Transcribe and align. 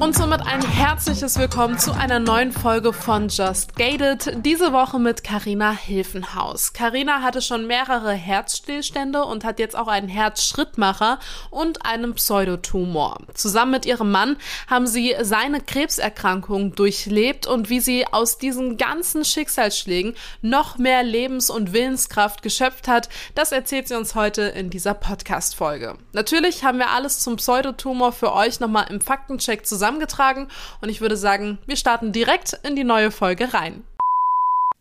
Und 0.00 0.14
somit 0.16 0.42
ein 0.46 0.62
herzliches 0.62 1.40
Willkommen 1.40 1.76
zu 1.76 1.92
einer 1.92 2.20
neuen 2.20 2.52
Folge 2.52 2.92
von 2.92 3.28
Just 3.28 3.74
Gated. 3.74 4.44
Diese 4.44 4.72
Woche 4.72 5.00
mit 5.00 5.24
Karina 5.24 5.72
Hilfenhaus. 5.72 6.72
Karina 6.72 7.20
hatte 7.20 7.42
schon 7.42 7.66
mehrere 7.66 8.12
Herzstillstände 8.12 9.24
und 9.24 9.44
hat 9.44 9.58
jetzt 9.58 9.74
auch 9.76 9.88
einen 9.88 10.06
Herzschrittmacher 10.06 11.18
und 11.50 11.84
einen 11.84 12.14
Pseudotumor. 12.14 13.18
Zusammen 13.34 13.72
mit 13.72 13.86
ihrem 13.86 14.12
Mann 14.12 14.36
haben 14.68 14.86
sie 14.86 15.16
seine 15.20 15.60
Krebserkrankung 15.60 16.76
durchlebt 16.76 17.48
und 17.48 17.68
wie 17.68 17.80
sie 17.80 18.06
aus 18.06 18.38
diesen 18.38 18.76
ganzen 18.76 19.24
Schicksalsschlägen 19.24 20.14
noch 20.42 20.78
mehr 20.78 21.02
Lebens- 21.02 21.50
und 21.50 21.72
Willenskraft 21.72 22.42
geschöpft 22.42 22.86
hat, 22.86 23.08
das 23.34 23.50
erzählt 23.50 23.88
sie 23.88 23.96
uns 23.96 24.14
heute 24.14 24.42
in 24.42 24.70
dieser 24.70 24.94
Podcast-Folge. 24.94 25.96
Natürlich 26.12 26.62
haben 26.62 26.78
wir 26.78 26.90
alles 26.90 27.18
zum 27.18 27.34
Pseudotumor 27.34 28.12
für 28.12 28.32
euch 28.32 28.60
nochmal 28.60 28.86
im 28.90 29.00
Faktencheck 29.00 29.66
zusammen 29.66 29.87
zusammengetragen 29.88 30.48
und 30.82 30.88
ich 30.88 31.00
würde 31.00 31.16
sagen, 31.16 31.58
wir 31.66 31.76
starten 31.76 32.12
direkt 32.12 32.58
in 32.62 32.76
die 32.76 32.84
neue 32.84 33.10
Folge 33.10 33.54
rein. 33.54 33.84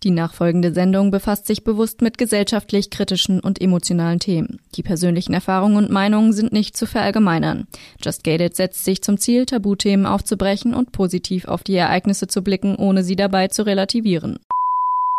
Die 0.04 0.12
nachfolgende 0.12 0.74
Sendung 0.74 1.10
befasst 1.10 1.48
sich 1.48 1.64
bewusst 1.64 2.02
mit 2.02 2.20
gesellschaftlich 2.20 2.92
kritischen 2.92 3.40
und 3.40 3.60
emotionalen 3.60 4.20
Themen. 4.20 4.60
Die 4.76 4.84
persönlichen 4.84 5.34
Erfahrungen 5.34 5.78
und 5.78 5.90
Meinungen 5.90 6.34
sind 6.34 6.54
nicht 6.54 6.78
zu 6.78 6.86
verallgemeinern. 6.86 7.68
Just 8.04 8.24
Gated 8.24 8.56
setzt 8.56 8.86
sich 8.86 9.02
zum 9.02 9.18
Ziel, 9.18 9.48
Tabuthemen 9.48 10.06
aufzubrechen 10.06 10.76
und 10.76 10.92
positiv 10.92 11.46
auf 11.46 11.64
die 11.64 11.76
Ereignisse 11.76 12.28
zu 12.28 12.44
blicken, 12.44 12.76
ohne 12.76 13.04
sie 13.04 13.16
dabei 13.16 13.48
zu 13.48 13.66
relativieren. 13.66 14.38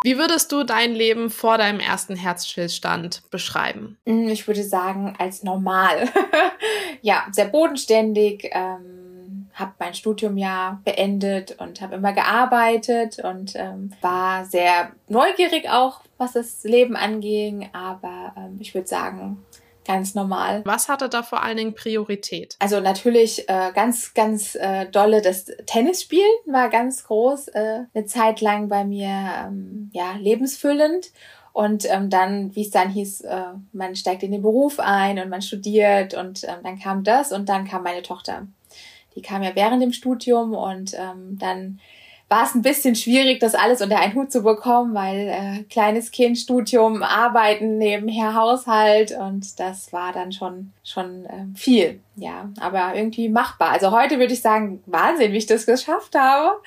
Wie 0.05 0.17
würdest 0.17 0.53
du 0.53 0.63
dein 0.63 0.95
Leben 0.95 1.29
vor 1.29 1.59
deinem 1.59 1.81
ersten 1.81 2.15
Herzstillstand 2.15 3.25
beschreiben? 3.33 3.99
Ich 4.05 4.47
würde 4.47 4.63
sagen, 4.63 5.15
als 5.19 5.43
normal. 5.43 6.09
ja, 7.03 7.27
sehr 7.33 7.47
bodenständig. 7.47 8.49
Ähm 8.53 8.98
habe 9.59 9.73
mein 9.79 9.95
Studium 9.95 10.37
ja 10.37 10.81
beendet 10.85 11.57
und 11.59 11.81
habe 11.81 11.97
immer 11.97 12.13
gearbeitet 12.13 13.19
und 13.23 13.55
ähm, 13.57 13.93
war 14.01 14.45
sehr 14.45 14.93
neugierig 15.09 15.69
auch, 15.69 16.01
was 16.17 16.33
das 16.33 16.65
Leben 16.65 16.97
anging. 16.97 17.69
Aber 17.73 18.35
ähm, 18.37 18.57
ich 18.61 18.75
würde 18.75 18.87
sagen, 18.87 19.45
ganz 19.89 20.15
normal. 20.15 20.63
Was 20.65 20.89
hatte 20.89 21.09
da 21.09 21.23
vor 21.23 21.43
allen 21.43 21.57
Dingen 21.57 21.75
Priorität? 21.75 22.57
Also 22.61 22.79
natürlich 22.79 23.49
äh, 23.49 23.73
ganz, 23.75 24.15
ganz 24.15 24.55
äh, 24.55 24.87
dolle 24.87 25.23
das 25.23 25.47
Tennisspielen 25.67 26.31
war 26.47 26.69
ganz 26.69 27.05
groß, 27.05 27.49
äh, 27.49 27.81
eine 27.93 28.05
Zeit 28.05 28.41
lang 28.41 28.69
bei 28.69 28.85
mir 28.85 29.09
ähm, 29.09 29.91
ja 29.93 30.13
lebensfüllend. 30.19 31.11
Und 31.55 31.91
ähm, 31.91 32.09
dann, 32.09 32.55
wie 32.55 32.63
es 32.63 32.71
dann 32.71 32.91
hieß, 32.91 33.23
äh, 33.23 33.43
man 33.73 33.97
steigt 33.97 34.23
in 34.23 34.31
den 34.31 34.43
Beruf 34.43 34.79
ein 34.79 35.19
und 35.19 35.29
man 35.29 35.43
studiert 35.43 36.15
und 36.15 36.45
ähm, 36.45 36.59
dann 36.63 36.79
kam 36.79 37.03
das 37.03 37.33
und 37.33 37.49
dann 37.49 37.67
kam 37.67 37.83
meine 37.83 38.03
Tochter. 38.03 38.47
Die 39.15 39.23
kam 39.23 39.43
ja 39.43 39.55
während 39.55 39.83
dem 39.83 39.93
Studium 39.93 40.55
und 40.55 40.95
ähm, 40.95 41.39
dann 41.39 41.81
war 42.29 42.45
es 42.45 42.55
ein 42.55 42.63
bisschen 42.63 42.95
schwierig, 42.95 43.41
das 43.41 43.55
alles 43.55 43.81
unter 43.81 43.99
einen 43.99 44.15
Hut 44.15 44.31
zu 44.31 44.43
bekommen, 44.43 44.95
weil 44.95 45.29
äh, 45.29 45.63
kleines 45.65 46.11
Kind, 46.11 46.37
Studium, 46.37 47.03
Arbeiten, 47.03 47.79
nebenher 47.79 48.35
Haushalt 48.35 49.13
und 49.13 49.59
das 49.59 49.93
war 49.95 50.13
dann 50.13 50.33
schon 50.33 50.73
schon 50.85 51.25
äh, 51.25 51.47
viel, 51.55 52.01
ja, 52.17 52.51
aber 52.61 52.95
irgendwie 52.95 53.31
machbar. 53.31 53.71
Also 53.71 53.93
heute 53.93 54.19
würde 54.19 54.35
ich 54.35 54.43
sagen, 54.43 54.83
Wahnsinn, 54.85 55.33
wie 55.33 55.39
ich 55.39 55.47
das 55.47 55.65
geschafft 55.65 56.15
habe, 56.15 56.61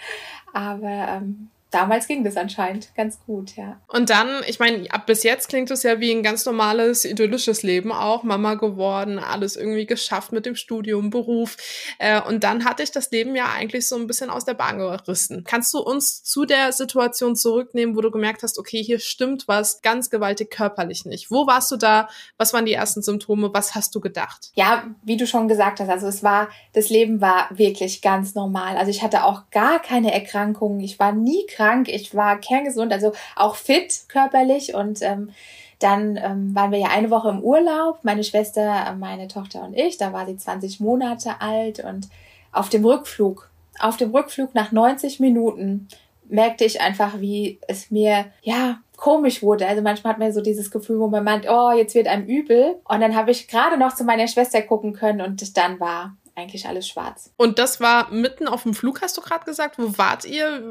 aber 0.51 1.07
ähm, 1.09 1.50
damals 1.72 2.08
ging 2.08 2.24
das 2.24 2.36
anscheinend 2.36 2.94
ganz 2.96 3.20
gut, 3.26 3.56
ja. 3.56 3.80
Und 3.88 4.09
dann, 4.09 4.42
ich 4.46 4.59
meine, 4.59 4.92
ab 4.92 5.06
bis 5.06 5.24
jetzt 5.24 5.48
klingt 5.48 5.72
es 5.72 5.84
ja 5.84 6.00
wie 6.00 6.12
ein 6.12 6.22
ganz 6.22 6.46
normales, 6.46 7.06
idyllisches 7.06 7.64
Leben 7.64 7.92
auch. 7.92 8.24
Mama 8.24 8.56
geworden, 8.56 9.18
alles 9.18 9.56
irgendwie 9.56 9.86
geschafft 9.86 10.34
mit 10.34 10.46
dem 10.46 10.56
Studium, 10.56 11.10
Beruf. 11.10 11.58
Äh, 11.98 12.22
und 12.22 12.44
dann 12.44 12.66
hatte 12.66 12.84
ich 12.84 12.92
das 12.92 13.10
Leben 13.12 13.36
ja 13.36 13.52
eigentlich 13.52 13.88
so 13.88 13.96
ein 13.96 14.06
bisschen 14.06 14.30
aus 14.30 14.46
der 14.46 14.54
Bahn 14.54 14.78
gerissen. 14.78 15.44
Kannst 15.46 15.74
du 15.74 15.80
uns 15.80 16.24
zu 16.24 16.46
der 16.46 16.74
Situation 16.74 17.36
zurücknehmen, 17.36 17.96
wo 17.96 18.02
du 18.02 18.12
gemerkt 18.12 18.44
hast, 18.44 18.60
okay, 18.60 18.84
hier 18.84 19.00
stimmt 19.00 19.48
was 19.48 19.81
ganz 19.81 20.10
gewaltig 20.10 20.52
körperlich 20.52 21.06
nicht? 21.06 21.31
Wo 21.31 21.48
warst 21.48 21.72
du 21.72 21.78
da? 21.78 22.10
Was 22.38 22.54
waren 22.54 22.66
die 22.66 22.74
ersten 22.74 23.02
Symptome? 23.02 23.54
Was 23.54 23.76
hast 23.76 23.96
du 23.96 24.02
gedacht? 24.02 24.52
Ja, 24.56 24.84
wie 25.04 25.18
du 25.18 25.26
schon 25.26 25.48
gesagt 25.48 25.80
hast, 25.80 25.90
also 25.90 26.08
es 26.08 26.22
war, 26.22 26.50
das 26.74 26.90
Leben 26.90 27.22
war 27.22 27.48
wirklich 27.52 28.02
ganz 28.02 28.36
normal. 28.36 28.76
Also 28.76 28.92
ich 28.92 29.02
hatte 29.02 29.24
auch 29.24 29.50
gar 29.52 29.80
keine 29.81 30.14
Erkrankungen. 30.14 30.81
Ich 30.81 31.00
war 31.00 31.14
nie 31.14 31.46
krank 31.48 31.61
krank, 31.62 31.88
ich 31.90 32.16
war 32.16 32.40
kerngesund, 32.40 32.92
also 32.92 33.14
auch 33.36 33.56
fit 33.56 34.06
körperlich 34.08 34.74
und 34.74 35.02
ähm, 35.02 35.32
dann 35.80 36.18
ähm, 36.18 36.54
waren 36.54 36.72
wir 36.72 36.80
ja 36.80 36.90
eine 36.90 37.10
Woche 37.10 37.30
im 37.30 37.42
Urlaub, 37.42 38.00
meine 38.04 38.24
Schwester, 38.24 38.96
meine 39.00 39.28
Tochter 39.28 39.64
und 39.64 39.76
ich, 39.76 39.98
da 39.98 40.14
war 40.14 40.26
sie 40.26 40.38
20 40.38 40.80
Monate 40.80 41.42
alt 41.42 41.80
und 41.84 42.08
auf 42.52 42.70
dem 42.70 42.86
Rückflug, 42.86 43.50
auf 43.80 43.98
dem 43.98 44.12
Rückflug 44.12 44.54
nach 44.54 44.72
90 44.72 45.20
Minuten 45.20 45.88
merkte 46.28 46.64
ich 46.64 46.82
einfach, 46.82 47.20
wie 47.20 47.60
es 47.68 47.92
mir, 47.92 48.26
ja, 48.42 48.80
komisch 48.96 49.42
wurde. 49.44 49.68
Also 49.68 49.82
manchmal 49.82 50.14
hat 50.14 50.20
man 50.20 50.32
so 50.32 50.42
dieses 50.42 50.72
Gefühl, 50.72 51.00
wo 51.00 51.08
man 51.08 51.24
meint, 51.24 51.46
oh, 51.50 51.72
jetzt 51.72 51.96
wird 51.96 52.08
einem 52.08 52.26
übel. 52.26 52.76
Und 52.86 53.02
dann 53.02 53.16
habe 53.16 53.32
ich 53.32 53.48
gerade 53.48 53.78
noch 53.78 53.96
zu 53.96 54.04
meiner 54.04 54.28
Schwester 54.28 54.62
gucken 54.62 54.94
können 54.94 55.22
und 55.22 55.58
dann 55.58 55.80
war 55.80 56.16
eigentlich 56.36 56.68
alles 56.68 56.88
schwarz. 56.88 57.31
Und 57.38 57.59
das 57.59 57.81
war 57.81 58.09
mitten 58.12 58.47
auf 58.47 58.64
dem 58.64 58.74
Flug, 58.74 59.02
hast 59.02 59.18
du 59.18 59.22
gerade 59.22 59.46
gesagt. 59.46 59.78
Wo 59.78 59.97
wart 59.97 60.25
ihr? 60.25 60.62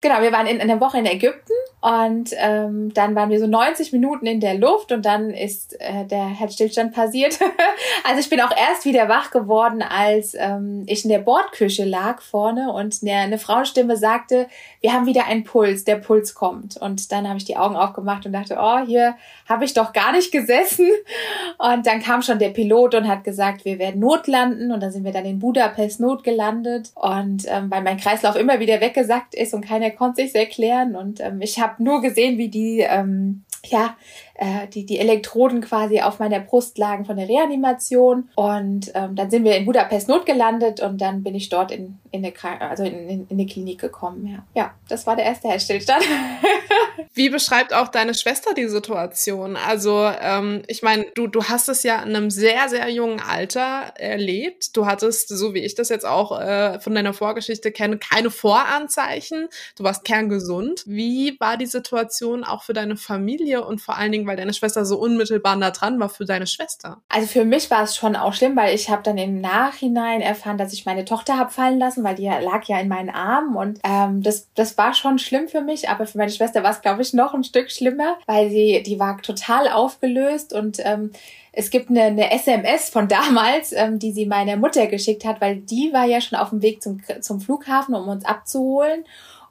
Genau, 0.00 0.20
wir 0.20 0.32
waren 0.32 0.46
in, 0.46 0.56
in 0.56 0.70
einer 0.70 0.80
Woche 0.80 0.98
in 0.98 1.06
Ägypten 1.06 1.52
und 1.80 2.30
ähm, 2.36 2.92
dann 2.94 3.14
waren 3.14 3.30
wir 3.30 3.40
so 3.40 3.46
90 3.46 3.92
Minuten 3.92 4.26
in 4.26 4.40
der 4.40 4.54
Luft 4.54 4.92
und 4.92 5.04
dann 5.04 5.30
ist 5.30 5.80
äh, 5.80 6.04
der 6.06 6.26
Herzstillstand 6.26 6.92
passiert. 6.92 7.38
also 8.04 8.20
ich 8.20 8.30
bin 8.30 8.40
auch 8.40 8.56
erst 8.56 8.84
wieder 8.84 9.08
wach 9.08 9.30
geworden, 9.30 9.82
als 9.82 10.34
ähm, 10.34 10.84
ich 10.86 11.04
in 11.04 11.10
der 11.10 11.18
Bordküche 11.18 11.84
lag 11.84 12.20
vorne 12.20 12.72
und 12.72 12.98
eine, 13.02 13.14
eine 13.14 13.38
Frauenstimme 13.38 13.96
sagte, 13.96 14.46
wir 14.80 14.92
haben 14.92 15.06
wieder 15.06 15.26
einen 15.26 15.44
Puls, 15.44 15.84
der 15.84 15.96
Puls 15.96 16.34
kommt. 16.34 16.76
Und 16.76 17.12
dann 17.12 17.26
habe 17.26 17.38
ich 17.38 17.44
die 17.44 17.56
Augen 17.56 17.76
aufgemacht 17.76 18.26
und 18.26 18.32
dachte, 18.32 18.58
oh, 18.60 18.78
hier 18.86 19.16
habe 19.48 19.64
ich 19.64 19.74
doch 19.74 19.92
gar 19.92 20.12
nicht 20.12 20.32
gesessen. 20.32 20.88
Und 21.58 21.86
dann 21.86 22.00
kam 22.00 22.22
schon 22.22 22.38
der 22.38 22.50
Pilot 22.50 22.94
und 22.94 23.08
hat 23.08 23.24
gesagt, 23.24 23.64
wir 23.64 23.78
werden 23.78 24.00
notlanden 24.00 24.72
und 24.72 24.82
dann 24.82 24.92
sind 24.92 24.99
sind 25.00 25.06
wir 25.06 25.12
dann 25.12 25.24
in 25.24 25.38
Budapest 25.38 25.98
notgelandet. 26.00 26.90
Und 26.94 27.46
ähm, 27.48 27.70
weil 27.70 27.82
mein 27.82 27.96
Kreislauf 27.96 28.36
immer 28.36 28.60
wieder 28.60 28.80
weggesackt 28.80 29.34
ist 29.34 29.54
und 29.54 29.64
keiner 29.64 29.90
konnte 29.90 30.22
sich 30.22 30.34
erklären. 30.34 30.94
Und 30.94 31.20
ähm, 31.20 31.40
ich 31.40 31.58
habe 31.58 31.82
nur 31.82 32.02
gesehen, 32.02 32.36
wie 32.36 32.48
die 32.48 32.80
ähm, 32.80 33.44
ja, 33.64 33.96
äh, 34.40 34.66
die, 34.68 34.86
die 34.86 34.98
Elektroden 34.98 35.60
quasi 35.60 36.00
auf 36.00 36.18
meiner 36.18 36.40
Brust 36.40 36.78
lagen 36.78 37.04
von 37.04 37.16
der 37.16 37.28
Reanimation. 37.28 38.30
Und 38.34 38.90
ähm, 38.94 39.14
dann 39.14 39.30
sind 39.30 39.44
wir 39.44 39.54
in 39.56 39.66
Budapest 39.66 40.08
notgelandet 40.08 40.80
und 40.80 40.98
dann 40.98 41.22
bin 41.22 41.34
ich 41.34 41.50
dort 41.50 41.70
in, 41.70 41.98
in, 42.10 42.24
eine, 42.24 42.60
also 42.62 42.84
in, 42.84 43.08
in, 43.08 43.26
in 43.28 43.38
eine 43.38 43.46
Klinik 43.46 43.80
gekommen. 43.80 44.26
Ja. 44.26 44.46
ja, 44.54 44.74
das 44.88 45.06
war 45.06 45.14
der 45.14 45.26
erste 45.26 45.48
Herzstillstand. 45.48 46.04
Wie 47.12 47.28
beschreibt 47.28 47.74
auch 47.74 47.88
deine 47.88 48.14
Schwester 48.14 48.54
die 48.54 48.68
Situation? 48.68 49.56
Also, 49.56 50.10
ähm, 50.20 50.62
ich 50.68 50.82
meine, 50.82 51.04
du, 51.14 51.26
du 51.26 51.44
hast 51.44 51.68
es 51.68 51.82
ja 51.82 52.00
in 52.02 52.16
einem 52.16 52.30
sehr, 52.30 52.68
sehr 52.70 52.88
jungen 52.88 53.20
Alter 53.20 53.92
erlebt. 53.96 54.74
Du 54.74 54.86
hattest, 54.86 55.28
so 55.28 55.52
wie 55.52 55.58
ich 55.58 55.74
das 55.74 55.90
jetzt 55.90 56.06
auch 56.06 56.40
äh, 56.40 56.80
von 56.80 56.94
deiner 56.94 57.12
Vorgeschichte 57.12 57.72
kenne, 57.72 57.98
keine 57.98 58.30
Voranzeichen. 58.30 59.48
Du 59.76 59.84
warst 59.84 60.04
kerngesund. 60.04 60.84
Wie 60.86 61.38
war 61.40 61.58
die 61.58 61.66
Situation 61.66 62.44
auch 62.44 62.62
für 62.62 62.72
deine 62.72 62.96
Familie 62.96 63.66
und 63.66 63.82
vor 63.82 63.98
allen 63.98 64.12
Dingen, 64.12 64.29
weil 64.30 64.36
deine 64.36 64.54
Schwester 64.54 64.84
so 64.84 64.96
unmittelbar 64.96 65.56
nah 65.56 65.72
dran 65.72 65.98
war 65.98 66.08
für 66.08 66.24
deine 66.24 66.46
Schwester? 66.46 66.98
Also 67.08 67.26
für 67.26 67.44
mich 67.44 67.68
war 67.68 67.82
es 67.82 67.96
schon 67.96 68.14
auch 68.14 68.32
schlimm, 68.32 68.54
weil 68.54 68.72
ich 68.76 68.88
habe 68.88 69.02
dann 69.02 69.18
im 69.18 69.40
Nachhinein 69.40 70.20
erfahren, 70.20 70.56
dass 70.56 70.72
ich 70.72 70.86
meine 70.86 71.04
Tochter 71.04 71.36
habe 71.36 71.50
fallen 71.50 71.80
lassen, 71.80 72.04
weil 72.04 72.14
die 72.14 72.26
lag 72.26 72.64
ja 72.66 72.78
in 72.78 72.86
meinen 72.86 73.10
Armen 73.10 73.56
und 73.56 73.80
ähm, 73.82 74.22
das, 74.22 74.46
das 74.54 74.78
war 74.78 74.94
schon 74.94 75.18
schlimm 75.18 75.48
für 75.48 75.62
mich, 75.62 75.88
aber 75.88 76.06
für 76.06 76.18
meine 76.18 76.30
Schwester 76.30 76.62
war 76.62 76.70
es, 76.70 76.80
glaube 76.80 77.02
ich, 77.02 77.12
noch 77.12 77.34
ein 77.34 77.42
Stück 77.42 77.72
schlimmer, 77.72 78.18
weil 78.26 78.50
sie, 78.50 78.84
die 78.86 79.00
war 79.00 79.20
total 79.20 79.66
aufgelöst 79.68 80.52
und 80.52 80.78
ähm, 80.84 81.10
es 81.52 81.70
gibt 81.70 81.90
eine, 81.90 82.02
eine 82.02 82.30
SMS 82.30 82.90
von 82.90 83.08
damals, 83.08 83.72
ähm, 83.72 83.98
die 83.98 84.12
sie 84.12 84.26
meiner 84.26 84.56
Mutter 84.56 84.86
geschickt 84.86 85.24
hat, 85.24 85.40
weil 85.40 85.56
die 85.56 85.92
war 85.92 86.04
ja 86.04 86.20
schon 86.20 86.38
auf 86.38 86.50
dem 86.50 86.62
Weg 86.62 86.82
zum, 86.82 87.02
zum 87.20 87.40
Flughafen, 87.40 87.94
um 87.94 88.06
uns 88.08 88.24
abzuholen. 88.24 89.04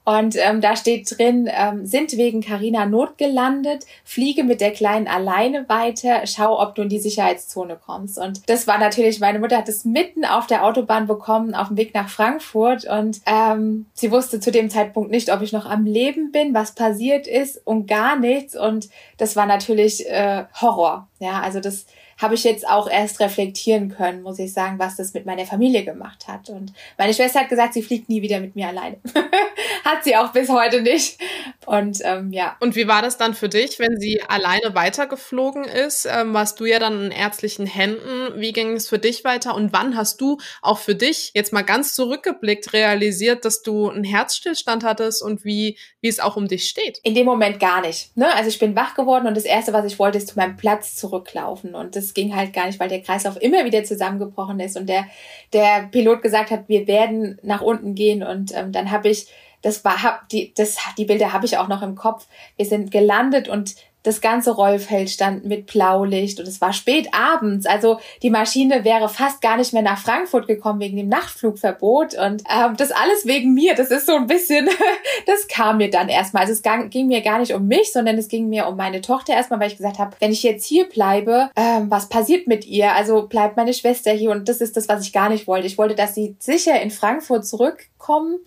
Und 0.10 0.36
ähm, 0.38 0.60
da 0.60 0.76
steht 0.76 1.20
drin, 1.20 1.48
ähm, 1.54 1.86
sind 1.86 2.18
wegen 2.18 2.42
Carina 2.42 2.88
notgelandet, 2.88 3.86
fliege 4.04 4.44
mit 4.44 4.60
der 4.60 4.72
Kleinen 4.72 5.08
alleine 5.08 5.70
weiter, 5.70 6.26
schau, 6.26 6.60
ob 6.60 6.74
du 6.74 6.82
in 6.82 6.90
die 6.90 6.98
Sicherheitszone 6.98 7.78
kommst. 7.86 8.18
Und 8.18 8.50
das 8.50 8.66
war 8.66 8.80
natürlich, 8.80 9.20
meine 9.20 9.38
Mutter 9.38 9.56
hat 9.56 9.70
es 9.70 9.86
mitten 9.86 10.26
auf 10.26 10.48
der 10.48 10.66
Autobahn 10.66 11.06
bekommen, 11.06 11.54
auf 11.54 11.68
dem 11.68 11.78
Weg 11.78 11.94
nach 11.94 12.10
Frankfurt. 12.10 12.86
Und 12.86 13.22
ähm, 13.28 13.86
sie 13.94 14.10
wusste 14.10 14.40
zu 14.40 14.50
dem 14.52 14.72
Zeitpunkt 14.72 15.12
nicht, 15.12 15.32
ob 15.32 15.44
ich 15.44 15.54
noch 15.54 15.68
am 15.68 15.86
Leben 15.86 16.32
bin, 16.32 16.56
was 16.56 16.74
passiert 16.74 17.28
ist 17.28 17.62
und 17.68 17.86
gar 17.86 18.16
nichts. 18.18 18.56
Und 18.56 18.90
das 19.18 19.36
war 19.36 19.46
natürlich 19.46 20.10
äh, 20.10 20.46
Horror. 20.60 21.08
Ja, 21.20 21.42
also 21.42 21.60
das 21.60 21.86
habe 22.20 22.36
ich 22.36 22.44
jetzt 22.44 22.68
auch 22.68 22.90
erst 22.90 23.22
reflektieren 23.22 23.90
können, 23.90 24.22
muss 24.22 24.40
ich 24.40 24.54
sagen, 24.54 24.78
was 24.78 24.98
das 24.98 25.14
mit 25.14 25.26
meiner 25.26 25.46
Familie 25.46 25.86
gemacht 25.86 26.28
hat. 26.28 26.50
Und 26.50 26.74
meine 26.98 27.14
Schwester 27.14 27.40
hat 27.40 27.50
gesagt, 27.50 27.74
sie 27.74 27.82
fliegt 27.82 28.10
nie 28.10 28.22
wieder 28.22 28.42
mit 28.42 28.56
mir 28.56 28.68
alleine. 28.68 28.98
hat 29.86 30.04
sie 30.04 30.16
auch 30.18 30.32
bis 30.32 30.50
heute 30.50 30.82
nicht. 30.82 31.18
Und 31.66 32.00
ähm, 32.04 32.32
ja. 32.32 32.58
Und 32.60 32.76
wie 32.76 32.88
war 32.88 33.02
das 33.02 33.18
dann 33.18 33.34
für 33.34 33.48
dich, 33.48 33.80
wenn 33.80 34.00
sie 34.00 34.22
alleine 34.24 34.76
weitergeflogen 34.76 35.64
ist? 35.64 36.08
Ähm, 36.12 36.34
warst 36.34 36.60
du 36.60 36.66
ja 36.66 36.78
dann 36.80 37.06
in 37.06 37.12
ärztlichen 37.12 37.66
Händen. 37.66 38.40
Wie 38.40 38.52
ging 38.52 38.74
es 38.74 38.90
für 38.90 39.00
dich 39.00 39.24
weiter? 39.24 39.56
Und 39.56 39.72
wann 39.72 39.96
hast 39.96 40.20
du 40.20 40.40
auch 40.62 40.80
für 40.80 40.96
dich 40.96 41.32
jetzt 41.34 41.54
mal 41.54 41.62
ganz 41.62 41.94
zurückgeblickt 41.94 42.74
realisiert, 42.74 43.46
dass 43.46 43.62
du 43.62 43.90
einen 43.90 44.04
Herzstillstand 44.04 44.84
hattest 44.84 45.24
und 45.24 45.46
wie, 45.46 45.78
wie 46.02 46.10
es 46.10 46.20
auch 46.20 46.36
um 46.36 46.48
dich 46.48 46.68
steht? 46.68 47.00
In 47.04 47.16
dem 47.16 47.26
Moment 47.26 47.60
gar 47.60 47.82
nicht. 47.82 48.16
Ne? 48.18 48.34
Also 48.36 48.50
ich 48.50 48.60
bin 48.60 48.76
wach 48.76 48.96
geworden 48.96 49.28
und 49.28 49.38
das 49.38 49.46
Erste, 49.46 49.72
was 49.72 49.86
ich 49.86 50.00
wollte, 50.00 50.18
ist 50.18 50.28
zu 50.28 50.36
meinem 50.36 50.58
Platz 50.58 50.96
zurücklaufen. 50.96 51.76
Und 51.76 51.96
das 51.96 52.09
ging 52.14 52.36
halt 52.36 52.54
gar 52.54 52.66
nicht, 52.68 52.80
weil 52.80 52.90
der 52.90 53.02
Kreislauf 53.02 53.42
immer 53.42 53.66
wieder 53.66 53.84
zusammengebrochen 53.84 54.60
ist 54.60 54.78
und 54.78 54.88
der, 54.88 55.08
der 55.54 55.88
Pilot 55.92 56.22
gesagt 56.22 56.52
hat, 56.52 56.68
wir 56.68 56.88
werden 56.88 57.40
nach 57.44 57.62
unten 57.62 57.96
gehen. 57.96 58.24
Und 58.24 58.56
ähm, 58.56 58.72
dann 58.72 58.92
habe 58.92 59.10
ich 59.10 59.28
das 59.62 59.84
war 59.84 60.04
hab 60.04 60.30
die 60.30 60.54
das 60.54 60.78
die 60.98 61.06
Bilder 61.06 61.34
habe 61.34 61.46
ich 61.46 61.58
auch 61.58 61.68
noch 61.68 61.82
im 61.82 61.96
Kopf. 61.96 62.28
Wir 62.56 62.66
sind 62.66 62.92
gelandet 62.92 63.50
und 63.50 63.76
das 64.04 64.22
ganze 64.22 64.52
Rollfeld 64.52 65.10
stand 65.10 65.46
mit 65.46 65.68
Blaulicht 65.68 66.40
und 66.40 66.48
es 66.48 66.62
war 66.62 66.72
spät 66.72 67.10
abends. 67.14 67.66
Also 67.66 68.00
die 68.24 68.30
Maschine 68.30 68.86
wäre 68.86 69.10
fast 69.10 69.42
gar 69.42 69.58
nicht 69.58 69.74
mehr 69.74 69.82
nach 69.82 70.00
Frankfurt 70.00 70.48
gekommen 70.48 70.80
wegen 70.80 70.96
dem 70.96 71.10
Nachtflugverbot 71.10 72.14
und 72.14 72.44
ähm, 72.50 72.78
das 72.78 72.92
alles 72.92 73.26
wegen 73.26 73.54
mir. 73.54 73.76
Das 73.76 73.92
ist 73.92 74.06
so 74.06 74.16
ein 74.16 74.28
bisschen, 74.28 74.70
das 75.26 75.48
kam 75.48 75.78
mir 75.78 75.90
dann 75.90 76.08
erstmal. 76.08 76.44
Also 76.44 76.54
es 76.54 76.90
ging 76.90 77.08
mir 77.08 77.22
gar 77.22 77.40
nicht 77.40 77.54
um 77.54 77.68
mich, 77.68 77.92
sondern 77.92 78.18
es 78.18 78.30
ging 78.30 78.48
mir 78.48 78.68
um 78.68 78.78
meine 78.78 79.02
Tochter 79.02 79.34
erstmal, 79.34 79.60
weil 79.60 79.68
ich 79.68 79.78
gesagt 79.78 80.00
habe, 80.00 80.16
wenn 80.20 80.32
ich 80.32 80.44
jetzt 80.44 80.66
hier 80.66 80.88
bleibe, 80.88 81.50
ähm, 81.58 81.92
was 81.92 82.08
passiert 82.08 82.48
mit 82.48 82.66
ihr? 82.66 82.94
Also 82.94 83.28
bleibt 83.28 83.58
meine 83.58 83.74
Schwester 83.74 84.12
hier 84.12 84.32
und 84.32 84.48
das 84.48 84.62
ist 84.62 84.78
das, 84.78 84.88
was 84.88 85.04
ich 85.04 85.12
gar 85.12 85.30
nicht 85.30 85.46
wollte. 85.46 85.68
Ich 85.68 85.78
wollte, 85.78 85.96
dass 85.96 86.16
sie 86.16 86.36
sicher 86.40 86.82
in 86.82 86.92
Frankfurt 86.92 87.46
zurückkommen 87.46 88.40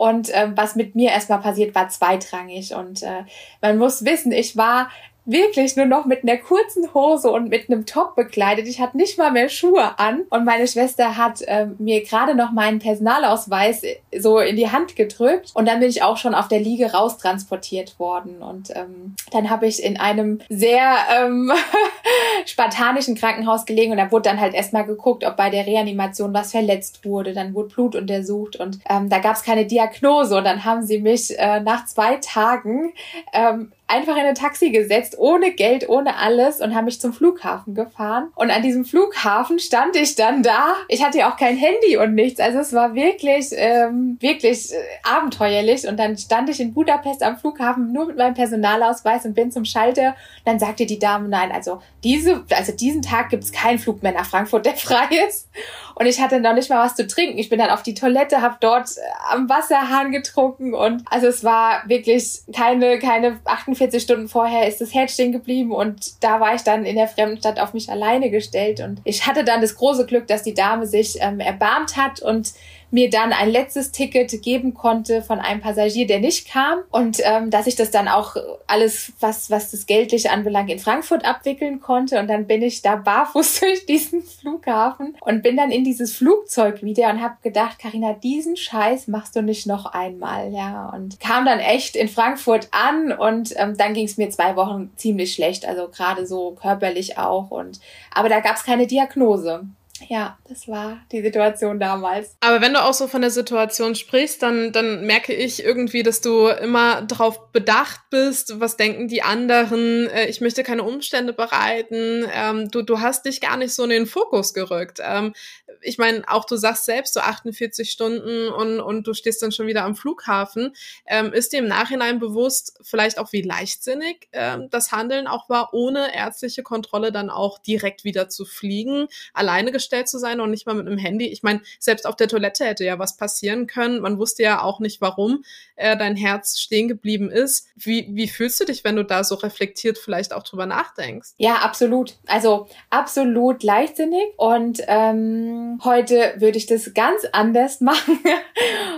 und 0.00 0.30
ähm, 0.32 0.54
was 0.56 0.76
mit 0.76 0.94
mir 0.94 1.10
erstmal 1.10 1.40
passiert, 1.40 1.74
war 1.74 1.90
zweitrangig. 1.90 2.74
Und 2.74 3.02
äh, 3.02 3.24
man 3.60 3.76
muss 3.76 4.02
wissen, 4.02 4.32
ich 4.32 4.56
war 4.56 4.88
wirklich 5.24 5.76
nur 5.76 5.86
noch 5.86 6.06
mit 6.06 6.22
einer 6.22 6.38
kurzen 6.38 6.92
Hose 6.94 7.30
und 7.30 7.48
mit 7.48 7.68
einem 7.68 7.86
Top 7.86 8.16
bekleidet. 8.16 8.66
Ich 8.66 8.80
hatte 8.80 8.96
nicht 8.96 9.18
mal 9.18 9.30
mehr 9.30 9.48
Schuhe 9.48 9.98
an. 9.98 10.22
Und 10.30 10.44
meine 10.44 10.66
Schwester 10.66 11.16
hat 11.16 11.42
äh, 11.42 11.66
mir 11.78 12.02
gerade 12.02 12.34
noch 12.34 12.52
meinen 12.52 12.78
Personalausweis 12.78 13.82
so 14.18 14.38
in 14.38 14.56
die 14.56 14.70
Hand 14.70 14.96
gedrückt. 14.96 15.50
Und 15.54 15.68
dann 15.68 15.80
bin 15.80 15.88
ich 15.88 16.02
auch 16.02 16.16
schon 16.16 16.34
auf 16.34 16.48
der 16.48 16.60
Liege 16.60 16.92
raustransportiert 16.92 17.98
worden. 17.98 18.42
Und 18.42 18.70
ähm, 18.74 19.14
dann 19.30 19.50
habe 19.50 19.66
ich 19.66 19.82
in 19.82 19.98
einem 19.98 20.40
sehr 20.48 20.96
ähm, 21.14 21.52
spartanischen 22.46 23.14
Krankenhaus 23.14 23.66
gelegen. 23.66 23.92
Und 23.92 23.98
da 23.98 24.10
wurde 24.10 24.30
dann 24.30 24.40
halt 24.40 24.54
erstmal 24.54 24.84
geguckt, 24.84 25.24
ob 25.24 25.36
bei 25.36 25.50
der 25.50 25.66
Reanimation 25.66 26.32
was 26.32 26.52
verletzt 26.52 27.04
wurde. 27.04 27.34
Dann 27.34 27.54
wurde 27.54 27.74
Blut 27.74 27.94
untersucht. 27.94 28.56
Und 28.56 28.78
ähm, 28.88 29.08
da 29.08 29.18
gab 29.18 29.36
es 29.36 29.42
keine 29.42 29.66
Diagnose. 29.66 30.36
Und 30.36 30.44
dann 30.44 30.64
haben 30.64 30.82
sie 30.82 30.98
mich 30.98 31.38
äh, 31.38 31.60
nach 31.60 31.86
zwei 31.86 32.16
Tagen 32.16 32.92
ähm, 33.32 33.72
einfach 33.90 34.16
in 34.16 34.24
ein 34.24 34.34
Taxi 34.34 34.70
gesetzt, 34.70 35.16
ohne 35.18 35.50
Geld, 35.52 35.88
ohne 35.88 36.16
alles 36.16 36.60
und 36.60 36.74
habe 36.74 36.86
mich 36.86 37.00
zum 37.00 37.12
Flughafen 37.12 37.74
gefahren. 37.74 38.28
Und 38.36 38.50
an 38.50 38.62
diesem 38.62 38.84
Flughafen 38.84 39.58
stand 39.58 39.96
ich 39.96 40.14
dann 40.14 40.42
da. 40.42 40.74
Ich 40.88 41.04
hatte 41.04 41.18
ja 41.18 41.30
auch 41.30 41.36
kein 41.36 41.56
Handy 41.56 41.96
und 41.96 42.14
nichts. 42.14 42.40
Also 42.40 42.60
es 42.60 42.72
war 42.72 42.94
wirklich, 42.94 43.48
ähm, 43.52 44.16
wirklich 44.20 44.72
äh, 44.72 44.76
abenteuerlich. 45.02 45.88
Und 45.88 45.98
dann 45.98 46.16
stand 46.16 46.48
ich 46.50 46.60
in 46.60 46.72
Budapest 46.72 47.22
am 47.22 47.36
Flughafen 47.36 47.92
nur 47.92 48.06
mit 48.06 48.16
meinem 48.16 48.34
Personalausweis 48.34 49.24
und 49.24 49.34
bin 49.34 49.50
zum 49.50 49.64
Schalter. 49.64 50.08
Und 50.08 50.46
dann 50.46 50.58
sagte 50.58 50.86
die 50.86 50.98
Dame, 50.98 51.28
nein, 51.28 51.50
also 51.50 51.82
diese, 52.04 52.44
also 52.50 52.72
diesen 52.72 53.02
Tag 53.02 53.30
gibt 53.30 53.44
es 53.44 53.52
keinen 53.52 53.78
Flug 53.78 54.02
mehr 54.02 54.12
nach 54.12 54.26
Frankfurt, 54.26 54.66
der 54.66 54.76
frei 54.76 55.08
ist. 55.28 55.48
Und 55.96 56.06
ich 56.06 56.20
hatte 56.20 56.40
noch 56.40 56.54
nicht 56.54 56.70
mal 56.70 56.84
was 56.84 56.94
zu 56.94 57.06
trinken. 57.06 57.38
Ich 57.38 57.48
bin 57.48 57.58
dann 57.58 57.70
auf 57.70 57.82
die 57.82 57.94
Toilette, 57.94 58.40
habe 58.40 58.56
dort 58.60 58.88
äh, 58.96 59.00
am 59.30 59.48
Wasserhahn 59.48 60.12
getrunken 60.12 60.74
und 60.74 61.02
also 61.10 61.26
es 61.26 61.44
war 61.44 61.82
wirklich 61.86 62.40
keine, 62.54 62.98
keine 62.98 63.38
48 63.44 63.79
Stunden 64.00 64.28
vorher 64.28 64.68
ist 64.68 64.80
das 64.80 64.94
Herz 64.94 65.14
stehen 65.14 65.32
geblieben 65.32 65.72
und 65.72 66.22
da 66.22 66.40
war 66.40 66.54
ich 66.54 66.62
dann 66.62 66.84
in 66.84 66.96
der 66.96 67.08
fremden 67.08 67.38
Stadt 67.38 67.58
auf 67.58 67.72
mich 67.72 67.90
alleine 67.90 68.30
gestellt. 68.30 68.80
Und 68.80 69.00
ich 69.04 69.26
hatte 69.26 69.44
dann 69.44 69.60
das 69.60 69.76
große 69.76 70.06
Glück, 70.06 70.26
dass 70.26 70.42
die 70.42 70.54
Dame 70.54 70.86
sich 70.86 71.16
ähm, 71.20 71.40
erbarmt 71.40 71.96
hat 71.96 72.20
und 72.20 72.52
mir 72.90 73.10
dann 73.10 73.32
ein 73.32 73.50
letztes 73.50 73.92
Ticket 73.92 74.42
geben 74.42 74.74
konnte 74.74 75.22
von 75.22 75.38
einem 75.38 75.60
Passagier, 75.60 76.06
der 76.06 76.20
nicht 76.20 76.48
kam. 76.48 76.80
Und 76.90 77.18
ähm, 77.22 77.50
dass 77.50 77.66
ich 77.66 77.76
das 77.76 77.90
dann 77.90 78.08
auch 78.08 78.36
alles, 78.66 79.12
was, 79.20 79.50
was 79.50 79.70
das 79.70 79.86
Geldliche 79.86 80.30
anbelangt, 80.30 80.70
in 80.70 80.78
Frankfurt 80.78 81.24
abwickeln 81.24 81.80
konnte. 81.80 82.18
Und 82.18 82.28
dann 82.28 82.46
bin 82.46 82.62
ich 82.62 82.82
da 82.82 82.96
barfuß 82.96 83.60
durch 83.60 83.86
diesen 83.86 84.22
Flughafen 84.22 85.16
und 85.20 85.42
bin 85.42 85.56
dann 85.56 85.70
in 85.70 85.84
dieses 85.84 86.12
Flugzeug 86.12 86.82
wieder 86.82 87.10
und 87.10 87.20
habe 87.20 87.36
gedacht, 87.42 87.78
Karina, 87.78 88.12
diesen 88.12 88.56
Scheiß 88.56 89.08
machst 89.08 89.36
du 89.36 89.42
nicht 89.42 89.66
noch 89.66 89.86
einmal, 89.86 90.52
ja. 90.52 90.90
Und 90.94 91.20
kam 91.20 91.44
dann 91.44 91.60
echt 91.60 91.96
in 91.96 92.08
Frankfurt 92.08 92.68
an 92.70 93.12
und 93.12 93.54
ähm, 93.56 93.76
dann 93.76 93.94
ging 93.94 94.06
es 94.06 94.16
mir 94.16 94.30
zwei 94.30 94.56
Wochen 94.56 94.90
ziemlich 94.96 95.34
schlecht, 95.34 95.66
also 95.66 95.88
gerade 95.88 96.26
so 96.26 96.56
körperlich 96.60 97.18
auch. 97.18 97.50
Und 97.50 97.80
aber 98.12 98.28
da 98.28 98.40
gab 98.40 98.56
es 98.56 98.64
keine 98.64 98.86
Diagnose. 98.86 99.66
Ja, 100.08 100.38
das 100.48 100.66
war 100.66 100.98
die 101.12 101.22
Situation 101.22 101.78
damals. 101.78 102.36
Aber 102.40 102.60
wenn 102.60 102.72
du 102.72 102.82
auch 102.82 102.94
so 102.94 103.06
von 103.06 103.20
der 103.20 103.30
Situation 103.30 103.94
sprichst, 103.94 104.42
dann, 104.42 104.72
dann 104.72 105.06
merke 105.06 105.34
ich 105.34 105.62
irgendwie, 105.62 106.02
dass 106.02 106.20
du 106.20 106.48
immer 106.48 107.02
darauf 107.02 107.52
bedacht 107.52 108.00
bist, 108.10 108.60
was 108.60 108.76
denken 108.76 109.08
die 109.08 109.22
anderen, 109.22 110.08
äh, 110.08 110.26
ich 110.26 110.40
möchte 110.40 110.62
keine 110.62 110.84
Umstände 110.84 111.32
bereiten, 111.32 112.26
ähm, 112.32 112.70
du, 112.70 112.82
du 112.82 113.00
hast 113.00 113.26
dich 113.26 113.40
gar 113.40 113.56
nicht 113.56 113.74
so 113.74 113.84
in 113.84 113.90
den 113.90 114.06
Fokus 114.06 114.54
gerückt. 114.54 115.00
Ähm, 115.02 115.34
ich 115.82 115.98
meine, 115.98 116.22
auch 116.28 116.44
du 116.44 116.56
sagst 116.56 116.84
selbst 116.84 117.14
so 117.14 117.20
48 117.20 117.90
Stunden 117.90 118.48
und, 118.48 118.80
und 118.80 119.06
du 119.06 119.14
stehst 119.14 119.42
dann 119.42 119.52
schon 119.52 119.66
wieder 119.66 119.84
am 119.84 119.94
Flughafen. 119.94 120.74
Ähm, 121.06 121.32
ist 121.32 121.52
dir 121.52 121.60
im 121.60 121.68
Nachhinein 121.68 122.18
bewusst, 122.18 122.78
vielleicht 122.82 123.18
auch 123.18 123.32
wie 123.32 123.42
leichtsinnig 123.42 124.28
ähm, 124.32 124.68
das 124.70 124.92
Handeln 124.92 125.26
auch 125.26 125.48
war, 125.48 125.72
ohne 125.72 126.14
ärztliche 126.14 126.62
Kontrolle 126.62 127.12
dann 127.12 127.30
auch 127.30 127.58
direkt 127.58 128.04
wieder 128.04 128.28
zu 128.28 128.44
fliegen, 128.44 129.08
alleine 129.32 129.72
gestellt 129.72 129.89
zu 130.04 130.18
sein 130.18 130.40
und 130.40 130.50
nicht 130.50 130.66
mal 130.66 130.74
mit 130.74 130.86
einem 130.86 130.98
Handy? 130.98 131.26
Ich 131.26 131.42
meine, 131.42 131.60
selbst 131.78 132.06
auf 132.06 132.16
der 132.16 132.28
Toilette 132.28 132.64
hätte 132.64 132.84
ja 132.84 132.98
was 132.98 133.16
passieren 133.16 133.66
können. 133.66 134.00
Man 134.00 134.18
wusste 134.18 134.42
ja 134.42 134.62
auch 134.62 134.80
nicht, 134.80 135.00
warum 135.00 135.44
äh, 135.76 135.96
dein 135.96 136.16
Herz 136.16 136.58
stehen 136.58 136.88
geblieben 136.88 137.30
ist. 137.30 137.68
Wie, 137.76 138.08
wie 138.10 138.28
fühlst 138.28 138.60
du 138.60 138.64
dich, 138.64 138.84
wenn 138.84 138.96
du 138.96 139.04
da 139.04 139.24
so 139.24 139.34
reflektiert 139.36 139.98
vielleicht 139.98 140.32
auch 140.32 140.42
drüber 140.42 140.66
nachdenkst? 140.66 141.30
Ja, 141.36 141.56
absolut. 141.56 142.16
Also 142.26 142.68
absolut 142.90 143.62
leichtsinnig 143.62 144.24
und 144.36 144.82
ähm 144.86 145.78
Heute 145.82 146.34
würde 146.36 146.58
ich 146.58 146.66
das 146.66 146.92
ganz 146.94 147.24
anders 147.32 147.80
machen. 147.80 148.18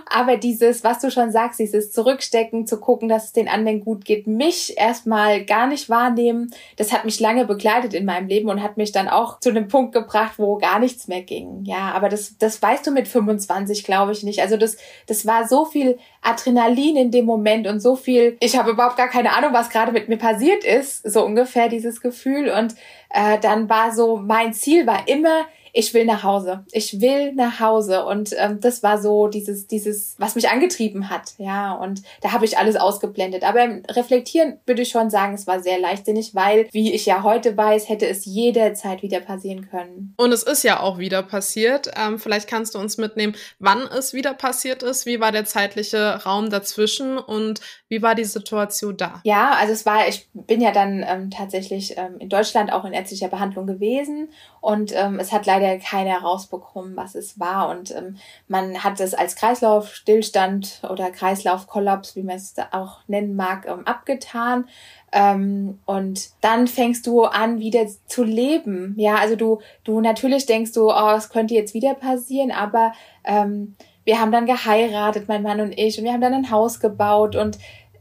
Aber 0.06 0.36
dieses, 0.36 0.84
was 0.84 1.00
du 1.00 1.10
schon 1.10 1.30
sagst, 1.30 1.60
dieses 1.60 1.92
Zurückstecken, 1.92 2.66
zu 2.66 2.80
gucken, 2.80 3.08
dass 3.08 3.26
es 3.26 3.32
den 3.32 3.48
anderen 3.48 3.80
gut 3.80 4.04
geht, 4.04 4.26
mich 4.26 4.76
erstmal 4.76 5.44
gar 5.44 5.66
nicht 5.66 5.88
wahrnehmen, 5.88 6.52
das 6.76 6.92
hat 6.92 7.04
mich 7.04 7.20
lange 7.20 7.46
begleitet 7.46 7.94
in 7.94 8.04
meinem 8.04 8.28
Leben 8.28 8.48
und 8.48 8.62
hat 8.62 8.76
mich 8.76 8.92
dann 8.92 9.08
auch 9.08 9.40
zu 9.40 9.50
einem 9.50 9.68
Punkt 9.68 9.92
gebracht, 9.92 10.34
wo 10.38 10.58
gar 10.58 10.78
nichts 10.82 11.08
mehr 11.08 11.22
ging. 11.22 11.64
Ja, 11.64 11.92
aber 11.92 12.10
das, 12.10 12.36
das 12.36 12.60
weißt 12.60 12.86
du 12.86 12.90
mit 12.90 13.08
25, 13.08 13.84
glaube 13.84 14.12
ich 14.12 14.22
nicht. 14.22 14.42
Also 14.42 14.56
das, 14.56 14.76
das 15.06 15.26
war 15.26 15.48
so 15.48 15.64
viel 15.64 15.98
Adrenalin 16.20 16.96
in 16.96 17.10
dem 17.10 17.24
Moment 17.24 17.66
und 17.66 17.80
so 17.80 17.96
viel, 17.96 18.36
ich 18.40 18.58
habe 18.58 18.72
überhaupt 18.72 18.96
gar 18.96 19.08
keine 19.08 19.34
Ahnung, 19.34 19.52
was 19.54 19.70
gerade 19.70 19.92
mit 19.92 20.08
mir 20.08 20.18
passiert 20.18 20.64
ist, 20.64 21.10
so 21.10 21.24
ungefähr 21.24 21.68
dieses 21.68 22.00
Gefühl. 22.00 22.50
Und 22.50 22.74
äh, 23.10 23.38
dann 23.40 23.68
war 23.70 23.94
so, 23.94 24.18
mein 24.18 24.52
Ziel 24.52 24.86
war 24.86 25.08
immer, 25.08 25.46
ich 25.72 25.94
will 25.94 26.04
nach 26.04 26.22
Hause. 26.22 26.64
Ich 26.72 27.00
will 27.00 27.32
nach 27.32 27.58
Hause. 27.58 28.04
Und 28.04 28.34
ähm, 28.36 28.60
das 28.60 28.82
war 28.82 29.00
so 29.00 29.28
dieses, 29.28 29.66
dieses, 29.66 30.14
was 30.18 30.34
mich 30.34 30.50
angetrieben 30.50 31.08
hat. 31.08 31.32
Ja, 31.38 31.72
und 31.72 32.02
da 32.20 32.32
habe 32.32 32.44
ich 32.44 32.58
alles 32.58 32.76
ausgeblendet. 32.76 33.42
Aber 33.42 33.64
im 33.64 33.82
Reflektieren 33.88 34.58
würde 34.66 34.82
ich 34.82 34.90
schon 34.90 35.08
sagen, 35.08 35.34
es 35.34 35.46
war 35.46 35.60
sehr 35.62 35.78
leichtsinnig, 35.78 36.34
weil, 36.34 36.68
wie 36.72 36.92
ich 36.92 37.06
ja 37.06 37.22
heute 37.22 37.56
weiß, 37.56 37.88
hätte 37.88 38.06
es 38.06 38.26
jederzeit 38.26 39.02
wieder 39.02 39.20
passieren 39.20 39.68
können. 39.70 40.14
Und 40.18 40.32
es 40.32 40.42
ist 40.42 40.62
ja 40.62 40.80
auch 40.80 40.98
wieder 40.98 41.22
passiert. 41.22 41.90
Ähm, 41.96 42.18
vielleicht 42.18 42.48
kannst 42.48 42.74
du 42.74 42.78
uns 42.78 42.98
mitnehmen, 42.98 43.34
wann 43.58 43.82
es 43.82 44.12
wieder 44.12 44.34
passiert 44.34 44.82
ist. 44.82 45.06
Wie 45.06 45.20
war 45.20 45.32
der 45.32 45.46
zeitliche 45.46 46.22
Raum 46.24 46.50
dazwischen 46.50 47.16
und 47.16 47.60
wie 47.88 48.02
war 48.02 48.14
die 48.14 48.24
Situation 48.24 48.96
da? 48.96 49.20
Ja, 49.24 49.52
also 49.58 49.72
es 49.72 49.86
war, 49.86 50.08
ich 50.08 50.28
bin 50.34 50.60
ja 50.60 50.72
dann 50.72 51.04
ähm, 51.06 51.30
tatsächlich 51.30 51.96
ähm, 51.96 52.18
in 52.18 52.28
Deutschland 52.28 52.72
auch 52.72 52.84
in 52.84 52.92
ärztlicher 52.92 53.28
Behandlung 53.28 53.66
gewesen 53.66 54.30
und 54.60 54.92
ähm, 54.94 55.18
es 55.18 55.32
hat 55.32 55.46
leider 55.46 55.61
keiner 55.78 56.20
herausbekommen, 56.20 56.96
was 56.96 57.14
es 57.14 57.38
war. 57.38 57.68
Und 57.68 57.90
ähm, 57.90 58.16
man 58.48 58.82
hat 58.84 59.00
es 59.00 59.14
als 59.14 59.36
Kreislaufstillstand 59.36 60.82
oder 60.88 61.10
Kreislaufkollaps, 61.10 62.16
wie 62.16 62.22
man 62.22 62.36
es 62.36 62.54
auch 62.72 63.00
nennen 63.06 63.36
mag, 63.36 63.66
ähm, 63.66 63.86
abgetan. 63.86 64.68
Ähm, 65.12 65.78
und 65.84 66.30
dann 66.40 66.66
fängst 66.66 67.06
du 67.06 67.24
an, 67.24 67.58
wieder 67.58 67.86
zu 68.06 68.24
leben. 68.24 68.94
Ja, 68.96 69.16
also 69.16 69.36
du, 69.36 69.60
du 69.84 70.00
natürlich 70.00 70.46
denkst 70.46 70.72
du, 70.72 70.90
oh, 70.90 71.10
es 71.16 71.28
könnte 71.28 71.54
jetzt 71.54 71.74
wieder 71.74 71.94
passieren, 71.94 72.50
aber 72.50 72.92
ähm, 73.24 73.76
wir 74.04 74.20
haben 74.20 74.32
dann 74.32 74.46
geheiratet, 74.46 75.28
mein 75.28 75.42
Mann 75.42 75.60
und 75.60 75.78
ich, 75.78 75.98
und 75.98 76.04
wir 76.04 76.12
haben 76.12 76.20
dann 76.20 76.34
ein 76.34 76.50
Haus 76.50 76.80
gebaut 76.80 77.36
und 77.36 77.58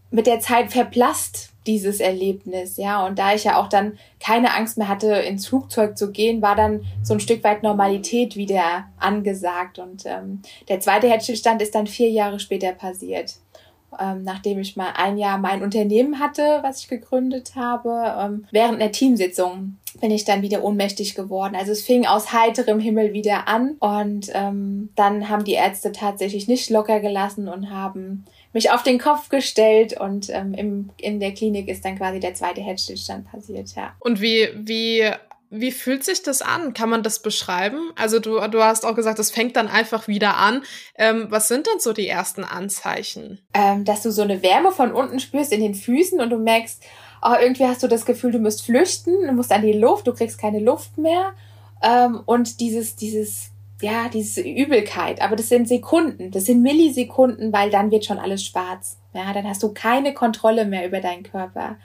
mit 0.10 0.27
der 0.27 0.39
Zeit 0.39 0.72
verblasst 0.72 1.50
dieses 1.68 2.00
Erlebnis, 2.00 2.77
ja. 2.77 3.06
Und 3.06 3.20
da 3.20 3.34
ich 3.34 3.44
ja 3.44 3.60
auch 3.60 3.68
dann 3.68 3.98
keine 4.20 4.56
Angst 4.56 4.77
mehr 4.77 4.88
hatte, 4.88 5.13
ins 5.13 5.48
Flugzeug 5.48 5.98
zu 5.98 6.12
gehen, 6.12 6.41
war 6.41 6.56
dann 6.56 6.86
so 7.03 7.13
ein 7.13 7.20
Stück 7.20 7.44
weit 7.44 7.63
Normalität 7.63 8.36
wieder 8.36 8.86
angesagt. 8.98 9.77
Und 9.80 10.06
ähm, 10.06 10.41
der 10.70 10.80
zweite 10.80 11.08
Herzstillstand 11.08 11.62
ist 11.62 11.75
dann 11.75 11.88
vier 11.88 12.10
Jahre 12.10 12.39
später 12.39 12.72
passiert. 12.72 13.36
Ähm, 14.00 14.24
nachdem 14.24 14.58
ich 14.60 14.77
mal 14.77 14.94
ein 14.96 15.18
Jahr 15.18 15.38
mein 15.38 15.62
Unternehmen 15.62 16.20
hatte, 16.20 16.60
was 16.62 16.80
ich 16.80 16.88
gegründet 16.88 17.51
habe, 17.56 18.15
ähm, 18.18 18.46
während 18.51 18.82
einer 18.82 18.94
Teamsitzung 18.94 19.75
bin 20.00 20.12
ich 20.12 20.24
dann 20.24 20.41
wieder 20.41 20.63
ohnmächtig 20.63 21.13
geworden. 21.13 21.56
Also 21.58 21.74
es 21.74 21.82
fing 21.82 22.06
aus 22.06 22.32
heiterem 22.32 22.80
Himmel 22.80 23.12
wieder 23.12 23.50
an 23.50 23.75
und 23.80 24.32
ähm, 24.34 24.91
dann 24.96 25.27
haben 25.27 25.44
die 25.44 25.53
Ärzte 25.53 25.91
tatsächlich 25.91 26.48
nicht 26.48 26.70
locker 26.70 27.01
gelassen 27.01 27.50
und 27.50 27.70
haben 27.70 28.24
mich 28.53 28.72
auf 28.72 28.84
den 28.84 29.00
Kopf 29.00 29.29
gestellt 29.29 30.00
und 30.00 30.29
ähm, 30.29 30.53
im, 30.53 30.89
in 30.98 31.20
der 31.20 31.34
Klinik 31.34 31.67
ist 31.67 31.86
dann 31.86 31.98
quasi 31.98 32.20
der 32.20 32.34
zweite 32.34 32.62
Herzstillstand 32.62 33.31
passiert, 33.31 33.74
ja. 33.75 33.96
Und 34.00 34.22
wie, 34.22 34.50
wie, 34.55 35.10
wie 35.50 35.72
fühlt 35.72 36.03
sich 36.03 36.24
das 36.24 36.41
an? 36.41 36.74
Kann 36.74 36.89
man 36.89 37.03
das 37.03 37.22
beschreiben? 37.22 37.91
Also 37.96 38.20
du, 38.20 38.39
du 38.48 38.63
hast 38.63 38.86
auch 38.86 38.96
gesagt, 38.96 39.20
es 39.20 39.31
fängt 39.31 39.55
dann 39.55 39.67
einfach 39.67 40.08
wieder 40.08 40.38
an. 40.38 40.63
Ähm, 40.98 41.27
was 41.29 41.48
sind 41.48 41.67
denn 41.67 41.79
so 41.79 41.93
die 41.93 42.08
ersten 42.08 42.43
Anzeichen? 42.43 43.39
Ähm, 43.53 43.86
dass 43.86 44.01
du 44.01 44.12
so 44.12 44.22
eine 44.22 44.41
Wärme 44.43 44.72
von 44.72 44.91
unten 44.91 45.20
spürst 45.20 45.51
in 45.51 45.62
den 45.62 45.75
Füßen 45.75 46.20
und 46.20 46.29
du 46.29 46.38
merkst, 46.38 46.84
oh, 47.22 47.36
irgendwie 47.39 47.65
hast 47.65 47.84
du 47.84 47.88
das 47.88 48.05
Gefühl, 48.05 48.31
du 48.31 48.39
musst 48.39 48.65
flüchten, 48.65 49.27
du 49.27 49.34
musst 49.34 49.51
an 49.51 49.62
die 49.62 49.74
Luft, 49.74 50.08
du 50.08 50.13
kriegst 50.13 50.39
keine 50.39 50.60
Luft 50.60 50.98
mehr. 50.98 51.34
Ähm, 51.84 52.22
und 52.25 52.60
dieses, 52.60 52.96
dieses 52.96 53.50
ja, 53.82 54.10
diese 54.10 54.42
Übelkeit. 54.42 55.22
Aber 55.22 55.36
das 55.36 55.50
sind 55.50 55.68
Sekunden, 55.68 56.32
das 56.32 56.46
sind 56.46 56.62
Millisekunden, 56.62 57.52
weil 57.52 57.70
dann 57.70 57.92
wird 57.92 58.06
schon 58.06 58.20
alles 58.20 58.44
schwarz. 58.44 58.98
Ja, 59.14 59.34
dann 59.34 59.48
hast 59.48 59.64
du 59.64 59.74
keine 59.74 60.14
Kontrolle 60.14 60.66
mehr 60.66 60.88
über 60.88 61.02
deinen 61.02 61.24
Körper. 61.24 61.78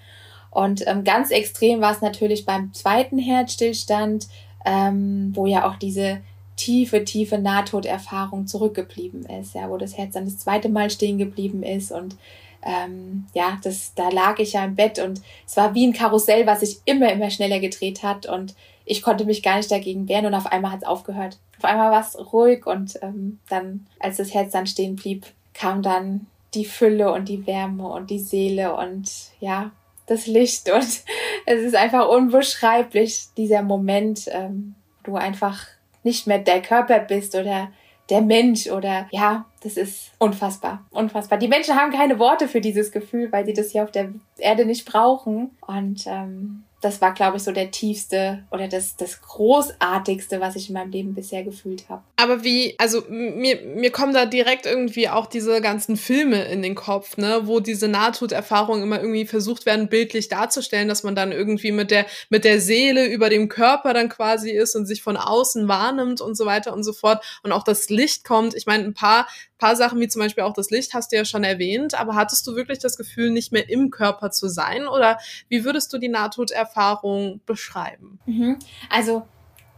Und 0.51 0.87
ähm, 0.87 1.05
ganz 1.05 1.31
extrem 1.31 1.81
war 1.81 1.93
es 1.93 2.01
natürlich 2.01 2.47
beim 2.47 2.73
zweiten 2.73 3.19
Herzstillstand, 3.19 4.29
ähm, 4.65 5.33
wo 5.35 5.47
ja 5.47 5.69
auch 5.69 5.77
diese 5.77 6.21
tiefe, 6.57 7.05
tiefe 7.05 7.39
Nahtoderfahrung 7.39 8.47
zurückgeblieben 8.47 9.27
ist, 9.27 9.55
ja, 9.55 9.69
wo 9.69 9.77
das 9.77 9.99
Herz 9.99 10.15
dann 10.15 10.25
das 10.25 10.39
zweite 10.39 10.69
Mal 10.69 10.91
stehen 10.91 11.19
geblieben 11.19 11.63
ist 11.63 11.93
und 11.93 12.17
ähm, 12.63 13.27
ja, 13.35 13.59
das, 13.63 13.95
da 13.95 14.09
lag 14.09 14.39
ich 14.39 14.55
ja 14.55 14.65
im 14.65 14.75
Bett 14.75 14.99
und 14.99 15.21
es 15.47 15.57
war 15.57 15.75
wie 15.75 15.87
ein 15.87 15.93
Karussell, 15.93 16.47
was 16.47 16.61
sich 16.61 16.79
immer, 16.85 17.13
immer 17.13 17.31
schneller 17.31 17.61
gedreht 17.61 18.03
hat 18.03 18.27
und 18.27 18.55
ich 18.85 19.03
konnte 19.03 19.25
mich 19.25 19.43
gar 19.43 19.57
nicht 19.57 19.71
dagegen 19.71 20.09
wehren 20.09 20.27
und 20.27 20.35
auf 20.35 20.47
einmal 20.47 20.73
hat 20.73 20.83
es 20.83 20.89
aufgehört. 20.89 21.39
Auf 21.59 21.65
einmal 21.65 21.91
war 21.91 22.01
es 22.01 22.17
ruhig 22.33 22.67
und 22.67 22.99
ähm, 23.03 23.39
dann, 23.49 23.87
als 23.99 24.19
das 24.19 24.35
Herz 24.35 24.53
dann 24.53 24.67
stehen 24.67 24.97
blieb, 24.97 25.27
kam 25.55 25.83
dann 25.83 26.27
die 26.55 26.65
Fülle 26.65 27.13
und 27.13 27.29
die 27.29 27.47
Wärme 27.47 27.89
und 27.89 28.11
die 28.11 28.19
Seele 28.19 28.75
und 28.77 29.11
ja, 29.41 29.71
das 30.07 30.27
Licht 30.27 30.71
und 30.75 31.03
es 31.47 31.63
ist 31.63 31.77
einfach 31.77 32.09
unbeschreiblich, 32.09 33.27
dieser 33.37 33.63
Moment, 33.63 34.29
ähm, 34.29 34.75
du 35.03 35.17
einfach 35.17 35.67
nicht 36.03 36.27
mehr 36.27 36.39
der 36.39 36.63
Körper 36.63 37.01
bist 37.01 37.35
oder 37.35 37.69
der 38.09 38.21
Mensch 38.21 38.69
oder 38.69 39.09
ja, 39.11 39.47
das 39.63 39.77
ist 39.77 40.13
unfassbar, 40.19 40.85
unfassbar. 40.91 41.39
Die 41.39 41.49
Menschen 41.49 41.75
haben 41.75 41.93
keine 41.93 42.19
Worte 42.21 42.47
für 42.47 42.61
dieses 42.61 42.93
Gefühl, 42.93 43.33
weil 43.33 43.45
sie 43.45 43.53
das 43.53 43.71
hier 43.71 43.83
auf 43.83 43.91
der 43.91 44.13
Erde 44.39 44.65
nicht 44.65 44.87
brauchen 44.87 45.51
und 45.67 46.05
ähm, 46.07 46.65
das 46.83 47.01
war, 47.01 47.15
glaube 47.15 47.39
ich, 47.39 47.43
so 47.43 47.53
der 47.53 47.71
tiefste 47.71 48.45
oder 48.51 48.69
das, 48.69 48.97
das 48.97 49.23
großartigste, 49.23 50.41
was 50.41 50.57
ich 50.57 50.69
in 50.69 50.75
meinem 50.75 50.91
Leben 50.91 51.15
bisher 51.15 51.43
gefühlt 51.43 51.89
habe. 51.89 52.03
Aber 52.17 52.45
wie, 52.45 52.75
also 52.79 53.03
mir, 53.09 53.61
mir 53.63 53.91
kommen 53.91 54.13
da 54.13 54.27
direkt 54.27 54.67
irgendwie 54.67 55.09
auch 55.09 55.27
diese 55.27 55.63
ganzen 55.63 55.97
Filme 55.97 56.45
in 56.45 56.61
den 56.61 56.75
Kopf, 56.75 57.17
ne, 57.17 57.43
wo 57.45 57.61
diese 57.61 57.89
Nahtoderfahrungen 57.89 58.83
immer 58.83 59.01
irgendwie 59.01 59.25
versucht 59.25 59.65
werden, 59.65 59.89
bildlich 59.89 60.29
darzustellen, 60.29 60.87
dass 60.87 61.03
man 61.03 61.15
dann 61.15 61.33
irgendwie 61.33 61.73
mit 61.73 61.91
der, 61.91 62.05
mit 62.29 62.45
der 62.45 62.61
Seele 62.61 63.07
über 63.07 63.31
dem 63.31 63.49
Körper 63.49 63.95
dann 63.95 64.11
quasi 64.11 64.51
ist 64.51 64.77
und 64.77 64.85
sich 64.85 65.03
von 65.03 65.17
außen 65.17 65.69
wahrnimmt 65.69 66.21
und 66.21 66.37
so 66.37 66.45
weiter 66.45 66.75
und 66.75 66.85
so 66.85 66.93
fort 66.93 67.25
und 67.43 67.53
auch 67.53 67.65
das 67.65 67.89
Licht 67.89 68.25
kommt. 68.25 68.55
Ich 68.55 68.67
meine, 68.67 68.85
ein 68.85 68.95
paar 68.95 69.27
paar 69.59 69.77
Sachen 69.77 70.01
wie 70.01 70.09
zum 70.09 70.21
Beispiel 70.21 70.45
auch 70.45 70.53
das 70.53 70.71
Licht 70.71 70.95
hast 70.95 71.13
du 71.13 71.17
ja 71.17 71.25
schon 71.25 71.45
erwähnt, 71.45 71.95
aber 71.99 72.15
hattest 72.15 72.47
du 72.47 72.55
wirklich 72.55 72.79
das 72.79 72.97
Gefühl, 72.97 73.31
nicht 73.31 73.53
mehr 73.53 73.69
im 73.69 73.91
Körper 73.91 74.31
zu 74.31 74.49
sein 74.49 74.87
oder 74.87 75.19
wie 75.49 75.65
würdest 75.65 75.93
du 75.93 75.99
die 75.99 76.09
Nahtoderfahrung 76.09 77.41
beschreiben? 77.47 78.19
Mhm. 78.27 78.59
Also 78.91 79.27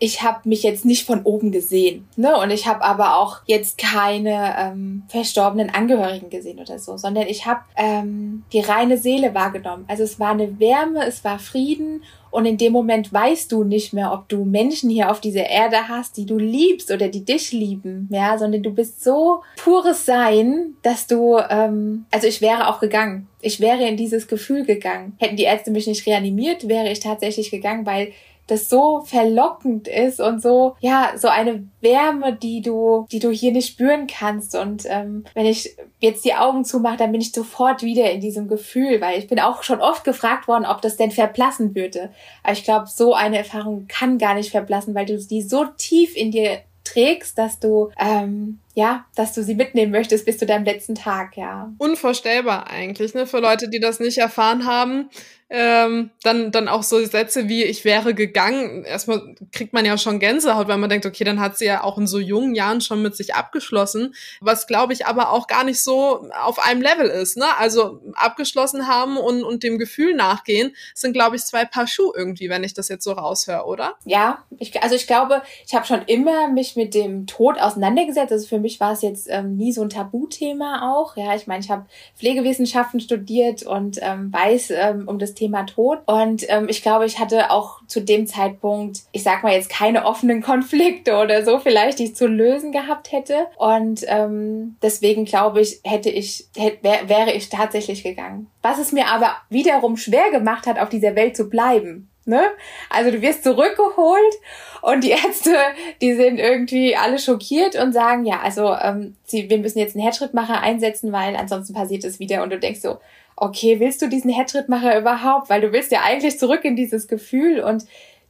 ich 0.00 0.22
habe 0.22 0.48
mich 0.48 0.62
jetzt 0.62 0.84
nicht 0.84 1.04
von 1.04 1.22
oben 1.22 1.50
gesehen, 1.50 2.06
ne? 2.16 2.36
Und 2.36 2.50
ich 2.50 2.66
habe 2.66 2.82
aber 2.82 3.16
auch 3.18 3.38
jetzt 3.46 3.78
keine 3.78 4.54
ähm, 4.58 5.02
verstorbenen 5.08 5.70
Angehörigen 5.70 6.30
gesehen 6.30 6.60
oder 6.60 6.78
so, 6.78 6.96
sondern 6.96 7.26
ich 7.26 7.46
habe 7.46 7.60
ähm, 7.76 8.44
die 8.52 8.60
reine 8.60 8.98
Seele 8.98 9.34
wahrgenommen. 9.34 9.84
Also 9.88 10.04
es 10.04 10.20
war 10.20 10.30
eine 10.30 10.60
Wärme, 10.60 11.04
es 11.06 11.24
war 11.24 11.38
Frieden 11.38 12.02
und 12.30 12.44
in 12.44 12.58
dem 12.58 12.72
Moment 12.72 13.12
weißt 13.12 13.50
du 13.50 13.64
nicht 13.64 13.92
mehr, 13.92 14.12
ob 14.12 14.28
du 14.28 14.44
Menschen 14.44 14.90
hier 14.90 15.10
auf 15.10 15.20
dieser 15.20 15.48
Erde 15.48 15.88
hast, 15.88 16.16
die 16.16 16.26
du 16.26 16.38
liebst 16.38 16.90
oder 16.90 17.08
die 17.08 17.24
dich 17.24 17.52
lieben, 17.52 18.08
ja, 18.12 18.36
sondern 18.38 18.62
du 18.62 18.70
bist 18.70 19.02
so 19.02 19.42
pures 19.56 20.04
Sein, 20.04 20.74
dass 20.82 21.06
du, 21.06 21.38
ähm, 21.50 22.06
also 22.10 22.26
ich 22.26 22.40
wäre 22.40 22.68
auch 22.68 22.80
gegangen. 22.80 23.28
Ich 23.40 23.60
wäre 23.60 23.86
in 23.86 23.96
dieses 23.96 24.28
Gefühl 24.28 24.64
gegangen. 24.64 25.16
Hätten 25.18 25.36
die 25.36 25.44
Ärzte 25.44 25.70
mich 25.70 25.86
nicht 25.86 26.06
reanimiert, 26.06 26.68
wäre 26.68 26.90
ich 26.90 27.00
tatsächlich 27.00 27.50
gegangen, 27.50 27.86
weil 27.86 28.12
das 28.48 28.68
so 28.68 29.02
verlockend 29.02 29.86
ist 29.86 30.20
und 30.20 30.42
so, 30.42 30.74
ja, 30.80 31.12
so 31.16 31.28
eine 31.28 31.68
Wärme, 31.80 32.34
die 32.34 32.60
du, 32.60 33.06
die 33.12 33.20
du 33.20 33.30
hier 33.30 33.52
nicht 33.52 33.68
spüren 33.68 34.06
kannst. 34.06 34.56
Und 34.56 34.84
ähm, 34.86 35.24
wenn 35.34 35.46
ich 35.46 35.76
jetzt 36.00 36.24
die 36.24 36.34
Augen 36.34 36.64
zumache, 36.64 36.96
dann 36.96 37.12
bin 37.12 37.20
ich 37.20 37.32
sofort 37.32 37.82
wieder 37.82 38.10
in 38.10 38.20
diesem 38.20 38.48
Gefühl, 38.48 39.00
weil 39.00 39.18
ich 39.18 39.28
bin 39.28 39.38
auch 39.38 39.62
schon 39.62 39.80
oft 39.80 40.02
gefragt 40.02 40.48
worden, 40.48 40.66
ob 40.66 40.82
das 40.82 40.96
denn 40.96 41.10
verblassen 41.10 41.74
würde. 41.74 42.10
Aber 42.42 42.52
ich 42.52 42.64
glaube, 42.64 42.86
so 42.88 43.14
eine 43.14 43.38
Erfahrung 43.38 43.86
kann 43.86 44.18
gar 44.18 44.34
nicht 44.34 44.50
verblassen, 44.50 44.94
weil 44.94 45.06
du 45.06 45.18
die 45.18 45.42
so 45.42 45.66
tief 45.76 46.16
in 46.16 46.30
dir 46.30 46.60
trägst, 46.84 47.36
dass 47.36 47.60
du 47.60 47.90
ähm, 47.98 48.60
ja, 48.78 49.06
dass 49.16 49.34
du 49.34 49.42
sie 49.42 49.56
mitnehmen 49.56 49.90
möchtest 49.90 50.24
bis 50.24 50.38
zu 50.38 50.46
deinem 50.46 50.64
letzten 50.64 50.94
Tag, 50.94 51.36
ja. 51.36 51.72
Unvorstellbar 51.78 52.68
eigentlich, 52.70 53.12
ne? 53.12 53.26
Für 53.26 53.40
Leute, 53.40 53.68
die 53.68 53.80
das 53.80 53.98
nicht 53.98 54.18
erfahren 54.18 54.66
haben, 54.66 55.10
ähm, 55.50 56.10
dann, 56.22 56.52
dann 56.52 56.68
auch 56.68 56.82
so 56.82 57.02
Sätze 57.04 57.48
wie 57.48 57.64
ich 57.64 57.84
wäre 57.84 58.14
gegangen. 58.14 58.84
Erstmal 58.84 59.34
kriegt 59.52 59.72
man 59.72 59.86
ja 59.86 59.96
schon 59.96 60.18
Gänsehaut, 60.18 60.68
weil 60.68 60.76
man 60.76 60.90
denkt, 60.90 61.06
okay, 61.06 61.24
dann 61.24 61.40
hat 61.40 61.56
sie 61.56 61.64
ja 61.64 61.82
auch 61.82 61.96
in 61.96 62.06
so 62.06 62.18
jungen 62.18 62.54
Jahren 62.54 62.80
schon 62.80 63.00
mit 63.00 63.16
sich 63.16 63.34
abgeschlossen, 63.34 64.14
was 64.40 64.66
glaube 64.66 64.92
ich 64.92 65.06
aber 65.06 65.32
auch 65.32 65.46
gar 65.46 65.64
nicht 65.64 65.82
so 65.82 66.28
auf 66.44 66.58
einem 66.58 66.82
Level 66.82 67.06
ist. 67.06 67.38
Ne? 67.38 67.46
Also 67.58 68.00
abgeschlossen 68.14 68.88
haben 68.88 69.16
und, 69.16 69.42
und 69.42 69.62
dem 69.62 69.78
Gefühl 69.78 70.14
nachgehen, 70.14 70.74
sind 70.94 71.14
glaube 71.14 71.36
ich 71.36 71.44
zwei 71.44 71.64
Paar 71.64 71.86
Schuhe 71.86 72.12
irgendwie, 72.14 72.50
wenn 72.50 72.64
ich 72.64 72.74
das 72.74 72.88
jetzt 72.88 73.04
so 73.04 73.12
raushöre, 73.12 73.64
oder? 73.64 73.94
Ja, 74.04 74.44
ich, 74.58 74.82
also 74.82 74.94
ich 74.94 75.06
glaube, 75.06 75.42
ich 75.66 75.74
habe 75.74 75.86
schon 75.86 76.02
immer 76.02 76.48
mich 76.48 76.76
mit 76.76 76.94
dem 76.94 77.26
Tod 77.26 77.58
auseinandergesetzt. 77.58 78.32
Also 78.32 78.46
für 78.46 78.58
mich 78.58 78.80
war 78.80 78.92
es 78.92 79.02
jetzt 79.02 79.28
ähm, 79.30 79.56
nie 79.56 79.72
so 79.72 79.82
ein 79.82 79.88
Tabuthema 79.88 80.92
auch. 80.92 81.16
Ja, 81.16 81.34
ich 81.34 81.46
meine, 81.46 81.64
ich 81.64 81.70
habe 81.70 81.86
Pflegewissenschaften 82.16 83.00
studiert 83.00 83.62
und 83.62 83.98
ähm, 84.02 84.32
weiß 84.32 84.70
ähm, 84.70 85.08
um 85.08 85.18
das 85.18 85.34
Thema 85.38 85.64
Tod. 85.64 86.00
Und 86.06 86.44
ähm, 86.48 86.66
ich 86.68 86.82
glaube, 86.82 87.06
ich 87.06 87.18
hatte 87.18 87.50
auch 87.50 87.80
zu 87.86 88.00
dem 88.00 88.26
Zeitpunkt, 88.26 89.00
ich 89.12 89.22
sag 89.22 89.42
mal 89.42 89.52
jetzt 89.52 89.70
keine 89.70 90.04
offenen 90.04 90.42
Konflikte 90.42 91.16
oder 91.16 91.44
so 91.44 91.58
vielleicht, 91.58 91.98
die 91.98 92.04
ich 92.04 92.16
zu 92.16 92.26
lösen 92.26 92.72
gehabt 92.72 93.12
hätte. 93.12 93.46
Und 93.56 94.04
ähm, 94.06 94.76
deswegen 94.82 95.24
glaube 95.24 95.60
ich, 95.60 95.80
hätte 95.84 96.10
ich, 96.10 96.46
hätte, 96.56 96.82
wär, 96.82 97.08
wäre 97.08 97.32
ich 97.32 97.48
tatsächlich 97.48 98.02
gegangen. 98.02 98.48
Was 98.62 98.78
es 98.78 98.92
mir 98.92 99.06
aber 99.06 99.36
wiederum 99.48 99.96
schwer 99.96 100.30
gemacht 100.30 100.66
hat, 100.66 100.78
auf 100.78 100.88
dieser 100.88 101.14
Welt 101.14 101.36
zu 101.36 101.48
bleiben. 101.48 102.10
Ne? 102.28 102.42
Also 102.90 103.10
du 103.10 103.22
wirst 103.22 103.42
zurückgeholt 103.42 104.34
und 104.82 105.02
die 105.02 105.10
Ärzte, 105.12 105.56
die 106.02 106.12
sind 106.12 106.38
irgendwie 106.38 106.94
alle 106.94 107.18
schockiert 107.18 107.74
und 107.76 107.94
sagen, 107.94 108.26
ja, 108.26 108.40
also 108.40 108.74
ähm, 108.74 109.16
sie, 109.24 109.48
wir 109.48 109.56
müssen 109.56 109.78
jetzt 109.78 109.96
einen 109.96 110.02
Herzschrittmacher 110.02 110.60
einsetzen, 110.60 111.10
weil 111.10 111.36
ansonsten 111.36 111.72
passiert 111.72 112.04
es 112.04 112.18
wieder. 112.18 112.42
Und 112.42 112.50
du 112.50 112.58
denkst 112.58 112.80
so, 112.80 112.98
okay, 113.40 113.80
willst 113.80 114.02
du 114.02 114.08
diesen 114.08 114.30
Herzschrittmacher 114.30 114.98
überhaupt? 114.98 115.48
Weil 115.50 115.60
du 115.60 115.72
willst 115.72 115.92
ja 115.92 116.02
eigentlich 116.02 116.38
zurück 116.38 116.64
in 116.64 116.76
dieses 116.76 117.08
Gefühl. 117.08 117.60
Und 117.60 117.84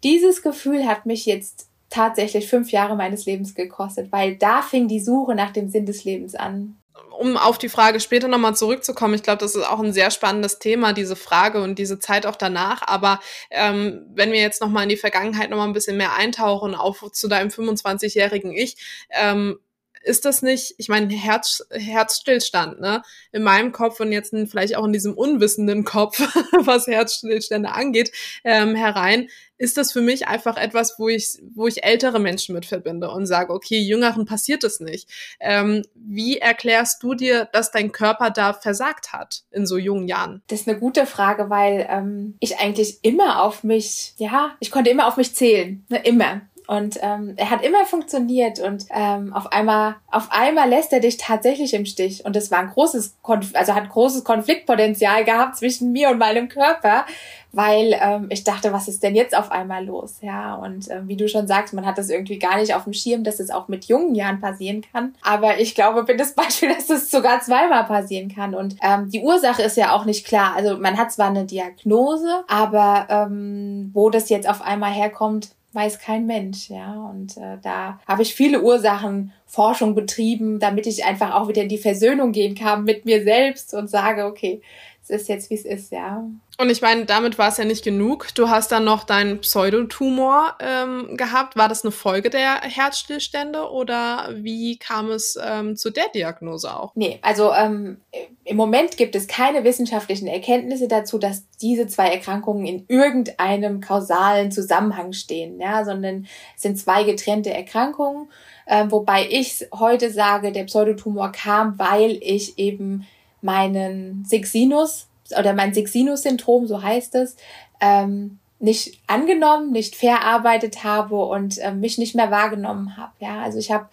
dieses 0.04 0.42
Gefühl 0.42 0.86
hat 0.86 1.06
mich 1.06 1.26
jetzt 1.26 1.68
tatsächlich 1.90 2.48
fünf 2.48 2.70
Jahre 2.70 2.96
meines 2.96 3.26
Lebens 3.26 3.54
gekostet, 3.54 4.12
weil 4.12 4.36
da 4.36 4.62
fing 4.62 4.88
die 4.88 5.00
Suche 5.00 5.34
nach 5.34 5.52
dem 5.52 5.68
Sinn 5.70 5.86
des 5.86 6.04
Lebens 6.04 6.34
an 6.34 6.76
um 7.18 7.36
auf 7.36 7.58
die 7.58 7.68
Frage 7.68 7.98
später 7.98 8.28
nochmal 8.28 8.54
zurückzukommen, 8.54 9.14
ich 9.14 9.22
glaube, 9.22 9.38
das 9.38 9.56
ist 9.56 9.68
auch 9.68 9.80
ein 9.80 9.92
sehr 9.92 10.10
spannendes 10.10 10.60
Thema, 10.60 10.92
diese 10.92 11.16
Frage 11.16 11.62
und 11.62 11.78
diese 11.78 11.98
Zeit 11.98 12.26
auch 12.26 12.36
danach. 12.36 12.82
Aber 12.86 13.20
ähm, 13.50 14.06
wenn 14.14 14.30
wir 14.30 14.40
jetzt 14.40 14.60
nochmal 14.60 14.84
in 14.84 14.88
die 14.88 14.96
Vergangenheit 14.96 15.50
nochmal 15.50 15.66
ein 15.66 15.72
bisschen 15.72 15.96
mehr 15.96 16.14
eintauchen, 16.14 16.74
auf 16.74 17.04
zu 17.12 17.28
deinem 17.28 17.48
25-jährigen 17.48 18.52
Ich, 18.52 18.76
ähm, 19.10 19.58
ist 20.02 20.24
das 20.24 20.42
nicht, 20.42 20.74
ich 20.78 20.88
meine, 20.88 21.12
Herz, 21.14 21.66
Herzstillstand, 21.70 22.80
ne? 22.80 23.02
In 23.32 23.42
meinem 23.42 23.72
Kopf 23.72 24.00
und 24.00 24.12
jetzt 24.12 24.34
vielleicht 24.50 24.76
auch 24.76 24.84
in 24.84 24.92
diesem 24.92 25.14
unwissenden 25.14 25.84
Kopf, 25.84 26.18
was 26.64 26.86
Herzstillstände 26.86 27.70
angeht, 27.70 28.12
ähm, 28.44 28.74
herein, 28.74 29.28
ist 29.58 29.76
das 29.76 29.92
für 29.92 30.00
mich 30.00 30.28
einfach 30.28 30.56
etwas, 30.56 30.94
wo 30.98 31.08
ich, 31.08 31.38
wo 31.54 31.66
ich 31.66 31.84
ältere 31.84 32.20
Menschen 32.20 32.54
mit 32.54 32.64
verbinde 32.64 33.10
und 33.10 33.26
sage, 33.26 33.52
okay, 33.52 33.78
Jüngeren 33.78 34.24
passiert 34.24 34.64
es 34.64 34.80
nicht. 34.80 35.10
Ähm, 35.40 35.84
wie 35.94 36.38
erklärst 36.38 37.02
du 37.02 37.14
dir, 37.14 37.46
dass 37.52 37.72
dein 37.72 37.92
Körper 37.92 38.30
da 38.30 38.52
versagt 38.52 39.12
hat 39.12 39.42
in 39.50 39.66
so 39.66 39.76
jungen 39.76 40.06
Jahren? 40.06 40.42
Das 40.46 40.60
ist 40.60 40.68
eine 40.68 40.78
gute 40.78 41.06
Frage, 41.06 41.50
weil 41.50 41.86
ähm, 41.90 42.36
ich 42.40 42.58
eigentlich 42.58 43.00
immer 43.02 43.42
auf 43.42 43.64
mich, 43.64 44.14
ja, 44.16 44.56
ich 44.60 44.70
konnte 44.70 44.90
immer 44.90 45.08
auf 45.08 45.16
mich 45.16 45.34
zählen, 45.34 45.84
ne, 45.88 46.00
immer. 46.04 46.42
Und 46.68 46.98
ähm, 47.00 47.32
er 47.36 47.48
hat 47.48 47.64
immer 47.64 47.86
funktioniert 47.86 48.60
und 48.60 48.84
ähm, 48.90 49.32
auf 49.32 49.50
einmal, 49.52 49.96
auf 50.10 50.28
einmal 50.30 50.68
lässt 50.68 50.92
er 50.92 51.00
dich 51.00 51.16
tatsächlich 51.16 51.72
im 51.72 51.86
Stich. 51.86 52.26
Und 52.26 52.36
es 52.36 52.50
war 52.50 52.58
ein 52.58 52.68
großes, 52.68 53.16
Konf 53.22 53.52
also 53.54 53.74
hat 53.74 53.88
großes 53.88 54.22
Konfliktpotenzial 54.22 55.24
gehabt 55.24 55.56
zwischen 55.56 55.92
mir 55.92 56.10
und 56.10 56.18
meinem 56.18 56.50
Körper, 56.50 57.06
weil 57.52 57.98
ähm, 57.98 58.26
ich 58.28 58.44
dachte, 58.44 58.70
was 58.70 58.86
ist 58.86 59.02
denn 59.02 59.14
jetzt 59.14 59.34
auf 59.34 59.50
einmal 59.50 59.86
los? 59.86 60.16
Ja, 60.20 60.56
und 60.56 60.90
ähm, 60.90 61.08
wie 61.08 61.16
du 61.16 61.26
schon 61.26 61.46
sagst, 61.46 61.72
man 61.72 61.86
hat 61.86 61.96
das 61.96 62.10
irgendwie 62.10 62.38
gar 62.38 62.58
nicht 62.58 62.74
auf 62.74 62.84
dem 62.84 62.92
Schirm, 62.92 63.24
dass 63.24 63.40
es 63.40 63.48
auch 63.48 63.68
mit 63.68 63.86
jungen 63.86 64.14
Jahren 64.14 64.38
passieren 64.38 64.84
kann. 64.92 65.14
Aber 65.22 65.58
ich 65.58 65.74
glaube, 65.74 66.04
bin 66.04 66.18
das 66.18 66.34
Beispiel, 66.34 66.68
dass 66.74 66.90
es 66.90 67.10
sogar 67.10 67.40
zweimal 67.40 67.84
passieren 67.84 68.28
kann. 68.28 68.54
Und 68.54 68.76
ähm, 68.82 69.10
die 69.10 69.22
Ursache 69.22 69.62
ist 69.62 69.78
ja 69.78 69.92
auch 69.92 70.04
nicht 70.04 70.26
klar. 70.26 70.52
Also 70.54 70.76
man 70.76 70.98
hat 70.98 71.12
zwar 71.12 71.28
eine 71.28 71.46
Diagnose, 71.46 72.44
aber 72.46 73.06
ähm, 73.08 73.90
wo 73.94 74.10
das 74.10 74.28
jetzt 74.28 74.46
auf 74.46 74.60
einmal 74.60 74.92
herkommt, 74.92 75.48
weiß 75.78 76.00
kein 76.00 76.26
Mensch, 76.26 76.70
ja. 76.70 77.08
Und 77.08 77.36
äh, 77.36 77.56
da 77.62 78.00
habe 78.06 78.22
ich 78.22 78.34
viele 78.34 78.62
Ursachen 78.62 79.32
Forschung 79.46 79.94
betrieben, 79.94 80.58
damit 80.58 80.88
ich 80.88 81.04
einfach 81.04 81.32
auch 81.34 81.46
wieder 81.46 81.62
in 81.62 81.68
die 81.68 81.78
Versöhnung 81.78 82.32
gehen 82.32 82.56
kann 82.56 82.82
mit 82.82 83.04
mir 83.04 83.22
selbst 83.22 83.74
und 83.74 83.88
sage, 83.88 84.26
okay, 84.26 84.60
es 85.10 85.22
ist 85.22 85.28
jetzt, 85.28 85.50
wie 85.50 85.54
es 85.54 85.64
ist, 85.64 85.92
ja. 85.92 86.24
Und 86.60 86.70
ich 86.70 86.82
meine, 86.82 87.04
damit 87.04 87.38
war 87.38 87.48
es 87.48 87.56
ja 87.56 87.64
nicht 87.64 87.84
genug. 87.84 88.34
Du 88.34 88.48
hast 88.48 88.72
dann 88.72 88.84
noch 88.84 89.04
deinen 89.04 89.40
Pseudotumor 89.40 90.56
ähm, 90.60 91.16
gehabt. 91.16 91.56
War 91.56 91.68
das 91.68 91.84
eine 91.84 91.92
Folge 91.92 92.30
der 92.30 92.60
Herzstillstände 92.62 93.70
oder 93.70 94.30
wie 94.34 94.76
kam 94.76 95.10
es 95.10 95.38
ähm, 95.40 95.76
zu 95.76 95.90
der 95.90 96.08
Diagnose 96.12 96.74
auch? 96.74 96.92
Nee, 96.96 97.20
also 97.22 97.52
ähm, 97.52 98.00
im 98.44 98.56
Moment 98.56 98.96
gibt 98.96 99.14
es 99.14 99.28
keine 99.28 99.62
wissenschaftlichen 99.62 100.26
Erkenntnisse 100.26 100.88
dazu, 100.88 101.18
dass 101.18 101.44
diese 101.62 101.86
zwei 101.86 102.08
Erkrankungen 102.08 102.66
in 102.66 102.84
irgendeinem 102.88 103.80
kausalen 103.80 104.50
Zusammenhang 104.50 105.12
stehen, 105.12 105.60
ja, 105.60 105.84
sondern 105.84 106.26
es 106.56 106.62
sind 106.62 106.76
zwei 106.76 107.04
getrennte 107.04 107.50
Erkrankungen. 107.50 108.30
Ähm, 108.66 108.90
wobei 108.90 109.26
ich 109.30 109.66
heute 109.72 110.10
sage, 110.10 110.52
der 110.52 110.64
Pseudotumor 110.64 111.32
kam, 111.32 111.78
weil 111.78 112.18
ich 112.20 112.58
eben 112.58 113.06
meinen 113.42 114.24
Sixinus 114.24 115.08
oder 115.38 115.52
mein 115.52 115.74
Sixinus-Syndrom, 115.74 116.66
so 116.66 116.82
heißt 116.82 117.14
es, 117.16 117.36
ähm, 117.80 118.38
nicht 118.60 119.00
angenommen, 119.06 119.70
nicht 119.70 119.94
verarbeitet 119.94 120.82
habe 120.82 121.16
und 121.24 121.58
äh, 121.58 121.72
mich 121.72 121.98
nicht 121.98 122.14
mehr 122.14 122.30
wahrgenommen 122.30 122.96
habe. 122.96 123.12
Ja, 123.20 123.42
also 123.42 123.58
ich 123.58 123.70
habe, 123.70 123.88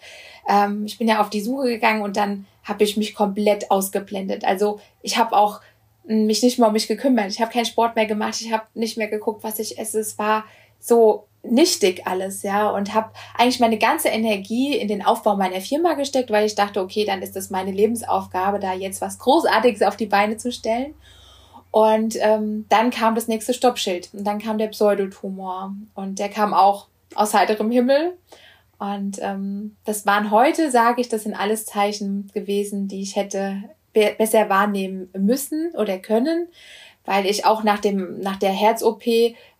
ähm, 0.48 0.84
ich 0.86 0.98
bin 0.98 1.06
ja 1.06 1.20
auf 1.20 1.30
die 1.30 1.40
Suche 1.40 1.68
gegangen 1.68 2.02
und 2.02 2.16
dann 2.16 2.46
habe 2.64 2.82
ich 2.82 2.96
mich 2.96 3.14
komplett 3.14 3.70
ausgeblendet. 3.70 4.44
Also 4.44 4.80
ich 5.02 5.18
habe 5.18 5.36
auch 5.36 5.60
hm, 6.06 6.26
mich 6.26 6.42
nicht 6.42 6.58
mehr 6.58 6.66
um 6.66 6.72
mich 6.72 6.88
gekümmert. 6.88 7.30
Ich 7.30 7.40
habe 7.40 7.52
keinen 7.52 7.64
Sport 7.66 7.94
mehr 7.94 8.06
gemacht. 8.06 8.40
Ich 8.40 8.52
habe 8.52 8.64
nicht 8.74 8.96
mehr 8.96 9.08
geguckt, 9.08 9.44
was 9.44 9.60
ich 9.60 9.78
esse. 9.78 10.00
Es 10.00 10.18
war 10.18 10.44
so 10.80 11.26
nichtig 11.50 12.06
alles, 12.06 12.42
ja, 12.42 12.70
und 12.70 12.94
habe 12.94 13.10
eigentlich 13.36 13.60
meine 13.60 13.78
ganze 13.78 14.08
Energie 14.08 14.76
in 14.76 14.88
den 14.88 15.04
Aufbau 15.04 15.36
meiner 15.36 15.60
Firma 15.60 15.94
gesteckt, 15.94 16.30
weil 16.30 16.46
ich 16.46 16.54
dachte, 16.54 16.80
okay, 16.80 17.04
dann 17.04 17.22
ist 17.22 17.36
das 17.36 17.50
meine 17.50 17.72
Lebensaufgabe, 17.72 18.58
da 18.58 18.74
jetzt 18.74 19.00
was 19.00 19.18
Großartiges 19.18 19.82
auf 19.82 19.96
die 19.96 20.06
Beine 20.06 20.36
zu 20.36 20.52
stellen. 20.52 20.94
Und 21.70 22.16
ähm, 22.20 22.64
dann 22.68 22.90
kam 22.90 23.14
das 23.14 23.28
nächste 23.28 23.52
Stoppschild 23.52 24.08
und 24.14 24.24
dann 24.24 24.38
kam 24.38 24.56
der 24.56 24.68
Pseudotumor 24.68 25.74
und 25.94 26.18
der 26.18 26.30
kam 26.30 26.54
auch 26.54 26.86
aus 27.14 27.34
heiterem 27.34 27.70
Himmel. 27.70 28.16
Und 28.78 29.18
ähm, 29.20 29.76
das 29.84 30.06
waren 30.06 30.30
heute, 30.30 30.70
sage 30.70 31.00
ich, 31.00 31.08
das 31.08 31.24
sind 31.24 31.34
alles 31.34 31.66
Zeichen 31.66 32.30
gewesen, 32.34 32.88
die 32.88 33.02
ich 33.02 33.16
hätte 33.16 33.62
be 33.92 34.14
besser 34.16 34.48
wahrnehmen 34.48 35.08
müssen 35.16 35.72
oder 35.74 35.98
können, 35.98 36.48
weil 37.04 37.26
ich 37.26 37.46
auch 37.46 37.62
nach 37.62 37.78
dem 37.78 38.20
nach 38.20 38.36
der 38.36 38.52
Herz-OP 38.52 39.04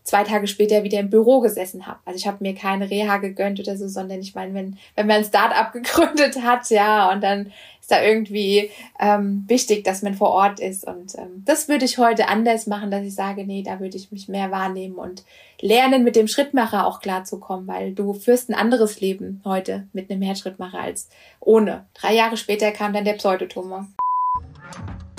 zwei 0.06 0.22
Tage 0.22 0.46
später 0.46 0.84
wieder 0.84 1.00
im 1.00 1.10
Büro 1.10 1.40
gesessen 1.40 1.86
habe. 1.86 1.98
Also 2.04 2.16
ich 2.16 2.26
habe 2.28 2.38
mir 2.40 2.54
keine 2.54 2.88
Reha 2.88 3.16
gegönnt 3.16 3.58
oder 3.58 3.76
so, 3.76 3.88
sondern 3.88 4.20
ich 4.20 4.36
meine, 4.36 4.54
wenn, 4.54 4.78
wenn 4.94 5.06
man 5.08 5.16
ein 5.16 5.24
Start-up 5.24 5.72
gegründet 5.72 6.42
hat, 6.42 6.70
ja, 6.70 7.10
und 7.10 7.22
dann 7.22 7.52
ist 7.80 7.90
da 7.90 8.02
irgendwie 8.02 8.70
ähm, 9.00 9.44
wichtig, 9.48 9.82
dass 9.84 10.02
man 10.02 10.14
vor 10.14 10.30
Ort 10.30 10.60
ist. 10.60 10.86
Und 10.86 11.16
ähm, 11.16 11.42
das 11.44 11.68
würde 11.68 11.84
ich 11.84 11.98
heute 11.98 12.28
anders 12.28 12.68
machen, 12.68 12.92
dass 12.92 13.04
ich 13.04 13.14
sage, 13.14 13.44
nee, 13.44 13.64
da 13.64 13.80
würde 13.80 13.96
ich 13.96 14.12
mich 14.12 14.28
mehr 14.28 14.52
wahrnehmen 14.52 14.94
und 14.94 15.24
lernen, 15.60 16.04
mit 16.04 16.14
dem 16.14 16.28
Schrittmacher 16.28 16.86
auch 16.86 17.00
klarzukommen, 17.00 17.66
weil 17.66 17.92
du 17.92 18.14
führst 18.14 18.48
ein 18.48 18.54
anderes 18.54 19.00
Leben 19.00 19.40
heute 19.44 19.88
mit 19.92 20.08
einem 20.08 20.22
Herzschrittmacher 20.22 20.78
als 20.78 21.08
ohne. 21.40 21.86
Drei 21.94 22.14
Jahre 22.14 22.36
später 22.36 22.70
kam 22.70 22.92
dann 22.92 23.04
der 23.04 23.14
Pseudotumor. 23.14 23.86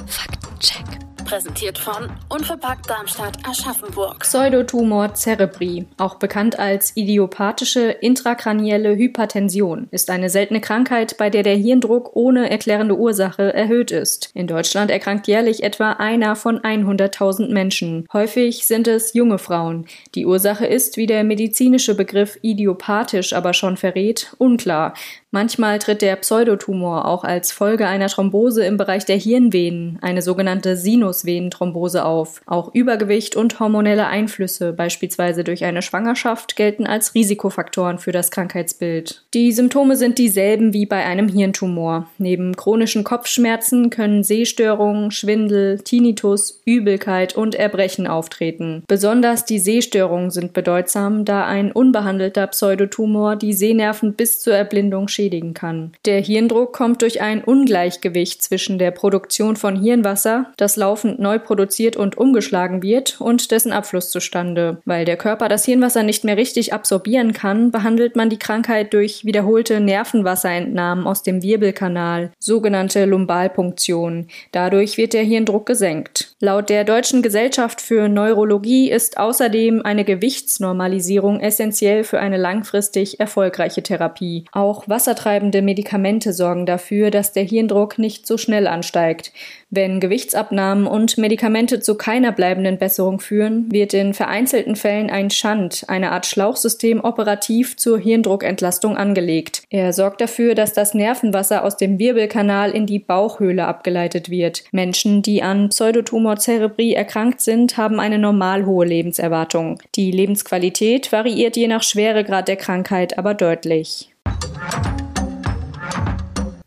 Faktencheck 0.05 0.96
präsentiert 1.27 1.77
von 1.77 2.09
Unverpackt 2.29 2.89
Darmstadt 2.89 3.37
Aschaffenburg. 3.45 4.19
Pseudotumor 4.19 5.13
cerebri, 5.13 5.85
auch 5.97 6.15
bekannt 6.15 6.57
als 6.57 6.95
idiopathische 6.95 7.89
intrakranielle 7.89 8.95
Hypertension, 8.95 9.89
ist 9.91 10.09
eine 10.09 10.29
seltene 10.29 10.61
Krankheit, 10.61 11.17
bei 11.17 11.29
der 11.29 11.43
der 11.43 11.57
Hirndruck 11.57 12.15
ohne 12.15 12.49
erklärende 12.49 12.97
Ursache 12.97 13.53
erhöht 13.53 13.91
ist. 13.91 14.31
In 14.35 14.47
Deutschland 14.47 14.89
erkrankt 14.89 15.27
jährlich 15.27 15.63
etwa 15.63 15.91
einer 15.91 16.37
von 16.37 16.59
100.000 16.59 17.51
Menschen. 17.51 18.05
Häufig 18.13 18.65
sind 18.65 18.87
es 18.87 19.13
junge 19.13 19.37
Frauen. 19.37 19.85
Die 20.15 20.25
Ursache 20.25 20.65
ist, 20.65 20.95
wie 20.95 21.07
der 21.07 21.25
medizinische 21.25 21.93
Begriff 21.93 22.39
idiopathisch 22.41 23.33
aber 23.33 23.53
schon 23.53 23.75
verrät, 23.75 24.33
unklar. 24.37 24.93
Manchmal 25.31 25.77
tritt 25.79 26.01
der 26.01 26.15
Pseudotumor 26.15 27.05
auch 27.05 27.25
als 27.25 27.51
Folge 27.51 27.85
einer 27.85 28.07
Thrombose 28.07 28.63
im 28.65 28.77
Bereich 28.77 29.03
der 29.03 29.17
Hirnvenen, 29.17 29.99
eine 30.01 30.21
sogenannte 30.21 30.77
Sinusvenenthrombose 31.17 32.05
auf. 32.05 32.41
Auch 32.45 32.73
Übergewicht 32.73 33.35
und 33.35 33.59
hormonelle 33.59 34.07
Einflüsse, 34.07 34.73
beispielsweise 34.73 35.43
durch 35.43 35.63
eine 35.63 35.81
Schwangerschaft, 35.81 36.55
gelten 36.55 36.85
als 36.85 37.15
Risikofaktoren 37.15 37.99
für 37.99 38.11
das 38.11 38.31
Krankheitsbild. 38.31 39.23
Die 39.33 39.51
Symptome 39.51 39.95
sind 39.95 40.17
dieselben 40.17 40.73
wie 40.73 40.85
bei 40.85 41.05
einem 41.05 41.27
Hirntumor. 41.27 42.07
Neben 42.17 42.55
chronischen 42.55 43.03
Kopfschmerzen 43.03 43.89
können 43.89 44.23
Sehstörungen, 44.23 45.11
Schwindel, 45.11 45.79
Tinnitus, 45.79 46.61
Übelkeit 46.65 47.35
und 47.35 47.55
Erbrechen 47.55 48.07
auftreten. 48.07 48.83
Besonders 48.87 49.45
die 49.45 49.59
Sehstörungen 49.59 50.31
sind 50.31 50.53
bedeutsam, 50.53 51.25
da 51.25 51.45
ein 51.45 51.71
unbehandelter 51.71 52.47
Pseudotumor 52.47 53.35
die 53.35 53.53
Sehnerven 53.53 54.13
bis 54.13 54.39
zur 54.39 54.53
Erblindung 54.53 55.07
schädigen 55.07 55.53
kann. 55.53 55.91
Der 56.05 56.21
Hirndruck 56.21 56.73
kommt 56.73 57.01
durch 57.01 57.21
ein 57.21 57.43
Ungleichgewicht 57.43 58.41
zwischen 58.41 58.77
der 58.77 58.91
Produktion 58.91 59.55
von 59.55 59.75
Hirnwasser, 59.75 60.51
das 60.57 60.75
laufend 61.07 61.19
neu 61.19 61.39
produziert 61.39 61.95
und 61.95 62.17
umgeschlagen 62.17 62.81
wird, 62.81 63.19
und 63.19 63.51
dessen 63.51 63.71
Abfluss 63.71 64.11
zustande. 64.11 64.81
Weil 64.85 65.05
der 65.05 65.17
Körper 65.17 65.47
das 65.47 65.65
Hirnwasser 65.65 66.03
nicht 66.03 66.23
mehr 66.23 66.37
richtig 66.37 66.73
absorbieren 66.73 67.33
kann, 67.33 67.71
behandelt 67.71 68.15
man 68.15 68.29
die 68.29 68.39
Krankheit 68.39 68.93
durch 68.93 69.25
wiederholte 69.25 69.79
Nervenwasserentnahmen 69.79 71.05
aus 71.07 71.23
dem 71.23 71.41
Wirbelkanal, 71.41 72.31
sogenannte 72.39 73.05
Lumbalpunktion. 73.05 74.27
Dadurch 74.51 74.97
wird 74.97 75.13
der 75.13 75.23
Hirndruck 75.23 75.65
gesenkt. 75.65 76.35
Laut 76.39 76.69
der 76.69 76.83
Deutschen 76.83 77.23
Gesellschaft 77.23 77.81
für 77.81 78.09
Neurologie 78.09 78.91
ist 78.91 79.17
außerdem 79.17 79.81
eine 79.83 80.05
Gewichtsnormalisierung 80.05 81.39
essentiell 81.39 82.03
für 82.03 82.19
eine 82.19 82.37
langfristig 82.37 83.19
erfolgreiche 83.19 83.81
Therapie. 83.81 84.45
Auch 84.51 84.87
wassertreibende 84.87 85.63
Medikamente 85.63 86.33
sorgen 86.33 86.67
dafür, 86.67 87.09
dass 87.09 87.31
der 87.31 87.41
Hirndruck 87.41 87.97
nicht 87.97 88.27
so 88.27 88.37
schnell 88.37 88.67
ansteigt. 88.67 89.33
Wenn 89.71 89.99
Gewichtsabnahmen 89.99 90.85
und 90.85 91.17
Medikamente 91.17 91.79
zu 91.79 91.95
keiner 91.95 92.31
bleibenden 92.31 92.77
Besserung 92.77 93.19
führen, 93.19 93.71
wird 93.71 93.95
in 93.95 94.13
vereinzelten 94.13 94.75
Fällen 94.75 95.09
ein 95.09 95.31
Schand, 95.31 95.85
eine 95.87 96.11
Art 96.11 96.27
Schlauchsystem, 96.27 97.03
operativ 97.03 97.77
zur 97.77 97.97
Hirndruckentlastung 97.97 98.95
angelegt. 98.95 99.63
Er 99.71 99.91
sorgt 99.91 100.21
dafür, 100.21 100.53
dass 100.53 100.71
das 100.73 100.93
Nervenwasser 100.93 101.65
aus 101.65 101.77
dem 101.77 101.97
Wirbelkanal 101.97 102.71
in 102.71 102.85
die 102.85 102.99
Bauchhöhle 102.99 103.65
abgeleitet 103.65 104.29
wird. 104.29 104.63
Menschen, 104.71 105.23
die 105.23 105.41
an 105.41 105.69
Pseudotumor 105.69 106.26
Tumor 106.27 106.39
cerebri 106.39 106.93
erkrankt 106.93 107.39
sind, 107.39 107.77
haben 107.77 108.01
eine 108.01 108.19
normal 108.19 108.65
hohe 108.65 108.85
Lebenserwartung. 108.85 109.81
Die 109.95 110.11
Lebensqualität 110.11 111.13
variiert 111.13 111.55
je 111.55 111.69
nach 111.69 111.83
Schweregrad 111.83 112.49
der 112.49 112.57
Krankheit 112.57 113.17
aber 113.17 113.33
deutlich. 113.33 114.13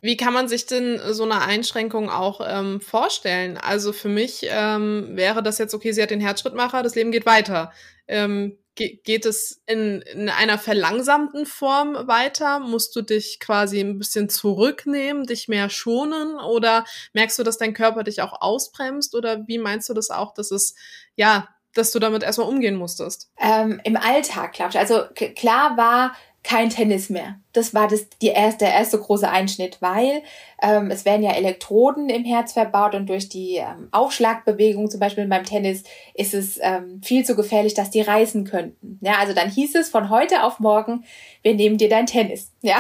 Wie 0.00 0.16
kann 0.16 0.32
man 0.32 0.48
sich 0.48 0.64
denn 0.64 0.98
so 1.10 1.24
eine 1.24 1.42
Einschränkung 1.42 2.08
auch 2.08 2.40
ähm, 2.42 2.80
vorstellen? 2.80 3.58
Also 3.58 3.92
für 3.92 4.08
mich 4.08 4.46
ähm, 4.48 5.10
wäre 5.10 5.42
das 5.42 5.58
jetzt 5.58 5.74
okay, 5.74 5.92
sie 5.92 6.02
hat 6.02 6.10
den 6.10 6.22
Herzschrittmacher, 6.22 6.82
das 6.82 6.94
Leben 6.94 7.12
geht 7.12 7.26
weiter. 7.26 7.70
Ähm, 8.08 8.56
geht 8.88 9.26
es 9.26 9.62
in, 9.66 10.02
in 10.02 10.28
einer 10.28 10.58
verlangsamten 10.58 11.46
Form 11.46 11.94
weiter? 12.06 12.58
Musst 12.58 12.94
du 12.96 13.02
dich 13.02 13.38
quasi 13.40 13.80
ein 13.80 13.98
bisschen 13.98 14.28
zurücknehmen, 14.28 15.24
dich 15.24 15.48
mehr 15.48 15.70
schonen? 15.70 16.38
Oder 16.38 16.84
merkst 17.12 17.38
du, 17.38 17.42
dass 17.42 17.58
dein 17.58 17.74
Körper 17.74 18.04
dich 18.04 18.22
auch 18.22 18.40
ausbremst? 18.40 19.14
Oder 19.14 19.46
wie 19.46 19.58
meinst 19.58 19.88
du 19.88 19.94
das 19.94 20.10
auch, 20.10 20.34
dass 20.34 20.50
es, 20.50 20.74
ja, 21.14 21.48
dass 21.74 21.92
du 21.92 21.98
damit 21.98 22.22
erstmal 22.22 22.48
umgehen 22.48 22.76
musstest? 22.76 23.30
Ähm, 23.38 23.80
Im 23.84 23.96
Alltag, 23.96 24.52
ich. 24.70 24.78
Also 24.78 25.04
klar 25.14 25.76
war, 25.76 26.14
kein 26.42 26.70
Tennis 26.70 27.10
mehr. 27.10 27.38
Das 27.52 27.74
war 27.74 27.86
das, 27.86 28.08
die 28.22 28.28
erste, 28.28 28.64
der 28.64 28.74
erste 28.74 28.98
große 28.98 29.28
Einschnitt, 29.28 29.76
weil 29.80 30.22
ähm, 30.62 30.90
es 30.90 31.04
werden 31.04 31.22
ja 31.22 31.32
Elektroden 31.32 32.08
im 32.08 32.24
Herz 32.24 32.54
verbaut 32.54 32.94
und 32.94 33.08
durch 33.10 33.28
die 33.28 33.56
ähm, 33.56 33.88
Aufschlagbewegung, 33.90 34.90
zum 34.90 35.00
Beispiel 35.00 35.26
beim 35.26 35.44
Tennis, 35.44 35.84
ist 36.14 36.32
es 36.32 36.58
ähm, 36.62 37.02
viel 37.02 37.26
zu 37.26 37.36
gefährlich, 37.36 37.74
dass 37.74 37.90
die 37.90 38.00
reißen 38.00 38.44
könnten. 38.44 38.98
Ja, 39.02 39.18
also 39.18 39.34
dann 39.34 39.50
hieß 39.50 39.74
es 39.74 39.90
von 39.90 40.08
heute 40.08 40.42
auf 40.42 40.60
morgen, 40.60 41.04
wir 41.42 41.54
nehmen 41.54 41.76
dir 41.76 41.88
dein 41.88 42.06
Tennis. 42.06 42.52
Ja, 42.62 42.76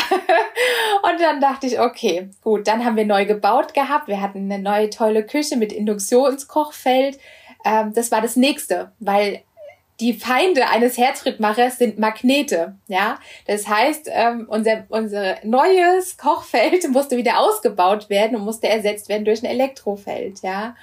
und 1.02 1.18
dann 1.20 1.40
dachte 1.40 1.66
ich, 1.66 1.80
okay, 1.80 2.28
gut, 2.42 2.68
dann 2.68 2.84
haben 2.84 2.96
wir 2.96 3.06
neu 3.06 3.24
gebaut 3.24 3.72
gehabt. 3.72 4.08
Wir 4.08 4.20
hatten 4.20 4.52
eine 4.52 4.62
neue 4.62 4.90
tolle 4.90 5.24
Küche 5.24 5.56
mit 5.56 5.72
Induktionskochfeld. 5.72 7.18
Ähm, 7.64 7.92
das 7.94 8.10
war 8.10 8.20
das 8.20 8.36
nächste, 8.36 8.92
weil 8.98 9.42
die 10.00 10.14
Feinde 10.14 10.68
eines 10.68 10.96
Herzschrittmachers 10.96 11.78
sind 11.78 11.98
Magnete, 11.98 12.76
ja. 12.88 13.18
Das 13.46 13.68
heißt, 13.68 14.08
ähm, 14.10 14.46
unser, 14.48 14.84
unser 14.88 15.36
neues 15.44 16.16
Kochfeld 16.16 16.88
musste 16.90 17.16
wieder 17.16 17.38
ausgebaut 17.38 18.08
werden 18.08 18.36
und 18.36 18.44
musste 18.44 18.68
ersetzt 18.68 19.08
werden 19.08 19.24
durch 19.24 19.42
ein 19.42 19.50
Elektrofeld, 19.50 20.40
ja. 20.42 20.74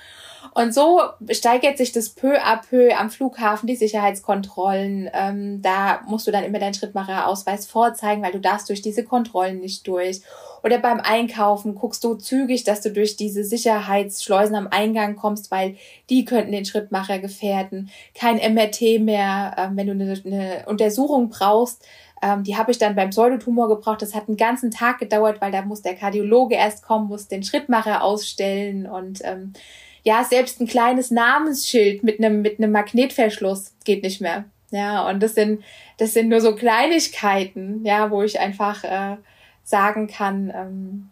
Und 0.53 0.73
so 0.73 1.01
steigert 1.31 1.77
sich 1.77 1.91
das 1.91 2.09
peu 2.09 2.37
à 2.39 2.57
peu 2.57 2.95
am 2.95 3.09
Flughafen, 3.09 3.67
die 3.67 3.75
Sicherheitskontrollen. 3.75 5.09
Ähm, 5.13 5.61
da 5.61 6.01
musst 6.07 6.27
du 6.27 6.31
dann 6.31 6.43
immer 6.43 6.59
deinen 6.59 6.73
Schrittmacherausweis 6.73 7.65
vorzeigen, 7.65 8.23
weil 8.23 8.31
du 8.31 8.39
darfst 8.39 8.69
durch 8.69 8.81
diese 8.81 9.03
Kontrollen 9.03 9.59
nicht 9.59 9.87
durch. 9.87 10.21
Oder 10.67 10.79
beim 10.79 10.99
Einkaufen 10.99 11.75
guckst 11.75 12.03
du 12.03 12.15
zügig, 12.15 12.65
dass 12.65 12.81
du 12.81 12.91
durch 12.91 13.15
diese 13.15 13.45
Sicherheitsschleusen 13.45 14.53
am 14.53 14.67
Eingang 14.67 15.15
kommst, 15.15 15.49
weil 15.49 15.77
die 16.09 16.25
könnten 16.25 16.51
den 16.51 16.65
Schrittmacher 16.65 17.19
gefährden. 17.19 17.89
Kein 18.13 18.35
MRT 18.35 18.99
mehr, 18.99 19.55
ähm, 19.57 19.77
wenn 19.77 19.87
du 19.87 19.93
eine, 19.93 20.21
eine 20.25 20.65
Untersuchung 20.65 21.29
brauchst. 21.29 21.87
Ähm, 22.21 22.43
die 22.43 22.57
habe 22.57 22.71
ich 22.71 22.77
dann 22.77 22.97
beim 22.97 23.11
Pseudotumor 23.11 23.69
gebraucht. 23.69 24.01
Das 24.01 24.13
hat 24.13 24.27
einen 24.27 24.35
ganzen 24.35 24.69
Tag 24.69 24.99
gedauert, 24.99 25.39
weil 25.39 25.53
da 25.53 25.61
muss 25.61 25.83
der 25.83 25.95
Kardiologe 25.95 26.55
erst 26.55 26.83
kommen, 26.83 27.07
muss 27.07 27.29
den 27.29 27.43
Schrittmacher 27.43 28.03
ausstellen 28.03 28.87
und 28.87 29.21
ähm, 29.23 29.53
ja, 30.03 30.25
selbst 30.25 30.59
ein 30.59 30.67
kleines 30.67 31.11
Namensschild 31.11 32.03
mit 32.03 32.19
einem 32.19 32.41
mit 32.41 32.59
Magnetverschluss 32.59 33.73
geht 33.85 34.03
nicht 34.03 34.19
mehr. 34.19 34.43
Ja, 34.71 35.07
und 35.07 35.23
das 35.23 35.33
sind 35.33 35.63
das 35.97 36.13
sind 36.13 36.27
nur 36.27 36.41
so 36.41 36.55
Kleinigkeiten, 36.55 37.85
ja, 37.85 38.11
wo 38.11 38.21
ich 38.21 38.37
einfach 38.37 38.83
äh, 38.83 39.15
sagen 39.67 40.07
kann, 40.07 40.49
ähm, 40.55 41.09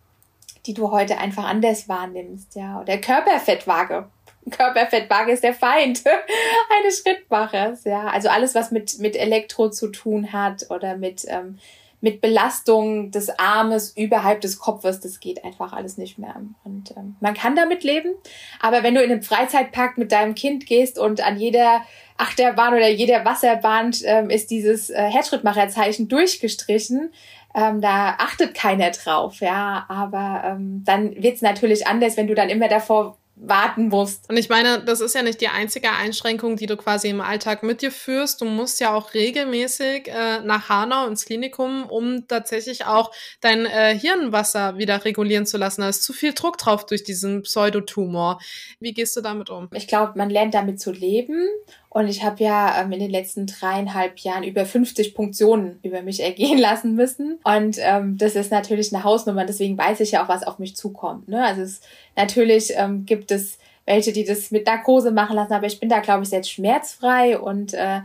die 0.66 0.74
du 0.74 0.90
heute 0.90 1.18
einfach 1.18 1.44
anders 1.44 1.90
wahrnimmst, 1.90 2.56
ja. 2.56 2.80
Oder 2.80 2.98
Körperfettwaage. 2.98 4.08
Körperfettwaage 4.50 5.32
ist 5.34 5.44
der 5.44 5.54
Feind 5.54 6.04
eines 6.80 7.00
Schrittmachers, 7.00 7.84
ja. 7.84 8.08
Also 8.08 8.30
alles, 8.30 8.56
was 8.56 8.72
mit, 8.72 8.98
mit 9.00 9.18
Elektro 9.18 9.70
zu 9.70 9.90
tun 9.90 10.32
hat 10.32 10.70
oder 10.70 10.96
mit, 10.96 11.26
ähm, 11.28 11.60
mit 12.00 12.22
Belastung 12.22 13.12
des 13.12 13.38
Armes 13.40 13.92
überhalb 13.98 14.40
des 14.40 14.58
Kopfes, 14.58 15.02
das 15.02 15.20
geht 15.20 15.44
einfach 15.44 15.74
alles 15.74 15.98
nicht 15.98 16.18
mehr. 16.18 16.36
Und 16.64 16.92
ähm, 16.96 17.18
man 17.20 17.34
kann 17.34 17.58
damit 17.58 17.84
leben, 17.84 18.14
aber 18.62 18.84
wenn 18.84 18.96
du 18.96 19.04
in 19.04 19.12
einem 19.12 19.22
Freizeitpark 19.22 19.98
mit 19.98 20.14
deinem 20.14 20.34
Kind 20.34 20.66
gehst 20.66 20.98
und 20.98 21.20
an 21.20 21.38
jeder 21.38 21.82
Achterbahn 22.18 22.74
oder 22.74 22.88
jeder 22.88 23.26
Wasserbahn 23.26 23.92
ähm, 24.06 24.30
ist 24.30 24.50
dieses 24.50 24.90
äh, 24.90 25.10
Herzschrittmacherzeichen 25.10 26.08
durchgestrichen, 26.08 27.12
ähm, 27.56 27.80
da 27.80 28.16
achtet 28.18 28.54
keiner 28.54 28.92
drauf, 28.92 29.40
ja. 29.40 29.86
Aber 29.88 30.44
ähm, 30.46 30.84
dann 30.86 31.16
wird's 31.22 31.42
natürlich 31.42 31.88
anders, 31.88 32.18
wenn 32.18 32.28
du 32.28 32.36
dann 32.36 32.50
immer 32.50 32.68
davor 32.68 33.18
warten 33.38 33.90
musst. 33.90 34.30
Und 34.30 34.38
ich 34.38 34.50
meine, 34.50 34.82
das 34.84 35.02
ist 35.02 35.14
ja 35.14 35.22
nicht 35.22 35.42
die 35.42 35.50
einzige 35.50 35.92
Einschränkung, 35.92 36.56
die 36.56 36.68
du 36.68 36.78
quasi 36.78 37.10
im 37.10 37.20
Alltag 37.22 37.64
mit 37.64 37.82
dir 37.82 37.92
führst. 37.92 38.42
Du 38.42 38.46
musst 38.46 38.80
ja 38.80 38.94
auch 38.94 39.14
regelmäßig 39.14 40.08
äh, 40.08 40.40
nach 40.42 40.70
Hanau 40.70 41.08
ins 41.08 41.26
Klinikum, 41.26 41.86
um 41.86 42.28
tatsächlich 42.28 42.86
auch 42.86 43.12
dein 43.42 43.66
äh, 43.66 43.98
Hirnwasser 43.98 44.78
wieder 44.78 45.04
regulieren 45.04 45.46
zu 45.46 45.58
lassen. 45.58 45.82
Da 45.82 45.90
ist 45.90 46.04
zu 46.04 46.14
viel 46.14 46.34
Druck 46.34 46.58
drauf 46.58 46.86
durch 46.86 47.04
diesen 47.04 47.44
Pseudotumor. 47.44 48.40
Wie 48.80 48.94
gehst 48.94 49.18
du 49.18 49.22
damit 49.22 49.50
um? 49.50 49.70
Ich 49.74 49.88
glaube, 49.88 50.14
man 50.16 50.30
lernt 50.30 50.54
damit 50.54 50.80
zu 50.80 50.92
leben 50.92 51.46
und 51.96 52.10
ich 52.10 52.26
habe 52.26 52.44
ja 52.44 52.82
ähm, 52.82 52.92
in 52.92 53.00
den 53.00 53.10
letzten 53.10 53.48
dreieinhalb 53.48 54.20
Jahren 54.20 54.44
über 54.44 54.66
50 54.66 55.16
Punktionen 55.16 55.80
über 55.82 56.02
mich 56.02 56.22
ergehen 56.22 56.58
lassen 56.60 56.94
müssen. 56.94 57.40
Und 57.46 57.78
ähm, 57.80 58.18
das 58.18 58.36
ist 58.36 58.52
natürlich 58.52 58.94
eine 58.94 59.06
Hausnummer, 59.06 59.46
deswegen 59.46 59.78
weiß 59.78 60.02
ich 60.02 60.12
ja 60.12 60.22
auch, 60.22 60.28
was 60.28 60.44
auf 60.44 60.60
mich 60.60 60.76
zukommt. 60.76 61.30
Ne? 61.30 61.42
Also 61.42 61.62
es, 61.62 61.80
natürlich 62.18 62.74
ähm, 62.76 63.06
gibt 63.06 63.32
es 63.32 63.60
welche, 63.86 64.12
die 64.12 64.26
das 64.26 64.52
mit 64.52 64.68
Narkose 64.68 65.12
machen 65.12 65.38
lassen, 65.38 65.54
aber 65.54 65.68
ich 65.68 65.80
bin 65.80 65.88
da, 65.88 66.02
glaube 66.02 66.24
ich, 66.24 66.30
selbst 66.30 66.52
schmerzfrei 66.52 67.40
und 67.40 67.74
äh, 67.74 68.02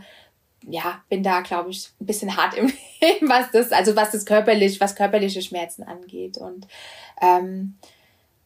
ja, 0.69 1.01
bin 1.09 1.21
da, 1.21 1.41
glaube 1.41 1.71
ich, 1.71 1.89
ein 1.99 2.05
bisschen 2.05 2.37
hart 2.37 2.53
im 2.53 2.67
Leben, 3.01 3.27
was 3.27 3.51
das, 3.51 3.73
also 3.73 3.97
was 3.97 4.11
das 4.11 4.25
körperlich, 4.25 4.79
was 4.79 4.95
körperliche 4.95 5.41
Schmerzen 5.41 5.83
angeht. 5.83 6.37
Und 6.37 6.65
ähm, 7.21 7.75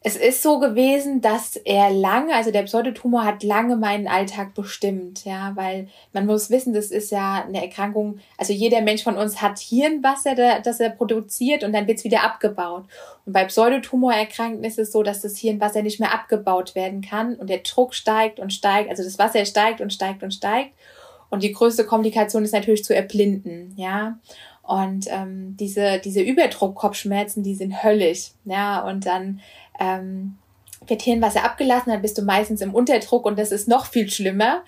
es 0.06 0.14
ist 0.14 0.40
so 0.40 0.60
gewesen, 0.60 1.20
dass 1.20 1.56
er 1.56 1.90
lange, 1.90 2.32
also 2.32 2.52
der 2.52 2.62
Pseudotumor 2.62 3.24
hat 3.24 3.42
lange 3.42 3.74
meinen 3.74 4.06
Alltag 4.06 4.54
bestimmt, 4.54 5.24
ja, 5.24 5.50
weil 5.56 5.88
man 6.12 6.26
muss 6.26 6.48
wissen, 6.48 6.72
das 6.72 6.92
ist 6.92 7.10
ja 7.10 7.42
eine 7.44 7.60
Erkrankung, 7.60 8.20
also 8.38 8.52
jeder 8.52 8.82
Mensch 8.82 9.02
von 9.02 9.16
uns 9.16 9.42
hat 9.42 9.58
Hirnwasser, 9.58 10.60
das 10.62 10.78
er 10.78 10.90
produziert 10.90 11.64
und 11.64 11.72
dann 11.72 11.88
wird 11.88 11.98
es 11.98 12.04
wieder 12.04 12.22
abgebaut. 12.22 12.84
Und 13.24 13.32
bei 13.32 13.46
Pseudotumorerkrankten 13.46 14.62
ist 14.62 14.78
es 14.78 14.92
so, 14.92 15.02
dass 15.02 15.22
das 15.22 15.38
Hirnwasser 15.38 15.82
nicht 15.82 15.98
mehr 15.98 16.14
abgebaut 16.14 16.76
werden 16.76 17.00
kann 17.00 17.34
und 17.34 17.50
der 17.50 17.62
Druck 17.64 17.92
steigt 17.92 18.38
und 18.38 18.52
steigt, 18.52 18.88
also 18.88 19.02
das 19.02 19.18
Wasser 19.18 19.44
steigt 19.44 19.80
und 19.80 19.92
steigt 19.92 20.22
und 20.22 20.32
steigt. 20.32 20.70
Und 21.30 21.42
die 21.42 21.50
größte 21.50 21.84
Komplikation 21.84 22.44
ist 22.44 22.52
natürlich 22.52 22.84
zu 22.84 22.94
erblinden, 22.94 23.74
ja. 23.76 24.20
Und 24.62 25.06
ähm, 25.10 25.56
diese, 25.58 26.00
diese 26.00 26.20
Überdruckkopfschmerzen, 26.20 27.44
die 27.44 27.54
sind 27.54 27.84
höllisch, 27.84 28.32
ja. 28.44 28.80
Und 28.86 29.06
dann 29.06 29.40
ähm, 29.80 30.38
Hirnwasser 30.88 31.44
abgelassen, 31.44 31.90
dann 31.90 32.02
bist 32.02 32.18
du 32.18 32.22
meistens 32.22 32.60
im 32.60 32.74
Unterdruck 32.74 33.24
und 33.26 33.38
das 33.38 33.50
ist 33.50 33.68
noch 33.68 33.86
viel 33.86 34.08
schlimmer. 34.08 34.62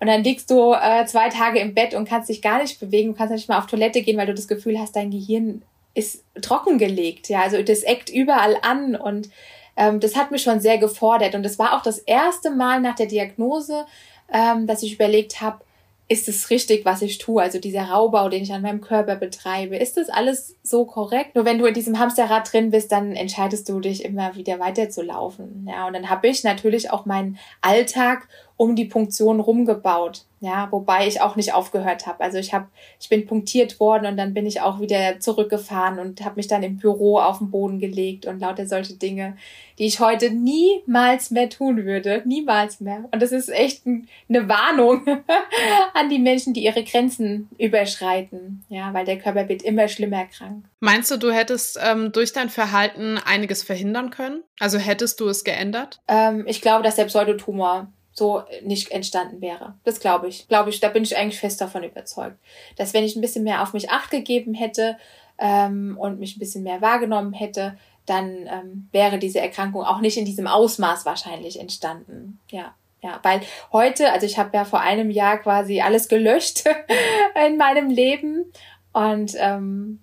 Und 0.00 0.06
dann 0.06 0.22
liegst 0.22 0.50
du 0.50 0.72
äh, 0.72 1.06
zwei 1.06 1.28
Tage 1.28 1.58
im 1.58 1.74
Bett 1.74 1.94
und 1.94 2.08
kannst 2.08 2.28
dich 2.28 2.42
gar 2.42 2.60
nicht 2.60 2.78
bewegen, 2.78 3.12
du 3.12 3.14
kannst 3.16 3.32
nicht 3.32 3.48
mal 3.48 3.58
auf 3.58 3.66
Toilette 3.66 4.02
gehen, 4.02 4.16
weil 4.16 4.26
du 4.26 4.34
das 4.34 4.48
Gefühl 4.48 4.78
hast, 4.78 4.96
dein 4.96 5.10
Gehirn 5.10 5.62
ist 5.94 6.24
trockengelegt. 6.40 7.28
Ja, 7.28 7.42
also 7.42 7.62
das 7.62 7.82
eckt 7.82 8.10
überall 8.10 8.56
an 8.62 8.96
und 8.96 9.30
ähm, 9.76 10.00
das 10.00 10.16
hat 10.16 10.30
mich 10.30 10.42
schon 10.42 10.60
sehr 10.60 10.78
gefordert. 10.78 11.34
Und 11.34 11.42
das 11.42 11.58
war 11.58 11.74
auch 11.74 11.82
das 11.82 11.98
erste 11.98 12.50
Mal 12.50 12.80
nach 12.80 12.96
der 12.96 13.06
Diagnose, 13.06 13.86
ähm, 14.32 14.66
dass 14.66 14.82
ich 14.82 14.94
überlegt 14.94 15.40
habe, 15.40 15.63
ist 16.06 16.28
es 16.28 16.50
richtig, 16.50 16.84
was 16.84 17.00
ich 17.00 17.18
tue? 17.18 17.42
Also 17.42 17.58
dieser 17.58 17.84
Raubbau, 17.84 18.28
den 18.28 18.42
ich 18.42 18.52
an 18.52 18.62
meinem 18.62 18.82
Körper 18.82 19.16
betreibe, 19.16 19.76
ist 19.76 19.96
das 19.96 20.10
alles 20.10 20.56
so 20.62 20.84
korrekt? 20.84 21.34
Nur 21.34 21.46
wenn 21.46 21.58
du 21.58 21.64
in 21.64 21.74
diesem 21.74 21.98
Hamsterrad 21.98 22.52
drin 22.52 22.70
bist, 22.70 22.92
dann 22.92 23.12
entscheidest 23.12 23.68
du 23.68 23.80
dich 23.80 24.04
immer 24.04 24.36
wieder 24.36 24.58
weiterzulaufen. 24.58 25.66
Ja, 25.68 25.86
und 25.86 25.94
dann 25.94 26.10
habe 26.10 26.28
ich 26.28 26.44
natürlich 26.44 26.90
auch 26.90 27.06
meinen 27.06 27.38
Alltag 27.62 28.28
um 28.56 28.76
die 28.76 28.84
Punktion 28.84 29.40
rumgebaut. 29.40 30.24
Ja, 30.40 30.68
wobei 30.70 31.08
ich 31.08 31.22
auch 31.22 31.36
nicht 31.36 31.54
aufgehört 31.54 32.06
habe. 32.06 32.22
Also 32.22 32.36
ich 32.36 32.52
habe, 32.52 32.66
ich 33.00 33.08
bin 33.08 33.26
punktiert 33.26 33.80
worden 33.80 34.04
und 34.04 34.18
dann 34.18 34.34
bin 34.34 34.44
ich 34.44 34.60
auch 34.60 34.78
wieder 34.78 35.18
zurückgefahren 35.18 35.98
und 35.98 36.22
habe 36.22 36.36
mich 36.36 36.48
dann 36.48 36.62
im 36.62 36.76
Büro 36.76 37.18
auf 37.18 37.38
den 37.38 37.50
Boden 37.50 37.78
gelegt 37.78 38.26
und 38.26 38.40
lauter 38.40 38.66
solche 38.66 38.92
Dinge, 38.92 39.38
die 39.78 39.86
ich 39.86 40.00
heute 40.00 40.30
niemals 40.30 41.30
mehr 41.30 41.48
tun 41.48 41.86
würde, 41.86 42.22
niemals 42.26 42.80
mehr. 42.80 43.04
Und 43.10 43.22
das 43.22 43.32
ist 43.32 43.48
echt 43.48 43.86
ein, 43.86 44.06
eine 44.28 44.46
Warnung 44.46 45.06
an 45.94 46.10
die 46.10 46.18
Menschen, 46.18 46.52
die 46.52 46.64
ihre 46.64 46.84
Grenzen 46.84 47.48
überschreiten. 47.58 48.64
Ja, 48.68 48.92
weil 48.92 49.06
der 49.06 49.18
Körper 49.18 49.48
wird 49.48 49.62
immer 49.62 49.88
schlimmer 49.88 50.26
krank. 50.26 50.66
Meinst 50.78 51.10
du, 51.10 51.16
du 51.16 51.32
hättest 51.32 51.80
ähm, 51.82 52.12
durch 52.12 52.34
dein 52.34 52.50
Verhalten 52.50 53.16
einiges 53.16 53.62
verhindern 53.62 54.10
können? 54.10 54.42
Also 54.60 54.76
hättest 54.76 55.20
du 55.20 55.28
es 55.28 55.42
geändert? 55.42 56.00
Ähm, 56.06 56.44
ich 56.46 56.60
glaube, 56.60 56.82
dass 56.82 56.96
der 56.96 57.06
Pseudotumor 57.06 57.88
so 58.14 58.44
nicht 58.62 58.90
entstanden 58.92 59.40
wäre. 59.40 59.74
Das 59.84 60.00
glaube 60.00 60.28
ich. 60.28 60.48
Glaube 60.48 60.70
ich, 60.70 60.80
da 60.80 60.88
bin 60.88 61.02
ich 61.02 61.16
eigentlich 61.16 61.40
fest 61.40 61.60
davon 61.60 61.82
überzeugt. 61.82 62.38
Dass 62.76 62.94
wenn 62.94 63.04
ich 63.04 63.16
ein 63.16 63.20
bisschen 63.20 63.44
mehr 63.44 63.62
auf 63.62 63.72
mich 63.72 63.90
acht 63.90 64.10
gegeben 64.10 64.54
hätte 64.54 64.96
ähm, 65.36 65.98
und 65.98 66.20
mich 66.20 66.36
ein 66.36 66.38
bisschen 66.38 66.62
mehr 66.62 66.80
wahrgenommen 66.80 67.32
hätte, 67.32 67.76
dann 68.06 68.46
ähm, 68.46 68.88
wäre 68.92 69.18
diese 69.18 69.40
Erkrankung 69.40 69.82
auch 69.82 70.00
nicht 70.00 70.16
in 70.16 70.24
diesem 70.24 70.46
Ausmaß 70.46 71.04
wahrscheinlich 71.04 71.60
entstanden. 71.60 72.40
Ja. 72.50 72.74
Ja, 73.02 73.20
weil 73.22 73.42
heute, 73.70 74.12
also 74.12 74.24
ich 74.24 74.38
habe 74.38 74.56
ja 74.56 74.64
vor 74.64 74.80
einem 74.80 75.10
Jahr 75.10 75.36
quasi 75.36 75.82
alles 75.82 76.08
gelöscht 76.08 76.64
in 77.46 77.58
meinem 77.58 77.90
Leben 77.90 78.50
und 78.94 79.34
ähm, 79.36 80.00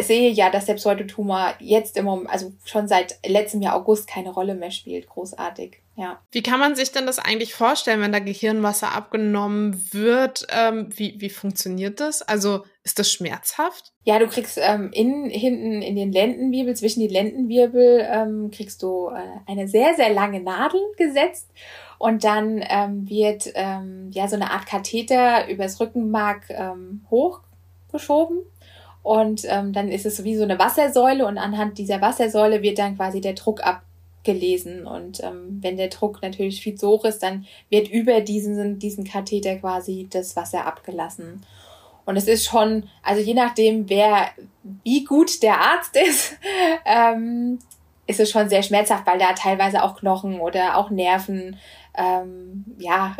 sehe 0.00 0.30
ja, 0.30 0.50
dass 0.50 0.64
der 0.64 0.74
Pseudotumor 0.74 1.54
jetzt 1.60 1.96
im 1.96 2.06
Moment, 2.06 2.28
also 2.28 2.52
schon 2.64 2.88
seit 2.88 3.20
letztem 3.24 3.62
Jahr 3.62 3.76
August 3.76 4.08
keine 4.08 4.30
Rolle 4.30 4.56
mehr 4.56 4.72
spielt. 4.72 5.08
Großartig. 5.08 5.80
Ja. 6.00 6.18
Wie 6.32 6.42
kann 6.42 6.58
man 6.58 6.76
sich 6.76 6.92
denn 6.92 7.04
das 7.04 7.18
eigentlich 7.18 7.52
vorstellen, 7.52 8.00
wenn 8.00 8.10
da 8.10 8.20
Gehirnwasser 8.20 8.94
abgenommen 8.94 9.92
wird? 9.92 10.46
Ähm, 10.48 10.88
wie, 10.96 11.20
wie 11.20 11.28
funktioniert 11.28 12.00
das? 12.00 12.22
Also 12.22 12.64
ist 12.84 12.98
das 12.98 13.12
schmerzhaft? 13.12 13.92
Ja, 14.04 14.18
du 14.18 14.26
kriegst 14.26 14.58
ähm, 14.62 14.92
in, 14.94 15.28
hinten 15.28 15.82
in 15.82 15.96
den 15.96 16.10
Lendenwirbel, 16.10 16.74
zwischen 16.74 17.00
die 17.00 17.08
Lendenwirbel, 17.08 18.08
ähm, 18.10 18.50
kriegst 18.50 18.82
du 18.82 19.10
äh, 19.10 19.20
eine 19.46 19.68
sehr, 19.68 19.94
sehr 19.94 20.10
lange 20.10 20.40
Nadel 20.40 20.80
gesetzt. 20.96 21.50
Und 21.98 22.24
dann 22.24 22.64
ähm, 22.66 23.06
wird 23.06 23.52
ähm, 23.54 24.08
ja 24.10 24.26
so 24.26 24.36
eine 24.36 24.52
Art 24.52 24.64
Katheter 24.64 25.50
übers 25.50 25.80
Rückenmark 25.80 26.48
ähm, 26.48 27.04
hochgeschoben 27.10 28.38
und 29.02 29.42
ähm, 29.48 29.72
dann 29.72 29.88
ist 29.88 30.06
es 30.06 30.24
wie 30.24 30.36
so 30.36 30.44
eine 30.44 30.58
Wassersäule 30.58 31.26
und 31.26 31.38
anhand 31.38 31.78
dieser 31.78 32.00
Wassersäule 32.00 32.62
wird 32.62 32.78
dann 32.78 32.96
quasi 32.96 33.20
der 33.20 33.32
Druck 33.32 33.60
abgelesen. 34.20 34.86
Und 34.86 35.22
ähm, 35.22 35.58
wenn 35.60 35.76
der 35.76 35.88
Druck 35.88 36.22
natürlich 36.22 36.60
viel 36.60 36.74
zu 36.74 36.88
hoch 36.88 37.04
ist, 37.04 37.22
dann 37.22 37.46
wird 37.68 37.88
über 37.88 38.20
diesen, 38.20 38.78
diesen 38.78 39.04
Katheter 39.04 39.56
quasi 39.56 40.06
das 40.10 40.36
Wasser 40.36 40.66
abgelassen. 40.66 41.44
Und 42.04 42.16
es 42.16 42.28
ist 42.28 42.44
schon, 42.44 42.88
also 43.02 43.22
je 43.22 43.34
nachdem, 43.34 43.88
wer, 43.88 44.30
wie 44.84 45.04
gut 45.04 45.42
der 45.42 45.60
Arzt 45.60 45.96
ist, 45.96 46.36
ähm, 46.84 47.58
ist 48.06 48.20
es 48.20 48.30
schon 48.30 48.48
sehr 48.48 48.62
schmerzhaft, 48.62 49.06
weil 49.06 49.18
da 49.18 49.32
teilweise 49.34 49.82
auch 49.82 49.96
Knochen 49.96 50.40
oder 50.40 50.76
auch 50.76 50.90
Nerven 50.90 51.56
ähm, 52.00 52.64
ja, 52.78 53.16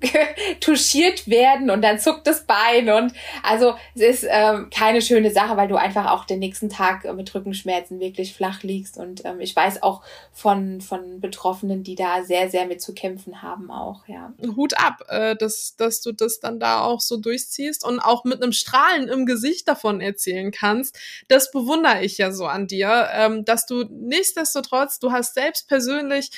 touchiert 0.60 1.28
werden 1.28 1.70
und 1.70 1.82
dann 1.82 2.00
zuckt 2.00 2.26
das 2.26 2.46
Bein 2.46 2.90
und 2.90 3.12
also 3.42 3.74
es 3.94 4.02
ist 4.02 4.26
ähm, 4.28 4.70
keine 4.70 5.00
schöne 5.02 5.30
Sache, 5.30 5.56
weil 5.56 5.68
du 5.68 5.76
einfach 5.76 6.10
auch 6.10 6.24
den 6.24 6.40
nächsten 6.40 6.68
Tag 6.68 7.04
mit 7.14 7.32
Rückenschmerzen 7.32 8.00
wirklich 8.00 8.34
flach 8.34 8.62
liegst 8.62 8.98
und 8.98 9.24
ähm, 9.24 9.40
ich 9.40 9.54
weiß 9.54 9.82
auch 9.82 10.02
von, 10.32 10.80
von 10.80 11.20
Betroffenen, 11.20 11.84
die 11.84 11.94
da 11.94 12.24
sehr, 12.24 12.50
sehr 12.50 12.66
mit 12.66 12.82
zu 12.82 12.92
kämpfen 12.92 13.40
haben 13.42 13.70
auch, 13.70 14.06
ja. 14.08 14.32
Hut 14.56 14.76
ab, 14.76 15.04
äh, 15.08 15.36
dass, 15.36 15.76
dass 15.76 16.00
du 16.00 16.12
das 16.12 16.40
dann 16.40 16.58
da 16.58 16.82
auch 16.82 17.00
so 17.00 17.16
durchziehst 17.16 17.84
und 17.84 18.00
auch 18.00 18.24
mit 18.24 18.42
einem 18.42 18.52
Strahlen 18.52 19.08
im 19.08 19.26
Gesicht 19.26 19.68
davon 19.68 20.00
erzählen 20.00 20.50
kannst. 20.50 20.98
Das 21.28 21.52
bewundere 21.52 22.04
ich 22.04 22.18
ja 22.18 22.32
so 22.32 22.46
an 22.46 22.66
dir, 22.66 23.08
ähm, 23.12 23.44
dass 23.44 23.66
du 23.66 23.84
nichtsdestotrotz, 23.84 24.98
du 24.98 25.12
hast 25.12 25.34
selbst 25.34 25.68
persönlich 25.68 26.30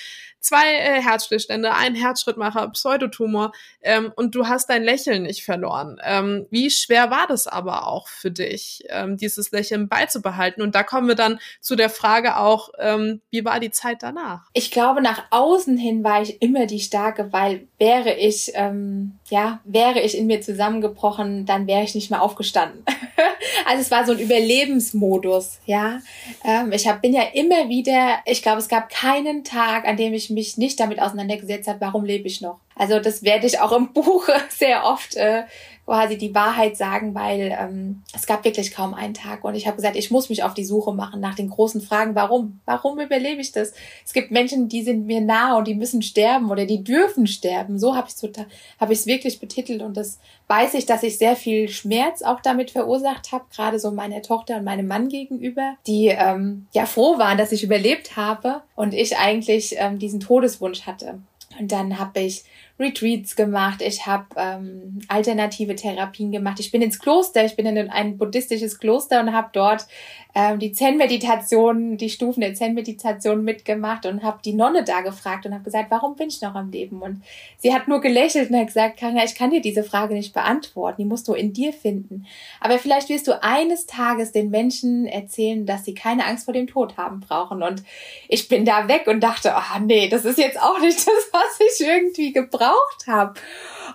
zwei 0.46 0.74
äh, 0.74 1.02
Herzstillstände, 1.02 1.74
ein 1.74 1.94
Herzschrittmacher, 1.94 2.68
Pseudotumor 2.68 3.52
ähm, 3.82 4.12
und 4.14 4.34
du 4.34 4.46
hast 4.46 4.70
dein 4.70 4.84
Lächeln 4.84 5.24
nicht 5.24 5.44
verloren. 5.44 5.98
Ähm, 6.04 6.46
wie 6.50 6.70
schwer 6.70 7.10
war 7.10 7.26
das 7.28 7.46
aber 7.46 7.88
auch 7.88 8.08
für 8.08 8.30
dich, 8.30 8.84
ähm, 8.88 9.16
dieses 9.16 9.50
Lächeln 9.50 9.88
beizubehalten? 9.88 10.62
Und 10.62 10.74
da 10.74 10.82
kommen 10.82 11.08
wir 11.08 11.16
dann 11.16 11.40
zu 11.60 11.74
der 11.74 11.90
Frage 11.90 12.36
auch, 12.36 12.70
ähm, 12.78 13.20
wie 13.30 13.44
war 13.44 13.58
die 13.60 13.70
Zeit 13.70 14.02
danach? 14.02 14.48
Ich 14.52 14.70
glaube, 14.70 15.02
nach 15.02 15.24
außen 15.30 15.76
hin 15.76 16.04
war 16.04 16.22
ich 16.22 16.40
immer 16.40 16.66
die 16.66 16.80
Starke, 16.80 17.32
weil 17.32 17.66
wäre 17.78 18.14
ich, 18.14 18.52
ähm, 18.54 19.18
ja, 19.28 19.60
wäre 19.64 20.00
ich 20.00 20.16
in 20.16 20.26
mir 20.26 20.40
zusammengebrochen, 20.40 21.44
dann 21.46 21.66
wäre 21.66 21.82
ich 21.82 21.94
nicht 21.94 22.10
mehr 22.10 22.22
aufgestanden. 22.22 22.84
also 23.66 23.80
es 23.80 23.90
war 23.90 24.06
so 24.06 24.12
ein 24.12 24.18
Überlebensmodus, 24.18 25.58
ja. 25.66 26.00
Ähm, 26.44 26.72
ich 26.72 26.86
hab, 26.86 27.02
bin 27.02 27.12
ja 27.12 27.22
immer 27.34 27.68
wieder, 27.68 28.18
ich 28.24 28.42
glaube, 28.42 28.58
es 28.58 28.68
gab 28.68 28.90
keinen 28.90 29.44
Tag, 29.44 29.86
an 29.86 29.96
dem 29.96 30.14
ich 30.14 30.30
mich 30.36 30.58
nicht 30.58 30.78
damit 30.78 31.00
auseinandergesetzt 31.00 31.66
habe, 31.66 31.80
warum 31.80 32.04
lebe 32.04 32.28
ich 32.28 32.42
noch. 32.42 32.60
Also 32.76 33.00
das 33.00 33.22
werde 33.22 33.46
ich 33.46 33.58
auch 33.58 33.72
im 33.72 33.92
Buch 33.92 34.28
sehr 34.50 34.84
oft 34.84 35.16
äh, 35.16 35.44
quasi 35.86 36.18
die 36.18 36.34
Wahrheit 36.34 36.76
sagen, 36.76 37.14
weil 37.14 37.56
ähm, 37.58 38.02
es 38.12 38.26
gab 38.26 38.44
wirklich 38.44 38.72
kaum 38.72 38.92
einen 38.92 39.14
Tag 39.14 39.44
und 39.44 39.54
ich 39.54 39.66
habe 39.66 39.76
gesagt, 39.76 39.94
ich 39.94 40.10
muss 40.10 40.28
mich 40.28 40.42
auf 40.42 40.52
die 40.52 40.64
Suche 40.64 40.92
machen 40.92 41.20
nach 41.20 41.36
den 41.36 41.48
großen 41.48 41.80
Fragen, 41.80 42.16
warum? 42.16 42.60
Warum 42.66 42.98
überlebe 42.98 43.40
ich 43.40 43.52
das? 43.52 43.72
Es 44.04 44.12
gibt 44.12 44.32
Menschen, 44.32 44.68
die 44.68 44.82
sind 44.82 45.06
mir 45.06 45.20
nah 45.20 45.56
und 45.56 45.68
die 45.68 45.76
müssen 45.76 46.02
sterben 46.02 46.50
oder 46.50 46.66
die 46.66 46.82
dürfen 46.82 47.28
sterben. 47.28 47.78
So 47.78 47.94
habe 47.94 48.08
ich 48.08 48.14
es 48.14 48.46
habe 48.80 48.92
ich 48.92 48.98
es 48.98 49.06
wirklich 49.06 49.38
betitelt 49.38 49.80
und 49.80 49.96
das 49.96 50.18
weiß 50.48 50.74
ich, 50.74 50.86
dass 50.86 51.04
ich 51.04 51.18
sehr 51.18 51.36
viel 51.36 51.68
Schmerz 51.68 52.22
auch 52.22 52.40
damit 52.40 52.72
verursacht 52.72 53.30
habe, 53.30 53.44
gerade 53.54 53.78
so 53.78 53.92
meiner 53.92 54.22
Tochter 54.22 54.56
und 54.56 54.64
meinem 54.64 54.88
Mann 54.88 55.08
gegenüber, 55.08 55.76
die 55.86 56.08
ähm, 56.08 56.66
ja 56.74 56.86
froh 56.86 57.16
waren, 57.16 57.38
dass 57.38 57.52
ich 57.52 57.62
überlebt 57.62 58.16
habe 58.16 58.62
und 58.74 58.92
ich 58.92 59.16
eigentlich 59.18 59.76
ähm, 59.78 60.00
diesen 60.00 60.18
Todeswunsch 60.18 60.82
hatte. 60.82 61.20
Und 61.58 61.72
dann 61.72 61.98
habe 61.98 62.20
ich 62.20 62.44
Retreats 62.78 63.36
gemacht, 63.36 63.80
ich 63.80 64.06
habe 64.06 64.26
ähm, 64.36 65.00
alternative 65.08 65.74
Therapien 65.76 66.30
gemacht. 66.30 66.60
Ich 66.60 66.70
bin 66.70 66.82
ins 66.82 66.98
Kloster, 66.98 67.44
ich 67.44 67.56
bin 67.56 67.64
in 67.64 67.90
ein 67.90 68.18
buddhistisches 68.18 68.78
Kloster 68.78 69.20
und 69.20 69.32
habe 69.32 69.48
dort 69.52 69.86
ähm, 70.34 70.58
die 70.58 70.72
Zen-Meditation, 70.72 71.96
die 71.96 72.10
Stufen 72.10 72.42
der 72.42 72.52
Zen-Meditation 72.52 73.42
mitgemacht 73.42 74.04
und 74.04 74.22
habe 74.22 74.40
die 74.44 74.52
Nonne 74.52 74.84
da 74.84 75.00
gefragt 75.00 75.46
und 75.46 75.54
habe 75.54 75.64
gesagt, 75.64 75.90
warum 75.90 76.16
bin 76.16 76.28
ich 76.28 76.42
noch 76.42 76.54
am 76.54 76.70
Leben? 76.70 77.00
Und 77.00 77.22
sie 77.56 77.72
hat 77.72 77.88
nur 77.88 78.02
gelächelt 78.02 78.50
und 78.50 78.58
hat 78.58 78.66
gesagt, 78.66 78.98
Kanga, 78.98 79.24
ich 79.24 79.34
kann 79.34 79.50
dir 79.50 79.62
diese 79.62 79.82
Frage 79.82 80.12
nicht 80.12 80.34
beantworten, 80.34 81.00
die 81.00 81.08
musst 81.08 81.28
du 81.28 81.32
in 81.32 81.54
dir 81.54 81.72
finden. 81.72 82.26
Aber 82.60 82.78
vielleicht 82.78 83.08
wirst 83.08 83.26
du 83.26 83.42
eines 83.42 83.86
Tages 83.86 84.32
den 84.32 84.50
Menschen 84.50 85.06
erzählen, 85.06 85.64
dass 85.64 85.86
sie 85.86 85.94
keine 85.94 86.26
Angst 86.26 86.44
vor 86.44 86.52
dem 86.52 86.66
Tod 86.66 86.98
haben 86.98 87.20
brauchen. 87.20 87.62
Und 87.62 87.82
ich 88.28 88.48
bin 88.48 88.66
da 88.66 88.88
weg 88.88 89.06
und 89.06 89.20
dachte, 89.20 89.54
ah 89.54 89.76
oh, 89.76 89.80
nee, 89.80 90.10
das 90.10 90.26
ist 90.26 90.36
jetzt 90.36 90.60
auch 90.60 90.78
nicht 90.80 90.98
das, 91.06 91.30
was 91.32 91.60
ich 91.60 91.86
irgendwie 91.86 92.34
gebraucht 92.34 92.65
habe. 93.06 93.34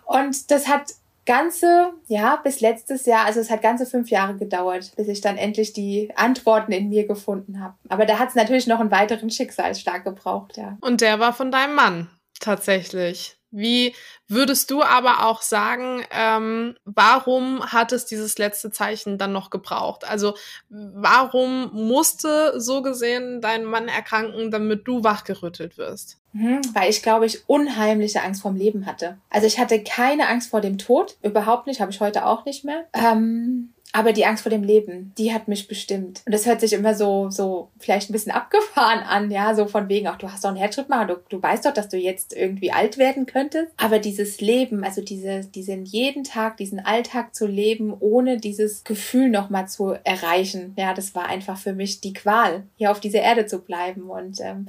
Und 0.05 0.51
das 0.51 0.67
hat 0.67 0.93
ganze, 1.25 1.93
ja, 2.07 2.37
bis 2.37 2.61
letztes 2.61 3.05
Jahr, 3.05 3.25
also 3.25 3.39
es 3.39 3.49
hat 3.49 3.61
ganze 3.61 3.85
fünf 3.85 4.09
Jahre 4.09 4.35
gedauert, 4.35 4.91
bis 4.95 5.07
ich 5.07 5.21
dann 5.21 5.37
endlich 5.37 5.73
die 5.73 6.11
Antworten 6.15 6.71
in 6.71 6.89
mir 6.89 7.07
gefunden 7.07 7.61
habe. 7.61 7.75
Aber 7.89 8.05
da 8.05 8.19
hat 8.19 8.29
es 8.29 8.35
natürlich 8.35 8.67
noch 8.67 8.79
einen 8.79 8.91
weiteren 8.91 9.29
Schicksalsschlag 9.29 10.03
gebraucht, 10.03 10.57
ja. 10.57 10.77
Und 10.81 11.01
der 11.01 11.19
war 11.19 11.33
von 11.33 11.51
deinem 11.51 11.75
Mann, 11.75 12.09
tatsächlich. 12.39 13.37
Wie 13.51 13.93
würdest 14.27 14.71
du 14.71 14.81
aber 14.81 15.25
auch 15.25 15.41
sagen, 15.41 16.03
ähm, 16.11 16.75
warum 16.85 17.65
hat 17.65 17.91
es 17.91 18.05
dieses 18.05 18.37
letzte 18.37 18.71
Zeichen 18.71 19.17
dann 19.17 19.33
noch 19.33 19.49
gebraucht? 19.49 20.05
Also 20.09 20.35
warum 20.69 21.69
musste 21.73 22.59
so 22.59 22.81
gesehen 22.81 23.41
dein 23.41 23.65
Mann 23.65 23.89
erkranken, 23.89 24.51
damit 24.51 24.87
du 24.87 25.03
wachgerüttelt 25.03 25.77
wirst? 25.77 26.17
Mhm, 26.33 26.61
weil 26.73 26.89
ich 26.89 27.03
glaube 27.03 27.25
ich 27.25 27.47
unheimliche 27.49 28.23
Angst 28.23 28.41
vorm 28.41 28.55
Leben 28.55 28.85
hatte. 28.85 29.17
Also 29.29 29.47
ich 29.47 29.59
hatte 29.59 29.83
keine 29.83 30.29
Angst 30.29 30.49
vor 30.49 30.61
dem 30.61 30.77
Tod, 30.77 31.17
überhaupt 31.21 31.67
nicht, 31.67 31.81
habe 31.81 31.91
ich 31.91 31.99
heute 31.99 32.25
auch 32.25 32.45
nicht 32.45 32.63
mehr. 32.63 32.85
Ähm, 32.93 33.73
aber 33.93 34.13
die 34.13 34.25
Angst 34.25 34.43
vor 34.43 34.49
dem 34.49 34.63
Leben, 34.63 35.13
die 35.17 35.33
hat 35.33 35.47
mich 35.47 35.67
bestimmt. 35.67 36.21
Und 36.25 36.33
das 36.33 36.45
hört 36.45 36.61
sich 36.61 36.73
immer 36.73 36.95
so, 36.95 37.29
so 37.29 37.69
vielleicht 37.79 38.09
ein 38.09 38.13
bisschen 38.13 38.31
abgefahren 38.31 38.99
an, 38.99 39.31
ja, 39.31 39.53
so 39.53 39.65
von 39.65 39.89
wegen, 39.89 40.07
ach, 40.07 40.17
du 40.17 40.31
hast 40.31 40.43
doch 40.43 40.49
einen 40.49 40.57
Herzschrittmacher, 40.57 41.07
du, 41.07 41.15
du 41.29 41.41
weißt 41.41 41.65
doch, 41.65 41.73
dass 41.73 41.89
du 41.89 41.97
jetzt 41.97 42.33
irgendwie 42.33 42.71
alt 42.71 42.97
werden 42.97 43.25
könntest. 43.25 43.71
Aber 43.77 43.99
dieses 43.99 44.39
Leben, 44.39 44.83
also 44.83 45.01
diese, 45.01 45.41
diesen 45.41 45.85
jeden 45.85 46.23
Tag, 46.23 46.57
diesen 46.57 46.79
Alltag 46.79 47.35
zu 47.35 47.47
leben, 47.47 47.93
ohne 47.99 48.37
dieses 48.37 48.83
Gefühl 48.83 49.29
nochmal 49.29 49.67
zu 49.67 49.95
erreichen, 50.03 50.73
ja, 50.77 50.93
das 50.93 51.13
war 51.13 51.27
einfach 51.27 51.57
für 51.57 51.73
mich 51.73 52.01
die 52.01 52.13
Qual, 52.13 52.63
hier 52.77 52.91
auf 52.91 52.99
dieser 52.99 53.21
Erde 53.21 53.45
zu 53.45 53.59
bleiben. 53.59 54.09
Und 54.09 54.39
ähm, 54.41 54.67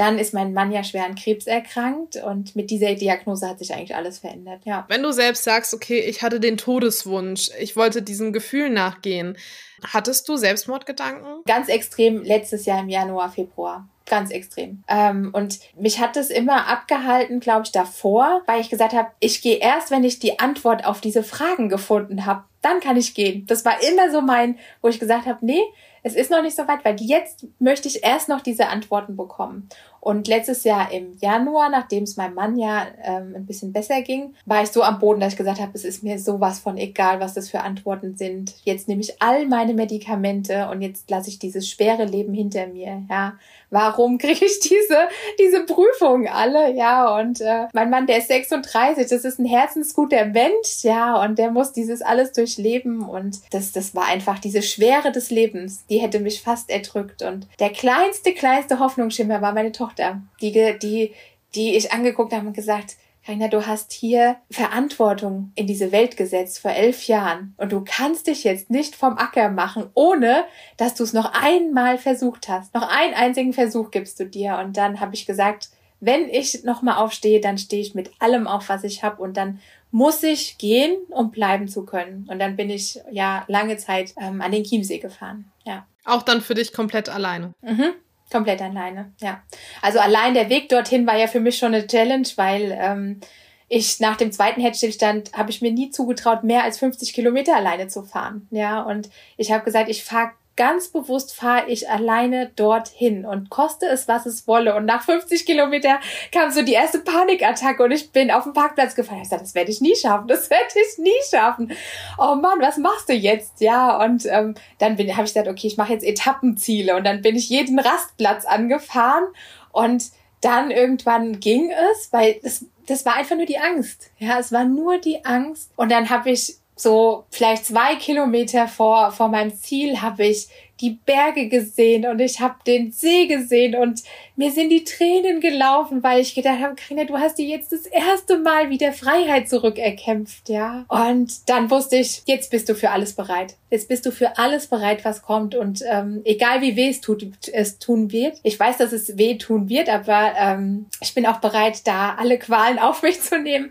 dann 0.00 0.18
ist 0.18 0.32
mein 0.32 0.54
Mann 0.54 0.72
ja 0.72 0.82
schwer 0.82 1.04
an 1.04 1.14
Krebs 1.14 1.46
erkrankt 1.46 2.16
und 2.16 2.56
mit 2.56 2.70
dieser 2.70 2.94
Diagnose 2.94 3.46
hat 3.46 3.58
sich 3.58 3.74
eigentlich 3.74 3.94
alles 3.94 4.18
verändert, 4.20 4.62
ja. 4.64 4.86
Wenn 4.88 5.02
du 5.02 5.12
selbst 5.12 5.44
sagst, 5.44 5.74
okay, 5.74 6.00
ich 6.00 6.22
hatte 6.22 6.40
den 6.40 6.56
Todeswunsch, 6.56 7.50
ich 7.60 7.76
wollte 7.76 8.00
diesem 8.00 8.32
Gefühl 8.32 8.70
nachgehen, 8.70 9.36
hattest 9.84 10.26
du 10.30 10.38
Selbstmordgedanken? 10.38 11.42
Ganz 11.46 11.68
extrem 11.68 12.22
letztes 12.22 12.64
Jahr 12.64 12.80
im 12.80 12.88
Januar, 12.88 13.30
Februar 13.30 13.86
ganz 14.10 14.32
extrem. 14.32 14.82
Ähm, 14.88 15.30
und 15.32 15.60
mich 15.76 16.00
hat 16.00 16.16
das 16.16 16.30
immer 16.30 16.66
abgehalten, 16.66 17.38
glaube 17.38 17.62
ich, 17.66 17.70
davor, 17.70 18.42
weil 18.46 18.60
ich 18.60 18.68
gesagt 18.68 18.92
habe, 18.92 19.08
ich 19.20 19.40
gehe 19.40 19.58
erst, 19.58 19.92
wenn 19.92 20.02
ich 20.02 20.18
die 20.18 20.40
Antwort 20.40 20.84
auf 20.84 21.00
diese 21.00 21.22
Fragen 21.22 21.68
gefunden 21.68 22.26
habe, 22.26 22.42
dann 22.60 22.80
kann 22.80 22.96
ich 22.96 23.14
gehen. 23.14 23.46
Das 23.46 23.64
war 23.64 23.80
immer 23.88 24.10
so 24.10 24.20
mein, 24.20 24.58
wo 24.82 24.88
ich 24.88 24.98
gesagt 24.98 25.26
habe, 25.26 25.38
nee, 25.46 25.62
es 26.02 26.14
ist 26.14 26.30
noch 26.30 26.42
nicht 26.42 26.56
so 26.56 26.66
weit, 26.66 26.84
weil 26.84 26.96
jetzt 27.00 27.46
möchte 27.58 27.88
ich 27.88 28.04
erst 28.04 28.28
noch 28.28 28.40
diese 28.40 28.68
Antworten 28.68 29.16
bekommen. 29.16 29.68
Und 30.00 30.28
letztes 30.28 30.64
Jahr 30.64 30.90
im 30.92 31.16
Januar, 31.20 31.68
nachdem 31.68 32.04
es 32.04 32.16
meinem 32.16 32.34
Mann 32.34 32.56
ja 32.56 32.86
ähm, 33.02 33.34
ein 33.36 33.46
bisschen 33.46 33.72
besser 33.72 34.00
ging, 34.00 34.34
war 34.46 34.62
ich 34.62 34.70
so 34.70 34.82
am 34.82 34.98
Boden, 34.98 35.20
dass 35.20 35.34
ich 35.34 35.38
gesagt 35.38 35.60
habe, 35.60 35.72
es 35.74 35.84
ist 35.84 36.02
mir 36.02 36.18
sowas 36.18 36.58
von 36.58 36.78
egal, 36.78 37.20
was 37.20 37.34
das 37.34 37.50
für 37.50 37.60
Antworten 37.60 38.16
sind. 38.16 38.54
Jetzt 38.64 38.88
nehme 38.88 39.02
ich 39.02 39.20
all 39.20 39.46
meine 39.46 39.74
Medikamente 39.74 40.68
und 40.70 40.80
jetzt 40.80 41.10
lasse 41.10 41.28
ich 41.28 41.38
dieses 41.38 41.68
schwere 41.68 42.04
Leben 42.04 42.32
hinter 42.32 42.66
mir. 42.66 43.02
Ja, 43.10 43.34
warum 43.68 44.18
kriege 44.18 44.44
ich 44.44 44.60
diese 44.60 45.08
diese 45.38 45.64
Prüfungen 45.64 46.28
alle? 46.28 46.74
Ja, 46.74 47.16
und 47.18 47.40
äh, 47.40 47.66
mein 47.72 47.90
Mann, 47.90 48.06
der 48.06 48.18
ist 48.18 48.28
36, 48.28 49.08
das 49.08 49.24
ist 49.24 49.38
ein 49.38 49.44
herzensguter 49.44 50.24
Mensch, 50.24 50.82
ja, 50.82 51.22
und 51.22 51.38
der 51.38 51.50
muss 51.50 51.72
dieses 51.72 52.00
alles 52.00 52.32
durchleben 52.32 53.02
und 53.02 53.40
das 53.50 53.72
das 53.72 53.94
war 53.94 54.06
einfach 54.06 54.38
diese 54.38 54.62
Schwere 54.62 55.12
des 55.12 55.30
Lebens, 55.30 55.84
die 55.90 55.98
hätte 55.98 56.20
mich 56.20 56.40
fast 56.40 56.70
erdrückt 56.70 57.22
und 57.22 57.46
der 57.58 57.70
kleinste 57.70 58.32
kleinste 58.32 58.78
Hoffnungsschimmer 58.78 59.42
war 59.42 59.52
meine 59.52 59.72
Tochter 59.72 59.89
Tochter, 59.90 60.22
die, 60.40 60.52
die, 60.78 61.14
die 61.54 61.76
ich 61.76 61.92
angeguckt 61.92 62.32
habe 62.32 62.46
und 62.46 62.54
gesagt, 62.54 62.96
Karina, 63.24 63.48
du 63.48 63.66
hast 63.66 63.92
hier 63.92 64.36
Verantwortung 64.50 65.52
in 65.54 65.66
diese 65.66 65.92
Welt 65.92 66.16
gesetzt 66.16 66.58
vor 66.58 66.70
elf 66.70 67.06
Jahren 67.06 67.54
und 67.58 67.70
du 67.70 67.84
kannst 67.84 68.26
dich 68.26 68.44
jetzt 68.44 68.70
nicht 68.70 68.96
vom 68.96 69.18
Acker 69.18 69.50
machen, 69.50 69.90
ohne 69.94 70.44
dass 70.78 70.94
du 70.94 71.04
es 71.04 71.12
noch 71.12 71.32
einmal 71.34 71.98
versucht 71.98 72.48
hast. 72.48 72.72
Noch 72.74 72.88
einen 72.88 73.14
einzigen 73.14 73.52
Versuch 73.52 73.90
gibst 73.90 74.18
du 74.20 74.24
dir. 74.24 74.58
Und 74.58 74.76
dann 74.78 75.00
habe 75.00 75.14
ich 75.14 75.26
gesagt, 75.26 75.68
wenn 76.00 76.30
ich 76.30 76.64
nochmal 76.64 76.96
aufstehe, 76.96 77.40
dann 77.40 77.58
stehe 77.58 77.82
ich 77.82 77.94
mit 77.94 78.10
allem 78.20 78.46
auf, 78.46 78.70
was 78.70 78.84
ich 78.84 79.02
habe 79.02 79.22
und 79.22 79.36
dann 79.36 79.60
muss 79.90 80.22
ich 80.22 80.56
gehen, 80.56 80.96
um 81.10 81.30
bleiben 81.30 81.68
zu 81.68 81.84
können. 81.84 82.26
Und 82.30 82.38
dann 82.38 82.56
bin 82.56 82.70
ich 82.70 83.00
ja 83.10 83.44
lange 83.48 83.76
Zeit 83.76 84.14
ähm, 84.18 84.40
an 84.40 84.50
den 84.50 84.64
Chiemsee 84.64 84.98
gefahren. 84.98 85.50
Ja. 85.64 85.86
Auch 86.06 86.22
dann 86.22 86.40
für 86.40 86.54
dich 86.54 86.72
komplett 86.72 87.10
alleine. 87.10 87.52
Mhm. 87.60 87.92
Komplett 88.30 88.62
alleine, 88.62 89.12
ja. 89.20 89.42
Also 89.82 89.98
allein 89.98 90.34
der 90.34 90.48
Weg 90.48 90.68
dorthin 90.68 91.06
war 91.06 91.16
ja 91.16 91.26
für 91.26 91.40
mich 91.40 91.58
schon 91.58 91.74
eine 91.74 91.86
Challenge, 91.86 92.28
weil 92.36 92.78
ähm, 92.80 93.20
ich 93.68 94.00
nach 94.00 94.16
dem 94.16 94.32
zweiten 94.32 94.60
Herzstillstand 94.60 95.32
habe 95.32 95.50
ich 95.50 95.62
mir 95.62 95.72
nie 95.72 95.90
zugetraut, 95.90 96.44
mehr 96.44 96.64
als 96.64 96.78
50 96.78 97.12
Kilometer 97.12 97.56
alleine 97.56 97.88
zu 97.88 98.02
fahren. 98.02 98.48
Ja, 98.50 98.82
und 98.82 99.10
ich 99.36 99.52
habe 99.52 99.64
gesagt, 99.64 99.88
ich 99.88 100.04
fahre 100.04 100.32
ganz 100.60 100.88
bewusst 100.88 101.34
fahre 101.34 101.70
ich 101.70 101.88
alleine 101.88 102.50
dorthin 102.54 103.24
und 103.24 103.48
koste 103.48 103.86
es, 103.86 104.08
was 104.08 104.26
es 104.26 104.46
wolle. 104.46 104.74
Und 104.76 104.84
nach 104.84 105.02
50 105.02 105.46
Kilometer 105.46 106.00
kam 106.32 106.50
so 106.50 106.60
die 106.60 106.74
erste 106.74 106.98
Panikattacke 106.98 107.82
und 107.82 107.92
ich 107.92 108.12
bin 108.12 108.30
auf 108.30 108.44
dem 108.44 108.52
Parkplatz 108.52 108.94
gefallen. 108.94 109.22
Ich 109.22 109.30
sagte, 109.30 109.44
das 109.44 109.54
werde 109.54 109.70
ich 109.70 109.80
nie 109.80 109.96
schaffen, 109.96 110.28
das 110.28 110.50
werde 110.50 110.66
ich 110.74 110.98
nie 110.98 111.10
schaffen. 111.30 111.72
Oh 112.18 112.34
Mann, 112.34 112.60
was 112.60 112.76
machst 112.76 113.08
du 113.08 113.14
jetzt? 113.14 113.62
Ja, 113.62 114.04
und 114.04 114.26
ähm, 114.26 114.54
dann 114.76 114.98
habe 114.98 115.02
ich 115.02 115.32
gesagt, 115.32 115.48
okay, 115.48 115.66
ich 115.66 115.78
mache 115.78 115.94
jetzt 115.94 116.04
Etappenziele 116.04 116.94
und 116.94 117.04
dann 117.04 117.22
bin 117.22 117.36
ich 117.36 117.48
jeden 117.48 117.78
Rastplatz 117.78 118.44
angefahren 118.44 119.28
und 119.72 120.10
dann 120.42 120.70
irgendwann 120.70 121.40
ging 121.40 121.70
es, 121.70 122.12
weil 122.12 122.38
das, 122.42 122.66
das 122.86 123.06
war 123.06 123.16
einfach 123.16 123.36
nur 123.36 123.46
die 123.46 123.58
Angst. 123.58 124.10
Ja, 124.18 124.38
es 124.38 124.52
war 124.52 124.64
nur 124.64 124.98
die 124.98 125.24
Angst. 125.24 125.70
Und 125.76 125.90
dann 125.90 126.10
habe 126.10 126.30
ich 126.30 126.59
so 126.80 127.24
vielleicht 127.30 127.66
zwei 127.66 127.96
Kilometer 127.96 128.66
vor, 128.66 129.12
vor 129.12 129.28
meinem 129.28 129.54
Ziel 129.54 130.00
habe 130.00 130.26
ich 130.26 130.48
die 130.80 130.98
Berge 131.04 131.48
gesehen 131.48 132.06
und 132.06 132.20
ich 132.20 132.40
habe 132.40 132.56
den 132.66 132.90
See 132.90 133.26
gesehen 133.26 133.74
und 133.74 134.02
mir 134.40 134.50
sind 134.50 134.70
die 134.70 134.84
Tränen 134.84 135.42
gelaufen, 135.42 136.02
weil 136.02 136.22
ich 136.22 136.34
gedacht 136.34 136.60
habe, 136.60 136.74
Karina, 136.74 137.04
du 137.04 137.18
hast 137.18 137.36
dir 137.36 137.46
jetzt 137.46 137.72
das 137.72 137.84
erste 137.84 138.38
Mal 138.38 138.70
wieder 138.70 138.94
Freiheit 138.94 139.50
zurückerkämpft, 139.50 140.48
ja. 140.48 140.86
Und 140.88 141.50
dann 141.50 141.70
wusste 141.70 141.96
ich, 141.96 142.22
jetzt 142.24 142.50
bist 142.50 142.66
du 142.70 142.74
für 142.74 142.88
alles 142.88 143.12
bereit. 143.12 143.56
Jetzt 143.68 143.88
bist 143.88 144.06
du 144.06 144.10
für 144.10 144.38
alles 144.38 144.66
bereit, 144.66 145.04
was 145.04 145.20
kommt 145.20 145.54
und 145.54 145.82
ähm, 145.86 146.22
egal 146.24 146.62
wie 146.62 146.74
weh 146.74 146.88
es 146.88 147.02
tut, 147.02 147.22
es 147.52 147.78
tun 147.78 148.12
wird. 148.12 148.38
Ich 148.42 148.58
weiß, 148.58 148.78
dass 148.78 148.92
es 148.92 149.18
weh 149.18 149.36
tun 149.36 149.68
wird, 149.68 149.90
aber 149.90 150.32
ähm, 150.38 150.86
ich 151.02 151.12
bin 151.12 151.26
auch 151.26 151.40
bereit, 151.40 151.86
da 151.86 152.14
alle 152.18 152.38
Qualen 152.38 152.78
auf 152.78 153.02
mich 153.02 153.20
zu 153.20 153.38
nehmen, 153.38 153.70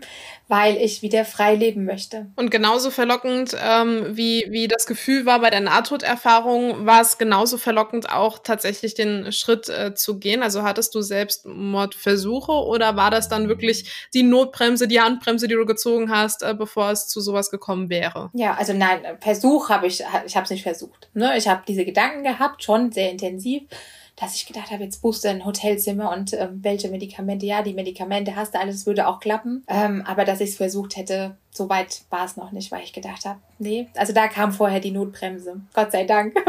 weil 0.50 0.78
ich 0.78 1.00
wieder 1.00 1.24
frei 1.24 1.54
leben 1.54 1.84
möchte. 1.84 2.26
Und 2.34 2.50
genauso 2.50 2.90
verlockend, 2.90 3.56
ähm, 3.62 4.16
wie, 4.16 4.46
wie 4.48 4.66
das 4.66 4.86
Gefühl 4.86 5.24
war 5.24 5.38
bei 5.40 5.48
der 5.48 5.60
Nahtoderfahrung, 5.60 6.86
war 6.86 7.02
es 7.02 7.18
genauso 7.18 7.56
verlockend 7.56 8.10
auch 8.10 8.40
tatsächlich 8.40 8.94
den 8.94 9.30
Schritt 9.30 9.68
äh, 9.68 9.94
zu 9.94 10.18
gehen. 10.18 10.42
Also 10.42 10.59
hattest 10.62 10.94
du 10.94 11.00
selbst 11.00 11.46
Mordversuche 11.46 12.52
oder 12.52 12.96
war 12.96 13.10
das 13.10 13.28
dann 13.28 13.48
wirklich 13.48 14.08
die 14.14 14.22
Notbremse, 14.22 14.88
die 14.88 15.00
Handbremse, 15.00 15.48
die 15.48 15.54
du 15.54 15.66
gezogen 15.66 16.10
hast, 16.10 16.42
äh, 16.42 16.54
bevor 16.54 16.90
es 16.90 17.08
zu 17.08 17.20
sowas 17.20 17.50
gekommen 17.50 17.90
wäre? 17.90 18.30
Ja, 18.32 18.54
also 18.54 18.72
nein, 18.72 19.00
Versuch 19.20 19.68
habe 19.68 19.86
ich, 19.86 20.02
ich 20.26 20.36
habe 20.36 20.44
es 20.44 20.50
nicht 20.50 20.62
versucht. 20.62 21.08
Ne? 21.14 21.36
Ich 21.36 21.48
habe 21.48 21.62
diese 21.66 21.84
Gedanken 21.84 22.24
gehabt, 22.24 22.62
schon 22.62 22.92
sehr 22.92 23.10
intensiv 23.10 23.62
dass 24.20 24.34
ich 24.34 24.46
gedacht 24.46 24.70
habe, 24.70 24.84
jetzt 24.84 25.00
buchst 25.00 25.24
du 25.24 25.28
ein 25.28 25.46
Hotelzimmer 25.46 26.12
und 26.12 26.34
ähm, 26.34 26.60
welche 26.62 26.88
Medikamente, 26.88 27.46
ja, 27.46 27.62
die 27.62 27.72
Medikamente 27.72 28.36
hast 28.36 28.54
du, 28.54 28.60
alles 28.60 28.86
würde 28.86 29.08
auch 29.08 29.18
klappen. 29.18 29.64
Ähm, 29.66 30.04
aber 30.06 30.26
dass 30.26 30.42
ich 30.42 30.50
es 30.50 30.56
versucht 30.56 30.96
hätte, 30.96 31.36
so 31.50 31.70
weit 31.70 32.02
war 32.10 32.26
es 32.26 32.36
noch 32.36 32.52
nicht, 32.52 32.70
weil 32.70 32.84
ich 32.84 32.92
gedacht 32.92 33.24
habe, 33.24 33.40
nee, 33.58 33.88
also 33.96 34.12
da 34.12 34.28
kam 34.28 34.52
vorher 34.52 34.80
die 34.80 34.90
Notbremse. 34.90 35.62
Gott 35.72 35.92
sei 35.92 36.04
Dank. 36.04 36.36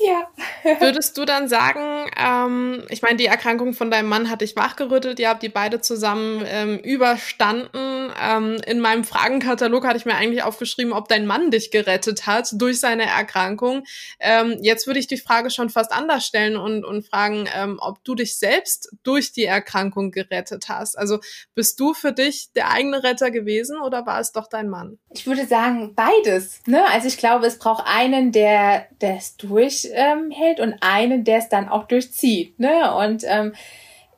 ja. 0.00 0.28
Würdest 0.80 1.16
du 1.18 1.24
dann 1.24 1.48
sagen, 1.48 2.10
ähm, 2.16 2.84
ich 2.88 3.02
meine, 3.02 3.16
die 3.16 3.26
Erkrankung 3.26 3.74
von 3.74 3.90
deinem 3.90 4.08
Mann 4.08 4.30
hat 4.30 4.40
dich 4.40 4.56
wachgerüttelt, 4.56 5.18
ihr 5.18 5.28
habt 5.28 5.42
die 5.42 5.48
beide 5.48 5.80
zusammen 5.80 6.44
ähm, 6.46 6.78
überstanden. 6.78 8.12
Ähm, 8.20 8.60
in 8.66 8.80
meinem 8.80 9.04
Fragenkatalog 9.04 9.86
hatte 9.86 9.98
ich 9.98 10.06
mir 10.06 10.14
eigentlich 10.14 10.42
aufgeschrieben, 10.42 10.92
ob 10.92 11.08
dein 11.08 11.26
Mann 11.26 11.50
dich 11.50 11.70
gerettet 11.70 12.26
hat 12.26 12.48
durch 12.54 12.80
seine 12.80 13.04
Erkrankung. 13.04 13.84
Ähm, 14.18 14.58
jetzt 14.62 14.86
würde 14.86 15.00
ich 15.00 15.06
die 15.06 15.18
Frage 15.18 15.50
schon 15.50 15.70
fast 15.70 15.92
anders 15.92 16.24
stellen 16.24 16.56
und, 16.56 16.84
und 16.84 17.06
fragen, 17.06 17.48
ähm, 17.54 17.78
ob 17.80 18.02
du 18.04 18.14
dich 18.14 18.38
selbst 18.38 18.90
durch 19.02 19.32
die 19.32 19.44
Erkrankung 19.44 20.10
gerettet 20.10 20.68
hast. 20.68 20.96
Also 20.98 21.20
bist 21.54 21.78
du 21.78 21.94
für 21.94 22.12
dich 22.12 22.52
der 22.54 22.70
eigene 22.70 23.02
Retter 23.02 23.30
gewesen 23.30 23.78
oder 23.80 24.06
war 24.06 24.20
es 24.20 24.32
doch 24.32 24.48
dein 24.48 24.68
Mann? 24.68 24.98
Ich 25.10 25.26
würde 25.26 25.46
sagen, 25.46 25.94
beides. 25.94 26.60
Ne? 26.66 26.84
Also 26.90 27.08
ich 27.08 27.18
glaube, 27.18 27.46
es 27.46 27.58
braucht 27.58 27.84
einen, 27.86 28.32
der 28.32 28.86
es 29.00 29.36
durchhält 29.36 29.89
ähm, 29.94 30.32
und 30.58 30.74
einen, 30.80 31.24
der 31.24 31.38
es 31.38 31.48
dann 31.48 31.68
auch 31.68 31.84
durchzieht. 31.84 32.58
Ne? 32.58 32.94
Und 32.94 33.24
ähm, 33.26 33.52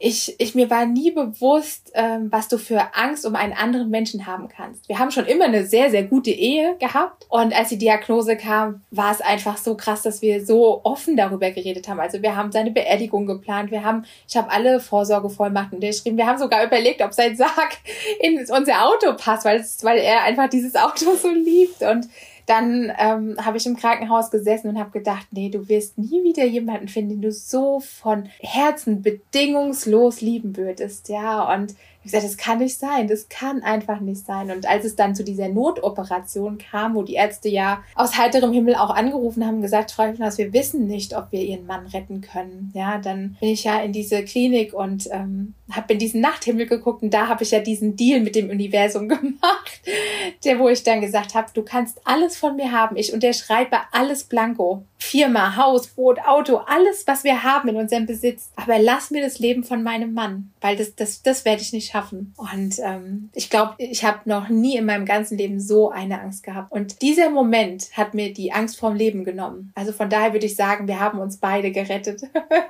ich, 0.05 0.35
ich 0.39 0.57
mir 0.57 0.69
war 0.69 0.85
nie 0.85 1.13
bewusst, 1.13 1.93
ähm, 1.95 2.27
was 2.33 2.49
du 2.49 2.59
für 2.59 2.97
Angst 2.97 3.25
um 3.25 3.37
einen 3.37 3.53
anderen 3.53 3.89
Menschen 3.89 4.27
haben 4.27 4.49
kannst. 4.49 4.89
Wir 4.89 4.99
haben 4.99 5.13
schon 5.13 5.27
immer 5.27 5.45
eine 5.45 5.65
sehr, 5.65 5.91
sehr 5.91 6.03
gute 6.03 6.33
Ehe 6.33 6.77
gehabt. 6.79 7.25
Und 7.29 7.57
als 7.57 7.69
die 7.69 7.79
Diagnose 7.79 8.37
kam, 8.37 8.83
war 8.91 9.13
es 9.13 9.21
einfach 9.21 9.57
so 9.59 9.77
krass, 9.77 10.03
dass 10.03 10.21
wir 10.21 10.45
so 10.45 10.81
offen 10.83 11.17
darüber 11.17 11.53
geredet 11.53 11.87
haben. 11.87 12.01
Also 12.01 12.21
wir 12.21 12.35
haben 12.35 12.51
seine 12.51 12.73
Beerdigung 12.73 13.27
geplant. 13.27 13.71
Wir 13.71 13.85
haben, 13.85 14.05
ich 14.29 14.37
habe 14.37 14.51
alle 14.51 14.81
Vorsorgevollmachten 14.81 15.79
geschrieben. 15.79 16.17
Wir 16.17 16.27
haben 16.27 16.39
sogar 16.39 16.65
überlegt, 16.65 17.01
ob 17.01 17.15
sein 17.15 17.37
Sarg 17.37 17.79
in 18.21 18.39
unser 18.39 18.85
Auto 18.85 19.15
passt, 19.17 19.45
weil, 19.45 19.61
es, 19.61 19.85
weil 19.85 19.99
er 19.99 20.25
einfach 20.25 20.51
dieses 20.51 20.75
Auto 20.75 21.15
so 21.15 21.31
liebt. 21.31 21.81
Und 21.83 22.09
dann 22.53 22.93
ähm, 22.99 23.37
habe 23.43 23.57
ich 23.57 23.65
im 23.65 23.77
Krankenhaus 23.77 24.31
gesessen 24.31 24.69
und 24.69 24.79
habe 24.79 24.91
gedacht, 24.91 25.27
nee, 25.31 25.49
du 25.49 25.71
wirst 25.71 25.97
nie 25.97 26.23
wieder 26.23 26.45
jemanden 26.45 26.89
finden, 26.89 27.13
den 27.13 27.23
du 27.23 27.33
so 27.33 27.81
von 27.81 28.29
Herzen 28.41 29.01
bedingungslos 29.01 30.21
lieben 30.21 30.59
würdest, 30.59 31.09
ja. 31.09 31.51
Und 31.55 31.75
ich 32.05 32.11
gesagt, 32.11 32.25
das 32.25 32.37
kann 32.37 32.59
nicht 32.59 32.79
sein, 32.79 33.09
das 33.09 33.29
kann 33.31 33.63
einfach 33.63 34.01
nicht 34.01 34.27
sein. 34.27 34.51
Und 34.51 34.69
als 34.69 34.85
es 34.85 34.97
dann 34.97 35.15
zu 35.15 35.25
dieser 35.25 35.49
Notoperation 35.49 36.59
kam, 36.59 36.95
wo 36.95 37.03
die 37.03 37.15
Ärzte 37.15 37.49
ja 37.49 37.83
aus 37.95 38.19
heiterem 38.19 38.53
Himmel 38.53 38.75
auch 38.75 38.91
angerufen 38.91 39.47
haben, 39.47 39.63
gesagt, 39.63 39.93
Frau 39.93 40.05
Hübners, 40.05 40.37
wir 40.37 40.53
wissen 40.53 40.87
nicht, 40.87 41.17
ob 41.17 41.31
wir 41.31 41.41
Ihren 41.41 41.65
Mann 41.65 41.87
retten 41.87 42.21
können. 42.21 42.71
Ja, 42.75 42.99
dann 42.99 43.37
bin 43.41 43.51
ich 43.51 43.65
ja 43.65 43.81
in 43.81 43.93
diese 43.93 44.25
Klinik 44.25 44.75
und 44.75 45.09
ähm, 45.11 45.55
habe 45.77 45.93
in 45.93 45.99
diesen 45.99 46.21
Nachthimmel 46.21 46.67
geguckt 46.67 47.03
und 47.03 47.13
da 47.13 47.29
habe 47.29 47.43
ich 47.43 47.51
ja 47.51 47.61
diesen 47.61 47.97
Deal 47.97 48.21
mit 48.21 48.35
dem 48.35 48.51
Universum 48.51 49.09
gemacht, 49.09 49.81
der 50.45 50.59
wo 50.59 50.69
ich 50.69 50.83
dann 50.83 51.01
gesagt 51.01 51.35
habe, 51.35 51.49
du 51.55 51.63
kannst 51.63 52.01
alles 52.05 52.37
von 52.37 52.57
mir 52.57 52.73
haben, 52.73 52.97
ich 52.97 53.13
unterschreibe 53.13 53.79
alles 53.93 54.25
blanko. 54.25 54.85
Firma, 55.03 55.57
Haus, 55.57 55.89
Boot, 55.89 56.21
Auto, 56.21 56.59
alles, 56.59 57.07
was 57.07 57.25
wir 57.25 57.43
haben 57.43 57.69
in 57.69 57.77
unserem 57.77 58.07
Besitz. 58.07 58.51
Aber 58.55 58.79
lass 58.79 59.11
mir 59.11 59.21
das 59.21 59.41
Leben 59.41 59.65
von 59.65 59.83
meinem 59.83 60.15
Mann, 60.15 60.53
weil 60.61 60.77
das, 60.77 60.95
das, 60.95 61.23
das 61.23 61.45
werde 61.45 61.61
ich 61.61 61.73
nicht 61.73 61.91
schaffen. 61.91 62.33
Und 62.37 62.79
ähm, 62.79 63.29
ich 63.35 63.51
glaube, 63.51 63.75
ich 63.79 64.05
habe 64.05 64.21
noch 64.27 64.49
nie 64.49 64.77
in 64.77 64.87
meinem 64.87 65.05
ganzen 65.05 65.37
Leben 65.37 65.61
so 65.61 65.91
eine 65.91 66.21
Angst 66.21 66.45
gehabt. 66.45 66.71
Und 66.71 67.03
dieser 67.03 67.31
Moment 67.31 67.89
hat 67.97 68.15
mir 68.15 68.33
die 68.33 68.53
Angst 68.53 68.79
vorm 68.79 68.95
Leben 68.95 69.25
genommen. 69.25 69.73
Also 69.75 69.93
von 69.93 70.09
daher 70.09 70.33
würde 70.33 70.47
ich 70.47 70.55
sagen, 70.55 70.87
wir 70.87 71.01
haben 71.01 71.19
uns 71.19 71.39
beide 71.39 71.73
gerettet. 71.73 72.23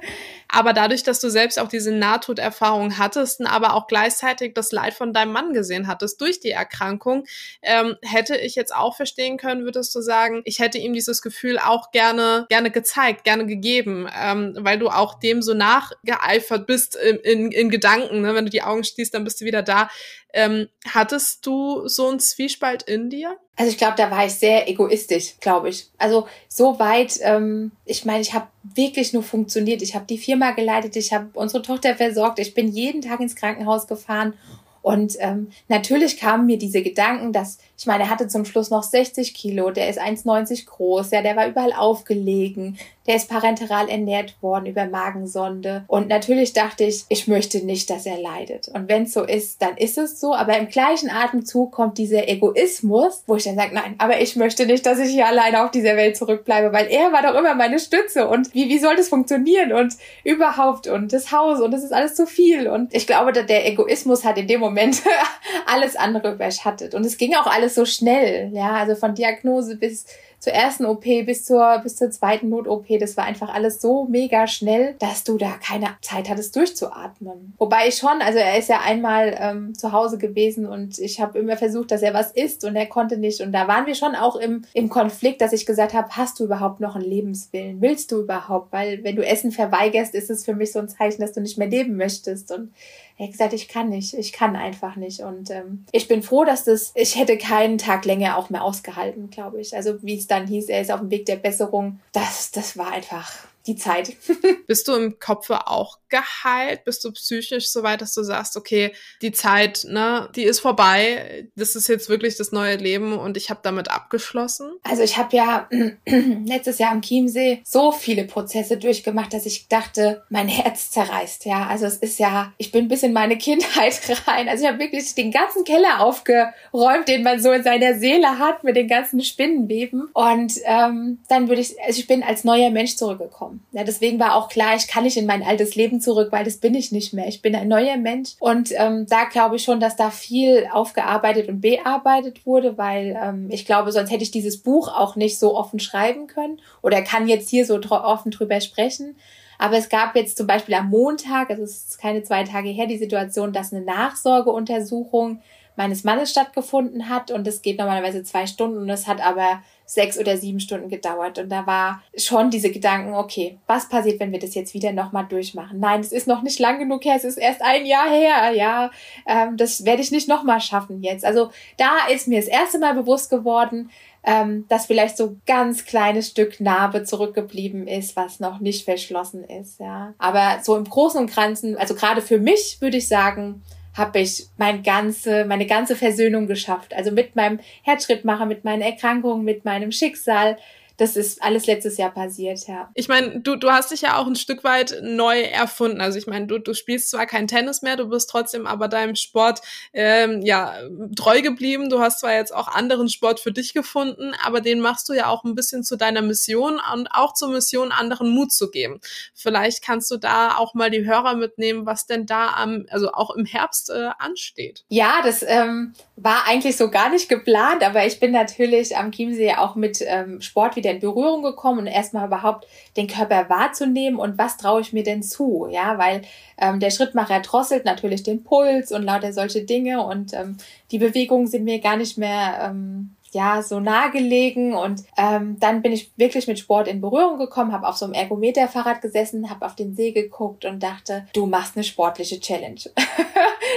aber 0.48 0.72
dadurch, 0.72 1.02
dass 1.02 1.20
du 1.20 1.28
selbst 1.28 1.58
auch 1.58 1.68
diese 1.68 1.92
Nahtoderfahrung 1.92 2.91
hattest, 2.98 3.44
aber 3.46 3.74
auch 3.74 3.86
gleichzeitig 3.86 4.54
das 4.54 4.72
Leid 4.72 4.94
von 4.94 5.12
deinem 5.12 5.32
Mann 5.32 5.52
gesehen 5.52 5.86
hattest 5.86 6.20
durch 6.20 6.40
die 6.40 6.50
Erkrankung, 6.50 7.24
ähm, 7.62 7.96
hätte 8.02 8.36
ich 8.36 8.54
jetzt 8.54 8.74
auch 8.74 8.96
verstehen 8.96 9.36
können, 9.36 9.64
würdest 9.64 9.94
du 9.94 10.00
sagen, 10.00 10.42
ich 10.44 10.58
hätte 10.58 10.78
ihm 10.78 10.92
dieses 10.92 11.22
Gefühl 11.22 11.58
auch 11.58 11.90
gerne, 11.90 12.46
gerne 12.48 12.70
gezeigt, 12.70 13.24
gerne 13.24 13.46
gegeben, 13.46 14.08
ähm, 14.16 14.56
weil 14.58 14.78
du 14.78 14.88
auch 14.88 15.18
dem 15.18 15.42
so 15.42 15.54
nachgeeifert 15.54 16.66
bist 16.66 16.96
in, 16.96 17.16
in, 17.18 17.52
in 17.52 17.70
Gedanken. 17.70 18.22
Ne? 18.22 18.34
Wenn 18.34 18.44
du 18.44 18.50
die 18.50 18.62
Augen 18.62 18.84
schließt, 18.84 19.14
dann 19.14 19.24
bist 19.24 19.40
du 19.40 19.44
wieder 19.44 19.62
da. 19.62 19.90
Ähm, 20.32 20.68
hattest 20.88 21.44
du 21.46 21.86
so 21.88 22.08
einen 22.08 22.20
Zwiespalt 22.20 22.82
in 22.82 23.10
dir? 23.10 23.36
Also 23.56 23.70
ich 23.70 23.78
glaube, 23.78 23.94
da 23.96 24.10
war 24.10 24.24
ich 24.24 24.32
sehr 24.32 24.68
egoistisch, 24.68 25.34
glaube 25.40 25.68
ich. 25.68 25.88
Also 25.98 26.26
so 26.48 26.78
weit, 26.78 27.18
ähm, 27.22 27.72
ich 27.84 28.04
meine, 28.04 28.22
ich 28.22 28.32
habe 28.32 28.46
wirklich 28.62 29.12
nur 29.12 29.22
funktioniert. 29.22 29.82
Ich 29.82 29.94
habe 29.94 30.06
die 30.06 30.18
Firma 30.18 30.52
geleitet, 30.52 30.96
ich 30.96 31.12
habe 31.12 31.28
unsere 31.34 31.62
Tochter 31.62 31.94
versorgt, 31.94 32.38
ich 32.38 32.54
bin 32.54 32.68
jeden 32.68 33.02
Tag 33.02 33.20
ins 33.20 33.36
Krankenhaus 33.36 33.86
gefahren 33.86 34.34
und 34.82 35.16
ähm, 35.20 35.50
natürlich 35.68 36.18
kamen 36.18 36.44
mir 36.44 36.58
diese 36.58 36.82
Gedanken, 36.82 37.32
dass, 37.32 37.58
ich 37.78 37.86
meine, 37.86 38.04
er 38.04 38.10
hatte 38.10 38.26
zum 38.26 38.44
Schluss 38.44 38.68
noch 38.70 38.82
60 38.82 39.32
Kilo, 39.32 39.70
der 39.70 39.88
ist 39.88 40.00
1,90 40.00 40.66
groß, 40.66 41.12
ja, 41.12 41.22
der 41.22 41.36
war 41.36 41.46
überall 41.46 41.72
aufgelegen, 41.72 42.76
der 43.06 43.16
ist 43.16 43.28
parenteral 43.28 43.88
ernährt 43.88 44.36
worden 44.40 44.66
über 44.66 44.86
Magensonde. 44.86 45.84
Und 45.88 46.08
natürlich 46.08 46.52
dachte 46.52 46.84
ich, 46.84 47.04
ich 47.08 47.26
möchte 47.26 47.64
nicht, 47.64 47.90
dass 47.90 48.06
er 48.06 48.18
leidet. 48.18 48.68
Und 48.68 48.88
wenn 48.88 49.04
es 49.04 49.12
so 49.12 49.24
ist, 49.24 49.60
dann 49.60 49.76
ist 49.76 49.98
es 49.98 50.20
so. 50.20 50.34
Aber 50.34 50.56
im 50.56 50.68
gleichen 50.68 51.10
Atemzug 51.10 51.72
kommt 51.72 51.98
dieser 51.98 52.28
Egoismus, 52.28 53.24
wo 53.26 53.36
ich 53.36 53.44
dann 53.44 53.56
sage, 53.56 53.74
nein, 53.74 53.96
aber 53.98 54.20
ich 54.20 54.36
möchte 54.36 54.66
nicht, 54.66 54.86
dass 54.86 54.98
ich 54.98 55.10
hier 55.10 55.26
alleine 55.26 55.64
auf 55.64 55.70
dieser 55.70 55.96
Welt 55.96 56.16
zurückbleibe, 56.16 56.72
weil 56.72 56.86
er 56.86 57.12
war 57.12 57.22
doch 57.22 57.38
immer 57.38 57.54
meine 57.54 57.78
Stütze. 57.78 58.28
Und 58.28 58.54
wie, 58.54 58.68
wie 58.68 58.78
soll 58.78 58.96
das 58.96 59.08
funktionieren? 59.08 59.72
Und 59.72 59.96
überhaupt 60.24 60.86
und 60.86 61.12
das 61.12 61.32
Haus 61.32 61.60
und 61.60 61.72
das 61.72 61.82
ist 61.82 61.92
alles 61.92 62.14
zu 62.14 62.26
viel. 62.26 62.68
Und 62.68 62.94
ich 62.94 63.06
glaube, 63.06 63.32
der 63.32 63.66
Egoismus 63.66 64.24
hat 64.24 64.38
in 64.38 64.46
dem 64.46 64.60
Moment 64.60 65.02
alles 65.66 65.96
andere 65.96 66.34
überschattet. 66.34 66.94
Und 66.94 67.04
es 67.04 67.18
ging 67.18 67.34
auch 67.34 67.46
alles 67.46 67.74
so 67.74 67.84
schnell. 67.84 68.50
Ja, 68.52 68.74
also 68.74 68.94
von 68.94 69.14
Diagnose 69.14 69.76
bis 69.76 70.06
zur 70.42 70.52
ersten 70.52 70.86
OP 70.86 71.04
bis 71.04 71.44
zur, 71.44 71.78
bis 71.84 71.94
zur 71.94 72.10
zweiten 72.10 72.48
Not-OP, 72.48 72.86
das 72.98 73.16
war 73.16 73.24
einfach 73.24 73.54
alles 73.54 73.80
so 73.80 74.06
mega 74.06 74.48
schnell, 74.48 74.96
dass 74.98 75.22
du 75.22 75.38
da 75.38 75.52
keine 75.64 75.90
Zeit 76.00 76.28
hattest 76.28 76.56
durchzuatmen. 76.56 77.54
Wobei 77.58 77.86
ich 77.86 77.94
schon, 77.94 78.20
also 78.20 78.40
er 78.40 78.58
ist 78.58 78.68
ja 78.68 78.80
einmal 78.84 79.36
ähm, 79.38 79.76
zu 79.76 79.92
Hause 79.92 80.18
gewesen 80.18 80.66
und 80.66 80.98
ich 80.98 81.20
habe 81.20 81.38
immer 81.38 81.56
versucht, 81.56 81.92
dass 81.92 82.02
er 82.02 82.12
was 82.12 82.32
isst 82.32 82.64
und 82.64 82.74
er 82.74 82.86
konnte 82.86 83.18
nicht. 83.18 83.40
Und 83.40 83.52
da 83.52 83.68
waren 83.68 83.86
wir 83.86 83.94
schon 83.94 84.16
auch 84.16 84.34
im, 84.34 84.64
im 84.72 84.88
Konflikt, 84.88 85.40
dass 85.40 85.52
ich 85.52 85.64
gesagt 85.64 85.94
habe, 85.94 86.08
hast 86.10 86.40
du 86.40 86.44
überhaupt 86.44 86.80
noch 86.80 86.96
einen 86.96 87.04
Lebenswillen? 87.04 87.80
Willst 87.80 88.10
du 88.10 88.22
überhaupt? 88.22 88.72
Weil 88.72 89.04
wenn 89.04 89.14
du 89.14 89.24
Essen 89.24 89.52
verweigerst, 89.52 90.12
ist 90.12 90.28
es 90.28 90.44
für 90.44 90.56
mich 90.56 90.72
so 90.72 90.80
ein 90.80 90.88
Zeichen, 90.88 91.20
dass 91.20 91.34
du 91.34 91.40
nicht 91.40 91.56
mehr 91.56 91.68
leben 91.68 91.96
möchtest. 91.96 92.50
Und 92.50 92.72
er 93.16 93.26
hat 93.26 93.32
gesagt, 93.32 93.52
ich 93.52 93.68
kann 93.68 93.90
nicht, 93.90 94.14
ich 94.14 94.32
kann 94.32 94.56
einfach 94.56 94.96
nicht. 94.96 95.20
Und 95.20 95.50
ähm, 95.50 95.84
ich 95.92 96.08
bin 96.08 96.22
froh, 96.22 96.44
dass 96.44 96.64
das, 96.64 96.92
ich 96.96 97.16
hätte 97.16 97.38
keinen 97.38 97.78
Tag 97.78 98.04
länger 98.04 98.36
auch 98.36 98.50
mehr 98.50 98.64
ausgehalten, 98.64 99.30
glaube 99.30 99.60
ich. 99.60 99.76
Also 99.76 100.02
wie 100.02 100.16
es 100.16 100.26
dann 100.32 100.46
hieß, 100.46 100.68
er 100.68 100.80
ist 100.80 100.90
auf 100.90 101.00
dem 101.00 101.10
Weg 101.10 101.26
der 101.26 101.36
Besserung. 101.36 102.00
Das, 102.12 102.50
das 102.50 102.76
war 102.76 102.90
einfach 102.90 103.51
die 103.66 103.76
Zeit. 103.76 104.16
Bist 104.66 104.88
du 104.88 104.94
im 104.94 105.18
Kopfe 105.18 105.66
auch 105.68 105.98
geheilt? 106.08 106.84
Bist 106.84 107.04
du 107.04 107.12
psychisch 107.12 107.70
so 107.70 107.82
weit, 107.82 108.00
dass 108.00 108.14
du 108.14 108.22
sagst, 108.22 108.56
okay, 108.56 108.92
die 109.22 109.32
Zeit, 109.32 109.84
ne, 109.88 110.28
die 110.34 110.44
ist 110.44 110.60
vorbei. 110.60 111.48
Das 111.56 111.76
ist 111.76 111.88
jetzt 111.88 112.08
wirklich 112.08 112.36
das 112.36 112.52
neue 112.52 112.76
Leben 112.76 113.18
und 113.18 113.36
ich 113.36 113.50
habe 113.50 113.60
damit 113.62 113.90
abgeschlossen? 113.90 114.72
Also 114.82 115.02
ich 115.02 115.16
habe 115.16 115.36
ja 115.36 115.68
letztes 116.44 116.78
Jahr 116.78 116.92
am 116.92 117.02
Chiemsee 117.02 117.62
so 117.64 117.92
viele 117.92 118.24
Prozesse 118.24 118.76
durchgemacht, 118.76 119.32
dass 119.32 119.46
ich 119.46 119.68
dachte, 119.68 120.22
mein 120.28 120.48
Herz 120.48 120.90
zerreißt. 120.90 121.44
Ja, 121.46 121.66
also 121.66 121.86
es 121.86 121.96
ist 121.96 122.18
ja, 122.18 122.52
ich 122.58 122.72
bin 122.72 122.88
bis 122.88 123.02
in 123.02 123.12
meine 123.12 123.38
Kindheit 123.38 124.00
rein. 124.26 124.48
Also 124.48 124.64
ich 124.64 124.70
habe 124.70 124.80
wirklich 124.80 125.14
den 125.14 125.30
ganzen 125.30 125.64
Keller 125.64 126.00
aufgeräumt, 126.00 127.08
den 127.08 127.22
man 127.22 127.40
so 127.40 127.52
in 127.52 127.62
seiner 127.62 127.94
Seele 127.98 128.38
hat 128.38 128.64
mit 128.64 128.76
den 128.76 128.88
ganzen 128.88 129.22
Spinnenweben. 129.22 130.08
Und 130.12 130.54
ähm, 130.64 131.20
dann 131.28 131.48
würde 131.48 131.62
ich, 131.62 131.80
also 131.80 132.00
ich 132.00 132.06
bin 132.06 132.22
als 132.22 132.44
neuer 132.44 132.70
Mensch 132.70 132.96
zurückgekommen 132.96 133.51
Ja, 133.72 133.84
deswegen 133.84 134.18
war 134.18 134.34
auch 134.36 134.48
klar, 134.48 134.74
ich 134.76 134.88
kann 134.88 135.04
nicht 135.04 135.16
in 135.16 135.26
mein 135.26 135.42
altes 135.42 135.74
Leben 135.74 136.00
zurück, 136.00 136.28
weil 136.32 136.44
das 136.44 136.58
bin 136.58 136.74
ich 136.74 136.92
nicht 136.92 137.12
mehr. 137.12 137.26
Ich 137.28 137.42
bin 137.42 137.54
ein 137.54 137.68
neuer 137.68 137.96
Mensch. 137.96 138.36
Und 138.38 138.70
ähm, 138.76 139.06
da 139.08 139.24
glaube 139.24 139.56
ich 139.56 139.64
schon, 139.64 139.80
dass 139.80 139.96
da 139.96 140.10
viel 140.10 140.68
aufgearbeitet 140.72 141.48
und 141.48 141.60
bearbeitet 141.60 142.46
wurde, 142.46 142.78
weil 142.78 143.18
ähm, 143.22 143.48
ich 143.50 143.66
glaube, 143.66 143.92
sonst 143.92 144.10
hätte 144.10 144.22
ich 144.22 144.30
dieses 144.30 144.62
Buch 144.62 144.88
auch 144.88 145.16
nicht 145.16 145.38
so 145.38 145.56
offen 145.56 145.80
schreiben 145.80 146.26
können 146.26 146.60
oder 146.82 147.02
kann 147.02 147.28
jetzt 147.28 147.48
hier 147.48 147.66
so 147.66 147.80
offen 147.80 148.30
drüber 148.30 148.60
sprechen. 148.60 149.16
Aber 149.58 149.76
es 149.76 149.88
gab 149.88 150.16
jetzt 150.16 150.36
zum 150.36 150.46
Beispiel 150.46 150.74
am 150.74 150.90
Montag, 150.90 151.50
also 151.50 151.62
es 151.62 151.84
ist 151.84 151.98
keine 151.98 152.22
zwei 152.24 152.42
Tage 152.42 152.70
her, 152.70 152.86
die 152.86 152.98
Situation, 152.98 153.52
dass 153.52 153.72
eine 153.72 153.84
Nachsorgeuntersuchung 153.84 155.40
meines 155.76 156.04
Mannes 156.04 156.30
stattgefunden 156.30 157.08
hat 157.08 157.30
und 157.30 157.46
es 157.46 157.62
geht 157.62 157.78
normalerweise 157.78 158.22
zwei 158.24 158.46
Stunden 158.46 158.78
und 158.78 158.90
es 158.90 159.06
hat 159.06 159.24
aber 159.24 159.62
sechs 159.92 160.18
oder 160.18 160.38
sieben 160.38 160.58
Stunden 160.58 160.88
gedauert. 160.88 161.38
Und 161.38 161.50
da 161.50 161.66
war 161.66 162.02
schon 162.16 162.50
diese 162.50 162.70
Gedanken, 162.70 163.12
okay, 163.12 163.58
was 163.66 163.90
passiert, 163.90 164.20
wenn 164.20 164.32
wir 164.32 164.38
das 164.38 164.54
jetzt 164.54 164.72
wieder 164.72 164.90
nochmal 164.90 165.26
durchmachen? 165.26 165.80
Nein, 165.80 166.00
es 166.00 166.12
ist 166.12 166.26
noch 166.26 166.42
nicht 166.42 166.58
lang 166.58 166.78
genug 166.78 167.04
her, 167.04 167.14
es 167.16 167.24
ist 167.24 167.36
erst 167.36 167.60
ein 167.60 167.84
Jahr 167.84 168.08
her, 168.08 168.52
ja, 168.54 168.90
ähm, 169.26 169.58
das 169.58 169.84
werde 169.84 170.00
ich 170.00 170.10
nicht 170.10 170.28
nochmal 170.28 170.62
schaffen 170.62 171.02
jetzt. 171.02 171.26
Also 171.26 171.50
da 171.76 172.06
ist 172.10 172.26
mir 172.26 172.40
das 172.40 172.48
erste 172.48 172.78
Mal 172.78 172.94
bewusst 172.94 173.28
geworden, 173.28 173.90
ähm, 174.24 174.64
dass 174.68 174.86
vielleicht 174.86 175.18
so 175.18 175.36
ganz 175.46 175.84
kleines 175.84 176.28
Stück 176.28 176.58
Narbe 176.58 177.04
zurückgeblieben 177.04 177.86
ist, 177.86 178.16
was 178.16 178.40
noch 178.40 178.60
nicht 178.60 178.86
verschlossen 178.86 179.44
ist, 179.44 179.78
ja. 179.78 180.14
Aber 180.16 180.60
so 180.62 180.74
im 180.76 180.84
Großen 180.84 181.20
und 181.20 181.34
Ganzen, 181.34 181.76
also 181.76 181.94
gerade 181.94 182.22
für 182.22 182.38
mich 182.38 182.78
würde 182.80 182.96
ich 182.96 183.08
sagen, 183.08 183.62
habe 183.94 184.20
ich 184.20 184.46
mein 184.56 184.82
ganze, 184.82 185.44
meine 185.44 185.66
ganze 185.66 185.96
Versöhnung 185.96 186.46
geschafft. 186.46 186.94
Also 186.94 187.10
mit 187.10 187.36
meinem 187.36 187.60
Herzschrittmacher, 187.82 188.46
mit 188.46 188.64
meinen 188.64 188.82
Erkrankungen, 188.82 189.44
mit 189.44 189.64
meinem 189.64 189.92
Schicksal, 189.92 190.56
das 190.96 191.16
ist 191.16 191.42
alles 191.42 191.66
letztes 191.66 191.96
Jahr 191.96 192.10
passiert, 192.10 192.66
ja. 192.66 192.90
Ich 192.94 193.08
meine, 193.08 193.40
du, 193.40 193.56
du 193.56 193.70
hast 193.70 193.90
dich 193.90 194.02
ja 194.02 194.18
auch 194.18 194.26
ein 194.26 194.36
Stück 194.36 194.64
weit 194.64 194.96
neu 195.02 195.40
erfunden. 195.40 196.00
Also 196.00 196.18
ich 196.18 196.26
meine, 196.26 196.46
du, 196.46 196.58
du 196.58 196.74
spielst 196.74 197.10
zwar 197.10 197.26
kein 197.26 197.46
Tennis 197.46 197.82
mehr, 197.82 197.96
du 197.96 198.08
bist 198.08 198.30
trotzdem 198.30 198.66
aber 198.66 198.88
deinem 198.88 199.16
Sport 199.16 199.60
ähm, 199.92 200.42
ja 200.42 200.74
treu 201.16 201.42
geblieben. 201.42 201.88
Du 201.88 202.00
hast 202.00 202.20
zwar 202.20 202.34
jetzt 202.34 202.54
auch 202.54 202.68
anderen 202.68 203.08
Sport 203.08 203.40
für 203.40 203.52
dich 203.52 203.74
gefunden, 203.74 204.34
aber 204.44 204.60
den 204.60 204.80
machst 204.80 205.08
du 205.08 205.12
ja 205.12 205.28
auch 205.28 205.44
ein 205.44 205.54
bisschen 205.54 205.82
zu 205.82 205.96
deiner 205.96 206.22
Mission 206.22 206.80
und 206.92 207.08
auch 207.12 207.34
zur 207.34 207.50
Mission, 207.50 207.92
anderen 207.92 208.30
Mut 208.30 208.52
zu 208.52 208.70
geben. 208.70 209.00
Vielleicht 209.34 209.82
kannst 209.82 210.10
du 210.10 210.16
da 210.16 210.56
auch 210.56 210.74
mal 210.74 210.90
die 210.90 211.04
Hörer 211.04 211.34
mitnehmen, 211.34 211.86
was 211.86 212.06
denn 212.06 212.26
da 212.26 212.48
am, 212.54 212.86
also 212.90 213.12
auch 213.12 213.34
im 213.34 213.46
Herbst 213.46 213.90
äh, 213.90 214.10
ansteht. 214.18 214.84
Ja, 214.88 215.20
das 215.24 215.42
ähm, 215.46 215.94
war 216.16 216.46
eigentlich 216.46 216.76
so 216.76 216.90
gar 216.90 217.10
nicht 217.10 217.28
geplant, 217.28 217.82
aber 217.82 218.06
ich 218.06 218.20
bin 218.20 218.32
natürlich 218.32 218.96
am 218.96 219.10
Chiemsee 219.10 219.54
auch 219.54 219.74
mit 219.74 219.98
ähm, 220.06 220.40
Sport 220.40 220.76
wieder 220.76 220.81
in 220.90 221.00
Berührung 221.00 221.42
gekommen 221.42 221.80
und 221.80 221.86
erstmal 221.86 222.26
überhaupt 222.26 222.66
den 222.96 223.06
Körper 223.06 223.48
wahrzunehmen 223.48 224.18
und 224.18 224.38
was 224.38 224.56
traue 224.56 224.80
ich 224.80 224.92
mir 224.92 225.04
denn 225.04 225.22
zu, 225.22 225.68
ja, 225.70 225.98
weil 225.98 226.22
ähm, 226.58 226.80
der 226.80 226.90
Schrittmacher 226.90 227.40
drosselt 227.40 227.84
natürlich 227.84 228.22
den 228.22 228.42
Puls 228.42 228.92
und 228.92 229.04
lauter 229.04 229.32
solche 229.32 229.62
Dinge 229.62 230.04
und 230.04 230.34
ähm, 230.34 230.56
die 230.90 230.98
Bewegungen 230.98 231.46
sind 231.46 231.64
mir 231.64 231.80
gar 231.80 231.96
nicht 231.96 232.18
mehr 232.18 232.70
ähm, 232.70 233.14
ja 233.34 233.62
so 233.62 233.80
nahegelegen 233.80 234.74
und 234.74 235.04
ähm, 235.16 235.58
dann 235.58 235.82
bin 235.82 235.92
ich 235.92 236.12
wirklich 236.16 236.46
mit 236.46 236.58
Sport 236.58 236.88
in 236.88 237.00
Berührung 237.00 237.38
gekommen, 237.38 237.72
habe 237.72 237.88
auf 237.88 237.96
so 237.96 238.04
einem 238.04 238.14
Ergometerfahrrad 238.14 239.00
gesessen, 239.00 239.50
habe 239.50 239.66
auf 239.66 239.74
den 239.74 239.94
See 239.94 240.12
geguckt 240.12 240.64
und 240.64 240.82
dachte, 240.82 241.26
du 241.32 241.46
machst 241.46 241.76
eine 241.76 241.84
sportliche 241.84 242.40
Challenge. 242.40 242.80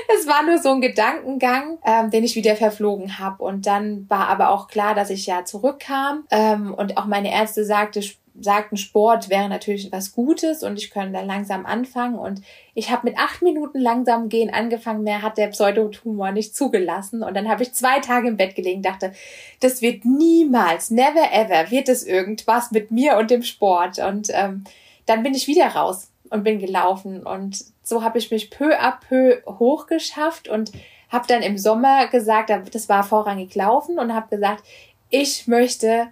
das 0.08 0.28
war 0.28 0.44
nur 0.46 0.58
so 0.58 0.72
ein 0.72 0.82
Gedankengang, 0.82 1.78
ähm, 1.86 2.12
den 2.12 2.24
ich 2.24 2.36
wieder 2.36 2.56
verflogen 2.56 3.20
habe 3.20 3.44
und 3.44 3.66
dann 3.66 4.10
war 4.10 4.28
aber 4.28 4.50
auch 4.50 4.68
klar, 4.68 4.96
dass 4.96 5.10
ich 5.10 5.26
ja 5.26 5.46
zurückkam 5.46 6.26
ähm, 6.32 6.74
und 6.74 6.98
auch 6.98 7.06
meine 7.06 7.32
Ärzte 7.32 7.66
sagte, 7.66 8.02
sagten, 8.40 8.78
Sport 8.78 9.30
wäre 9.30 9.48
natürlich 9.48 9.92
was 9.92 10.14
Gutes 10.14 10.64
und 10.64 10.78
ich 10.78 10.92
könnte 10.92 11.14
dann 11.14 11.28
langsam 11.28 11.66
anfangen. 11.66 12.18
Und 12.20 12.42
ich 12.74 12.92
habe 12.92 13.08
mit 13.08 13.18
acht 13.18 13.42
Minuten 13.42 13.80
langsam 13.80 14.30
gehen 14.30 14.54
angefangen, 14.54 15.04
mehr 15.04 15.22
hat 15.22 15.38
der 15.38 15.48
Pseudotumor 15.48 16.32
nicht 16.32 16.56
zugelassen. 16.56 17.24
Und 17.24 17.34
dann 17.36 17.48
habe 17.48 17.64
ich 17.64 17.74
zwei 17.74 18.00
Tage 18.00 18.28
im 18.28 18.38
Bett 18.38 18.56
gelegen, 18.56 18.82
dachte, 18.82 19.14
das 19.62 19.82
wird 19.82 20.06
niemals, 20.06 20.92
never 20.92 21.32
ever, 21.32 21.72
wird 21.72 21.90
es 21.90 22.06
irgendwas 22.06 22.72
mit 22.72 22.92
mir 22.92 23.18
und 23.18 23.32
dem 23.32 23.44
Sport. 23.44 24.00
Und 24.00 24.30
ähm, 24.32 24.66
dann 25.06 25.24
bin 25.24 25.34
ich 25.34 25.48
wieder 25.48 25.68
raus 25.68 26.12
und 26.30 26.44
bin 26.44 26.60
gelaufen. 26.60 27.26
Und 27.26 27.64
so 27.84 28.04
habe 28.04 28.18
ich 28.18 28.32
mich 28.32 28.50
peu 28.50 28.78
à 28.78 29.00
peu 29.00 29.42
hochgeschafft 29.48 30.48
und 30.48 30.72
habe 31.10 31.28
dann 31.28 31.42
im 31.42 31.58
Sommer 31.58 32.08
gesagt, 32.08 32.52
das 32.74 32.90
war 32.90 33.04
vorrangig 33.04 33.56
laufen 33.56 34.00
und 34.00 34.14
habe 34.14 34.36
gesagt, 34.36 34.64
ich 35.10 35.48
möchte 35.48 36.08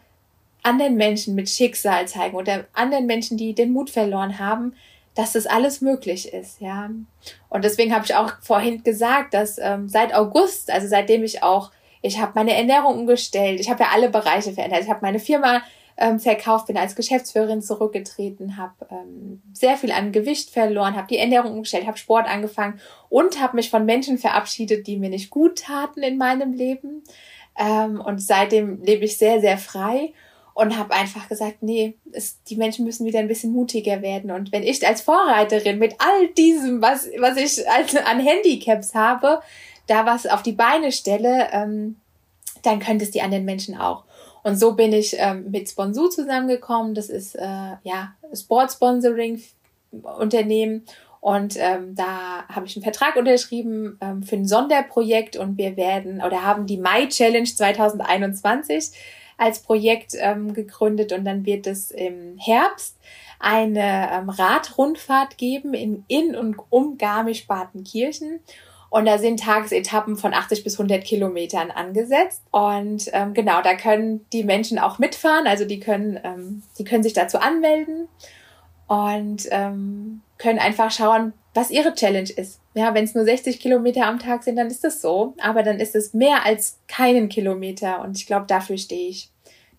anderen 0.64 0.96
Menschen 0.96 1.36
mit 1.36 1.50
Schicksal 1.50 2.08
zeigen 2.08 2.36
oder 2.36 2.66
anderen 2.74 3.06
Menschen, 3.06 3.38
die 3.38 3.54
den 3.54 3.72
Mut 3.72 3.90
verloren 3.90 4.40
haben, 4.40 4.74
dass 5.16 5.34
das 5.34 5.46
alles 5.46 5.82
möglich 5.82 6.34
ist, 6.34 6.60
ja. 6.60 6.90
Und 7.50 7.64
deswegen 7.64 7.94
habe 7.94 8.06
ich 8.06 8.16
auch 8.16 8.34
vorhin 8.42 8.84
gesagt, 8.84 9.34
dass 9.34 9.60
ähm, 9.60 9.88
seit 9.88 10.14
August, 10.16 10.72
also 10.72 10.88
seitdem 10.88 11.24
ich 11.24 11.44
auch, 11.44 11.72
ich 12.02 12.20
habe 12.20 12.32
meine 12.36 12.56
Ernährung 12.56 13.00
umgestellt, 13.00 13.60
ich 13.60 13.70
habe 13.70 13.84
ja 13.84 13.90
alle 13.94 14.10
Bereiche 14.10 14.54
verändert, 14.54 14.82
ich 14.84 14.90
habe 14.90 15.02
meine 15.04 15.20
Firma 15.20 15.62
ähm, 15.98 16.20
verkauft, 16.20 16.68
bin 16.68 16.78
als 16.78 16.96
Geschäftsführerin 16.96 17.62
zurückgetreten, 17.62 18.58
habe 18.58 18.74
ähm, 18.90 19.42
sehr 19.54 19.78
viel 19.78 19.92
an 19.92 20.12
Gewicht 20.12 20.50
verloren, 20.50 20.96
habe 20.96 21.08
die 21.08 21.20
Ernährung 21.20 21.54
umgestellt, 21.54 21.86
habe 21.86 21.98
Sport 21.98 22.28
angefangen 22.28 22.80
und 23.10 23.40
habe 23.40 23.56
mich 23.58 23.70
von 23.70 23.86
Menschen 23.86 24.18
verabschiedet, 24.18 24.88
die 24.88 24.98
mir 24.98 25.10
nicht 25.10 25.30
gut 25.30 25.60
taten 25.60 26.02
in 26.02 26.18
meinem 26.18 26.54
Leben. 26.54 27.04
Ähm, 27.56 28.02
und 28.02 28.20
seitdem 28.20 28.82
lebe 28.82 29.06
ich 29.06 29.20
sehr, 29.20 29.40
sehr 29.40 29.60
frei 29.60 30.14
und 30.54 30.78
habe 30.78 30.94
einfach 30.94 31.30
gesagt, 31.30 31.64
nee, 31.64 31.96
es, 32.12 32.44
die 32.44 32.58
Menschen 32.58 32.86
müssen 32.86 33.06
wieder 33.06 33.20
ein 33.20 33.28
bisschen 33.28 33.54
mutiger 33.54 34.02
werden. 34.02 34.32
Und 34.32 34.52
wenn 34.52 34.64
ich 34.64 34.86
als 34.86 35.02
Vorreiterin 35.02 35.80
mit 35.80 35.96
all 35.98 36.28
diesem, 36.30 36.82
was, 36.82 37.08
was 37.20 37.38
ich 37.38 37.70
als, 37.70 37.96
an 37.96 38.20
Handicaps 38.20 38.94
habe, 38.94 39.42
da 39.88 40.06
was 40.06 40.28
auf 40.28 40.44
die 40.44 40.52
Beine 40.52 40.92
stelle, 40.92 41.48
ähm, 41.52 41.96
dann 42.62 42.80
könnte 42.80 43.06
es 43.06 43.12
die 43.12 43.22
anderen 43.22 43.46
Menschen 43.46 43.78
auch. 43.78 44.04
Und 44.44 44.58
so 44.58 44.74
bin 44.74 44.92
ich 44.94 45.16
ähm, 45.18 45.50
mit 45.52 45.70
Sponsu 45.70 46.10
zusammengekommen. 46.10 46.94
Das 46.94 47.10
ist 47.10 47.36
äh, 47.36 47.78
ja 47.84 48.14
Sportsponsoring-Unternehmen. 48.34 50.86
Und 51.20 51.56
ähm, 51.58 51.96
da 51.96 52.46
habe 52.50 52.66
ich 52.66 52.76
einen 52.76 52.84
Vertrag 52.84 53.16
unterschrieben 53.16 53.98
ähm, 54.02 54.24
für 54.24 54.36
ein 54.36 54.46
Sonderprojekt 54.46 55.38
und 55.38 55.58
wir 55.58 55.78
werden 55.78 56.22
oder 56.22 56.44
haben 56.44 56.66
die 56.66 56.76
Mai 56.78 57.08
Challenge 57.08 57.46
2021 57.46 58.92
als 59.44 59.60
Projekt 59.60 60.14
ähm, 60.18 60.54
gegründet 60.54 61.12
und 61.12 61.26
dann 61.26 61.46
wird 61.46 61.68
es 61.68 61.92
im 61.92 62.38
Herbst 62.38 62.98
eine 63.40 64.10
ähm, 64.12 64.30
Radrundfahrt 64.30 65.38
geben 65.38 65.74
in, 65.74 66.06
in 66.08 66.36
und 66.36 66.56
um 66.70 66.98
Garmisch-Partenkirchen. 66.98 68.40
Und 68.90 69.06
da 69.06 69.18
sind 69.18 69.42
Tagesetappen 69.42 70.16
von 70.16 70.34
80 70.34 70.64
bis 70.64 70.76
100 70.76 71.04
Kilometern 71.04 71.72
angesetzt. 71.72 72.44
Und 72.52 73.10
ähm, 73.12 73.34
genau, 73.34 73.62
da 73.62 73.74
können 73.74 74.26
die 74.32 74.44
Menschen 74.44 74.80
auch 74.80 75.00
mitfahren. 75.00 75.48
Also 75.48 75.66
die 75.66 75.80
können, 75.80 76.20
ähm, 76.24 76.64
die 76.78 76.84
können 76.84 77.04
sich 77.04 77.14
dazu 77.14 77.40
anmelden 77.40 78.08
und 78.88 79.48
ähm, 79.50 80.22
können 80.38 80.60
einfach 80.60 80.92
schauen, 80.92 81.34
was 81.54 81.72
ihre 81.72 81.94
Challenge 81.96 82.30
ist. 82.30 82.62
Ja, 82.76 82.94
wenn 82.94 83.04
es 83.04 83.16
nur 83.16 83.26
60 83.26 83.60
Kilometer 83.60 84.06
am 84.06 84.20
Tag 84.20 84.44
sind, 84.44 84.56
dann 84.56 84.68
ist 84.68 84.84
das 84.84 85.02
so. 85.02 85.34
Aber 85.42 85.64
dann 85.64 85.80
ist 85.80 85.96
es 85.96 86.14
mehr 86.14 86.46
als 86.46 86.80
keinen 86.88 87.30
Kilometer. 87.30 88.02
Und 88.02 88.16
ich 88.16 88.26
glaube, 88.26 88.46
dafür 88.48 88.78
stehe 88.78 89.10
ich. 89.10 89.33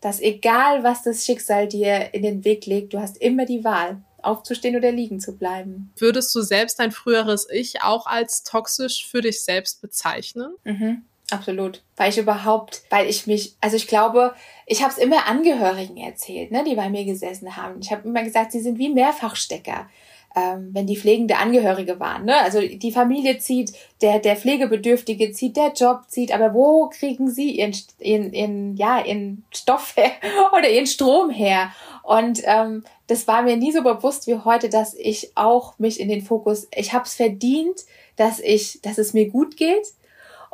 Dass 0.05 0.21
egal, 0.21 0.85
was 0.85 1.03
das 1.03 1.25
Schicksal 1.25 1.67
dir 1.67 2.13
in 2.13 2.23
den 2.23 2.45
Weg 2.45 2.67
legt, 2.67 2.93
du 2.93 3.01
hast 3.01 3.17
immer 3.17 3.47
die 3.47 3.65
Wahl, 3.65 4.03
aufzustehen 4.21 4.77
oder 4.77 4.93
liegen 4.93 5.19
zu 5.19 5.35
bleiben. 5.35 5.95
Würdest 5.97 6.35
du 6.35 6.43
selbst 6.43 6.79
dein 6.79 6.93
früheres 6.93 7.49
Ich 7.51 7.81
auch 7.81 8.07
als 8.07 8.43
toxisch 8.43 9.07
für 9.07 9.23
dich 9.23 9.43
selbst 9.43 9.81
bezeichnen? 9.81 10.57
Mhm. 10.65 11.07
Absolut. 11.31 11.83
Weil 11.97 12.11
ich 12.11 12.19
überhaupt, 12.19 12.83
weil 12.91 13.09
ich 13.09 13.27
mich, 13.27 13.57
also 13.63 13.77
ich 13.77 13.87
glaube, 13.87 14.35
ich 14.67 14.83
habe 14.83 14.93
es 14.93 14.99
immer 14.99 15.27
Angehörigen 15.27 15.97
erzählt, 15.97 16.51
ne, 16.51 16.65
die 16.65 16.75
bei 16.75 16.91
mir 16.91 17.07
gesessen 17.07 17.57
haben. 17.57 17.81
Ich 17.81 17.91
habe 17.91 18.07
immer 18.07 18.23
gesagt, 18.23 18.53
sie 18.53 18.61
sind 18.61 18.79
wie 18.79 18.91
Mehrfachstecker 18.91 19.89
ähm, 20.35 20.71
wenn 20.73 20.87
die 20.87 20.97
pflegende 20.97 21.37
Angehörige 21.37 22.01
waren. 22.01 22.25
Ne? 22.25 22.37
Also 22.37 22.61
die 22.61 22.93
Familie 22.93 23.39
zieht, 23.39 23.73
der, 24.03 24.19
der 24.19 24.37
Pflegebedürftige 24.37 25.33
zieht, 25.33 25.57
der 25.57 25.73
Job 25.73 26.03
zieht, 26.09 26.33
aber 26.33 26.55
wo 26.55 26.89
kriegen 26.89 27.31
sie 27.31 27.53
ihren, 27.53 27.75
ihren, 28.01 28.33
ihren, 28.33 28.77
ja, 28.77 29.05
ihren 29.05 29.45
Stoff 29.53 29.97
her 29.97 30.11
oder 30.59 30.69
ihren 30.69 30.87
Strom 30.87 31.31
her? 31.31 31.73
Und 32.03 32.43
ähm, 32.45 32.85
das 33.07 33.29
war 33.29 33.43
mir 33.43 33.57
nie 33.57 33.73
so 33.73 33.83
bewusst 33.83 34.27
wie 34.27 34.35
heute, 34.35 34.69
dass 34.69 34.95
ich 34.95 35.33
auch 35.37 35.79
mich 35.79 36.01
in 36.01 36.09
den 36.09 36.23
Fokus, 36.23 36.67
ich 36.75 36.93
habe 36.93 37.05
es 37.05 37.15
verdient, 37.15 37.85
dass 38.17 38.41
ich, 38.41 38.81
dass 38.83 38.99
es 38.99 39.15
mir 39.15 39.31
gut 39.31 39.57
geht 39.57 39.87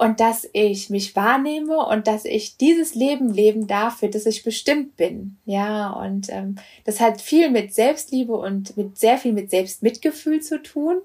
und 0.01 0.18
dass 0.18 0.48
ich 0.55 0.88
mich 0.88 1.14
wahrnehme 1.14 1.76
und 1.76 2.07
dass 2.07 2.24
ich 2.24 2.57
dieses 2.57 2.94
Leben 2.94 3.34
leben 3.34 3.66
darf, 3.66 3.98
für 3.98 4.09
das 4.09 4.24
ich 4.24 4.42
bestimmt 4.42 4.96
bin. 4.96 5.36
Ja, 5.44 5.90
und 5.90 6.30
ähm, 6.30 6.57
das 6.84 7.01
hat 7.01 7.20
viel 7.20 7.51
mit 7.51 7.74
Selbstliebe 7.74 8.32
und 8.32 8.78
mit 8.78 8.96
sehr 8.96 9.18
viel 9.18 9.34
mit 9.34 9.51
Selbstmitgefühl 9.51 10.40
zu 10.40 10.62
tun. 10.62 11.03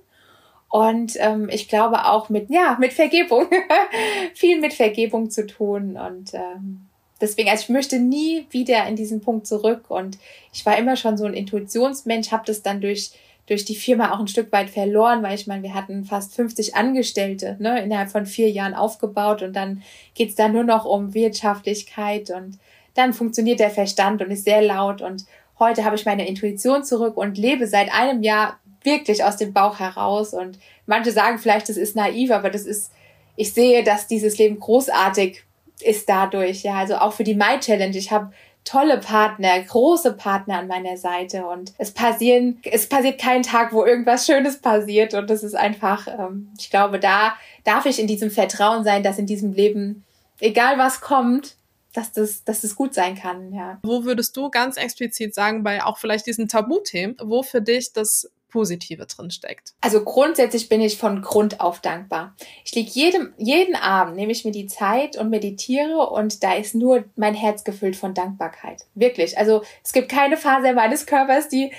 Und 0.69 1.17
ähm, 1.17 1.49
ich 1.51 1.67
glaube 1.67 2.05
auch 2.05 2.29
mit, 2.29 2.49
ja, 2.49 2.77
mit 2.79 2.93
Vergebung. 2.93 3.47
viel 4.33 4.61
mit 4.61 4.73
Vergebung 4.73 5.29
zu 5.29 5.45
tun. 5.45 5.97
Und 5.97 6.33
ähm, 6.33 6.85
deswegen, 7.19 7.49
also 7.49 7.63
ich 7.63 7.69
möchte 7.69 7.99
nie 7.99 8.47
wieder 8.49 8.87
in 8.87 8.95
diesen 8.95 9.19
Punkt 9.19 9.45
zurück. 9.45 9.91
Und 9.91 10.17
ich 10.53 10.65
war 10.65 10.77
immer 10.77 10.95
schon 10.95 11.17
so 11.17 11.25
ein 11.25 11.33
Intuitionsmensch, 11.33 12.31
habe 12.31 12.45
das 12.45 12.61
dann 12.61 12.79
durch 12.79 13.11
durch 13.47 13.65
die 13.65 13.75
Firma 13.75 14.13
auch 14.13 14.19
ein 14.19 14.27
Stück 14.27 14.51
weit 14.51 14.69
verloren, 14.69 15.21
weil 15.21 15.35
ich 15.35 15.47
meine, 15.47 15.63
wir 15.63 15.73
hatten 15.73 16.05
fast 16.05 16.35
50 16.35 16.75
Angestellte 16.75 17.57
ne, 17.59 17.83
innerhalb 17.83 18.09
von 18.09 18.25
vier 18.25 18.49
Jahren 18.49 18.73
aufgebaut 18.73 19.43
und 19.43 19.55
dann 19.55 19.83
geht's 20.13 20.35
da 20.35 20.47
nur 20.47 20.63
noch 20.63 20.85
um 20.85 21.13
Wirtschaftlichkeit 21.13 22.31
und 22.31 22.57
dann 22.95 23.13
funktioniert 23.13 23.59
der 23.59 23.69
Verstand 23.69 24.21
und 24.21 24.31
ist 24.31 24.45
sehr 24.45 24.61
laut 24.61 25.01
und 25.01 25.25
heute 25.59 25.85
habe 25.85 25.95
ich 25.95 26.05
meine 26.05 26.27
Intuition 26.27 26.83
zurück 26.83 27.17
und 27.17 27.37
lebe 27.37 27.67
seit 27.67 27.93
einem 27.93 28.23
Jahr 28.23 28.59
wirklich 28.83 29.23
aus 29.23 29.37
dem 29.37 29.53
Bauch 29.53 29.79
heraus 29.79 30.33
und 30.33 30.59
manche 30.85 31.11
sagen 31.11 31.39
vielleicht, 31.39 31.69
das 31.69 31.77
ist 31.77 31.95
naiv, 31.95 32.31
aber 32.31 32.49
das 32.49 32.65
ist, 32.65 32.91
ich 33.35 33.53
sehe, 33.53 33.83
dass 33.83 34.07
dieses 34.07 34.37
Leben 34.37 34.59
großartig 34.59 35.43
ist 35.81 36.07
dadurch, 36.07 36.63
ja, 36.63 36.75
also 36.75 36.95
auch 36.95 37.13
für 37.13 37.23
die 37.23 37.35
My 37.35 37.59
Challenge. 37.59 37.97
Ich 37.97 38.11
habe 38.11 38.31
tolle 38.65 38.97
Partner, 38.97 39.61
große 39.61 40.13
Partner 40.13 40.57
an 40.57 40.67
meiner 40.67 40.97
Seite 40.97 41.45
und 41.45 41.73
es 41.77 41.91
passieren, 41.91 42.59
es 42.63 42.89
passiert 42.89 43.21
kein 43.21 43.43
Tag, 43.43 43.71
wo 43.71 43.85
irgendwas 43.85 44.25
Schönes 44.25 44.59
passiert 44.59 45.13
und 45.13 45.29
das 45.29 45.43
ist 45.43 45.55
einfach, 45.55 46.07
ähm, 46.07 46.51
ich 46.59 46.71
glaube, 46.71 46.99
da 46.99 47.35
darf 47.63 47.85
ich 47.85 47.99
in 47.99 48.07
diesem 48.07 48.31
Vertrauen 48.31 48.83
sein, 48.83 49.03
dass 49.03 49.19
in 49.19 49.27
diesem 49.27 49.53
Leben, 49.53 50.03
egal 50.39 50.77
was 50.77 50.99
kommt, 50.99 51.55
dass 51.93 52.11
das, 52.11 52.43
dass 52.43 52.61
das 52.61 52.75
gut 52.75 52.93
sein 52.93 53.15
kann, 53.15 53.53
ja. 53.53 53.79
Wo 53.83 54.03
würdest 54.03 54.35
du 54.35 54.49
ganz 54.49 54.77
explizit 54.77 55.33
sagen, 55.33 55.63
bei 55.63 55.83
auch 55.83 55.97
vielleicht 55.97 56.25
diesen 56.25 56.47
Tabuthemen, 56.47 57.15
wo 57.23 57.43
für 57.43 57.61
dich 57.61 57.93
das 57.93 58.29
Positive 58.55 59.05
drin 59.05 59.31
steckt. 59.31 59.73
Also 59.81 60.01
grundsätzlich 60.01 60.69
bin 60.69 60.79
ich 60.79 60.97
von 60.97 61.21
Grund 61.21 61.59
auf 61.59 61.81
dankbar. 61.81 62.37
Ich 62.63 62.73
liege 62.73 62.89
jedem, 62.89 63.33
jeden 63.37 63.75
Abend, 63.75 64.15
nehme 64.15 64.31
ich 64.31 64.45
mir 64.45 64.53
die 64.53 64.67
Zeit 64.67 65.17
und 65.17 65.29
meditiere 65.29 66.09
und 66.09 66.41
da 66.41 66.53
ist 66.53 66.73
nur 66.73 67.03
mein 67.17 67.33
Herz 67.33 67.65
gefüllt 67.65 67.97
von 67.97 68.13
Dankbarkeit. 68.13 68.83
Wirklich. 68.95 69.37
Also 69.37 69.61
es 69.83 69.91
gibt 69.91 70.07
keine 70.07 70.37
Phase 70.37 70.71
meines 70.71 71.05
Körpers, 71.05 71.49
die 71.49 71.73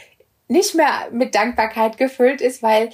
nicht 0.49 0.75
mehr 0.75 1.09
mit 1.11 1.35
Dankbarkeit 1.35 1.97
gefüllt 1.97 2.43
ist, 2.43 2.63
weil 2.63 2.91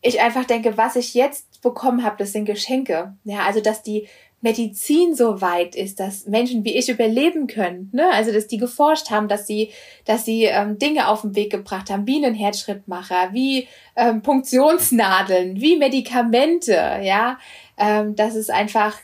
ich 0.00 0.20
einfach 0.20 0.44
denke, 0.44 0.76
was 0.76 0.96
ich 0.96 1.14
jetzt 1.14 1.62
bekommen 1.62 2.02
habe, 2.02 2.16
das 2.18 2.32
sind 2.32 2.44
Geschenke. 2.44 3.14
Ja, 3.22 3.44
also 3.44 3.60
dass 3.60 3.84
die 3.84 4.08
Medizin 4.42 5.14
so 5.14 5.40
weit 5.40 5.76
ist, 5.76 6.00
dass 6.00 6.26
Menschen 6.26 6.64
wie 6.64 6.76
ich 6.76 6.88
überleben 6.88 7.46
können. 7.46 7.90
Ne? 7.92 8.10
Also 8.12 8.32
dass 8.32 8.48
die 8.48 8.58
geforscht 8.58 9.10
haben, 9.10 9.28
dass 9.28 9.46
sie, 9.46 9.70
dass 10.04 10.24
sie 10.24 10.44
ähm, 10.44 10.78
Dinge 10.78 11.08
auf 11.08 11.22
den 11.22 11.36
Weg 11.36 11.50
gebracht 11.50 11.90
haben, 11.90 12.06
wie 12.06 12.22
einen 12.22 12.34
Herzschrittmacher, 12.34 13.30
wie 13.32 13.68
ähm, 13.96 14.22
Punktionsnadeln, 14.22 15.60
wie 15.60 15.76
Medikamente, 15.76 16.72
ja. 16.72 17.38
Ähm, 17.78 18.16
das 18.16 18.34
ist 18.34 18.50
einfach 18.50 18.96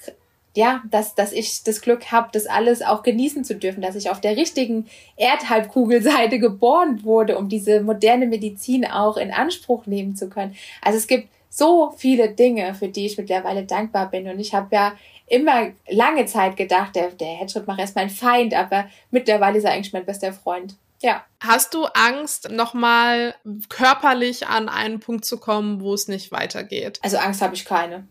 ja, 0.56 0.82
dass, 0.90 1.14
dass 1.14 1.32
ich 1.32 1.62
das 1.62 1.82
Glück 1.82 2.10
habe, 2.10 2.30
das 2.32 2.46
alles 2.46 2.82
auch 2.82 3.04
genießen 3.04 3.44
zu 3.44 3.54
dürfen, 3.54 3.80
dass 3.80 3.94
ich 3.94 4.10
auf 4.10 4.20
der 4.20 4.36
richtigen 4.36 4.86
Erdhalbkugelseite 5.16 6.38
geboren 6.40 7.04
wurde, 7.04 7.38
um 7.38 7.48
diese 7.48 7.80
moderne 7.80 8.26
Medizin 8.26 8.84
auch 8.84 9.16
in 9.16 9.30
Anspruch 9.30 9.86
nehmen 9.86 10.16
zu 10.16 10.28
können. 10.28 10.56
Also 10.82 10.98
es 10.98 11.06
gibt 11.06 11.28
so 11.48 11.92
viele 11.96 12.30
Dinge, 12.30 12.74
für 12.74 12.88
die 12.88 13.06
ich 13.06 13.16
mittlerweile 13.16 13.64
dankbar 13.64 14.10
bin. 14.10 14.28
Und 14.28 14.40
ich 14.40 14.54
habe 14.54 14.74
ja 14.74 14.92
immer 15.28 15.68
lange 15.88 16.26
Zeit 16.26 16.56
gedacht, 16.56 16.96
der, 16.96 17.10
der 17.10 17.28
Headshotmacher 17.28 17.84
ist 17.84 17.96
mein 17.96 18.10
Feind, 18.10 18.54
aber 18.54 18.86
mittlerweile 19.10 19.58
ist 19.58 19.64
er 19.64 19.72
eigentlich 19.72 19.92
mein 19.92 20.06
bester 20.06 20.32
Freund. 20.32 20.74
Ja. 21.00 21.24
Hast 21.40 21.74
du 21.74 21.84
Angst, 21.84 22.50
nochmal 22.50 23.34
körperlich 23.68 24.48
an 24.48 24.68
einen 24.68 24.98
Punkt 24.98 25.24
zu 25.24 25.38
kommen, 25.38 25.80
wo 25.80 25.94
es 25.94 26.08
nicht 26.08 26.32
weitergeht? 26.32 26.98
Also 27.02 27.18
Angst 27.18 27.40
habe 27.40 27.54
ich 27.54 27.64
keine. 27.64 28.04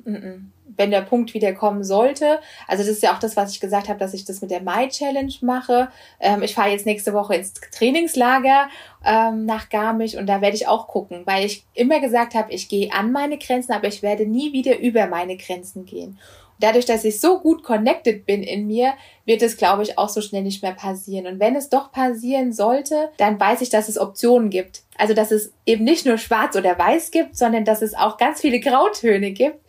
Wenn 0.77 0.91
der 0.91 1.01
Punkt 1.01 1.33
wieder 1.33 1.53
kommen 1.53 1.83
sollte, 1.83 2.39
also 2.67 2.83
das 2.83 2.91
ist 2.93 3.03
ja 3.03 3.13
auch 3.13 3.19
das, 3.19 3.35
was 3.35 3.51
ich 3.51 3.59
gesagt 3.59 3.89
habe, 3.89 3.99
dass 3.99 4.13
ich 4.13 4.23
das 4.23 4.41
mit 4.41 4.51
der 4.51 4.61
My 4.61 4.87
Challenge 4.87 5.33
mache. 5.41 5.89
Ähm, 6.19 6.43
ich 6.43 6.55
fahre 6.55 6.69
jetzt 6.69 6.85
nächste 6.85 7.13
Woche 7.13 7.35
ins 7.35 7.53
Trainingslager 7.53 8.69
ähm, 9.03 9.45
nach 9.45 9.69
Garmisch 9.69 10.15
und 10.15 10.27
da 10.27 10.39
werde 10.39 10.55
ich 10.55 10.67
auch 10.67 10.87
gucken, 10.87 11.23
weil 11.25 11.45
ich 11.45 11.65
immer 11.73 11.99
gesagt 11.99 12.35
habe, 12.35 12.53
ich 12.53 12.69
gehe 12.69 12.93
an 12.93 13.11
meine 13.11 13.37
Grenzen, 13.37 13.73
aber 13.73 13.87
ich 13.87 14.01
werde 14.01 14.25
nie 14.25 14.53
wieder 14.53 14.77
über 14.79 15.07
meine 15.07 15.35
Grenzen 15.35 15.85
gehen 15.85 16.17
dadurch, 16.59 16.85
dass 16.85 17.03
ich 17.03 17.19
so 17.19 17.39
gut 17.39 17.63
connected 17.63 18.25
bin 18.25 18.43
in 18.43 18.67
mir, 18.67 18.93
wird 19.25 19.41
es, 19.41 19.57
glaube 19.57 19.83
ich, 19.83 19.97
auch 19.97 20.09
so 20.09 20.21
schnell 20.21 20.43
nicht 20.43 20.63
mehr 20.63 20.73
passieren. 20.73 21.27
Und 21.27 21.39
wenn 21.39 21.55
es 21.55 21.69
doch 21.69 21.91
passieren 21.91 22.53
sollte, 22.53 23.09
dann 23.17 23.39
weiß 23.39 23.61
ich, 23.61 23.69
dass 23.69 23.89
es 23.89 23.99
Optionen 23.99 24.49
gibt. 24.49 24.83
Also, 24.97 25.13
dass 25.13 25.31
es 25.31 25.53
eben 25.65 25.83
nicht 25.83 26.05
nur 26.05 26.17
schwarz 26.17 26.55
oder 26.55 26.77
weiß 26.77 27.11
gibt, 27.11 27.37
sondern 27.37 27.65
dass 27.65 27.81
es 27.81 27.93
auch 27.93 28.17
ganz 28.17 28.41
viele 28.41 28.59
Grautöne 28.59 29.31
gibt, 29.31 29.59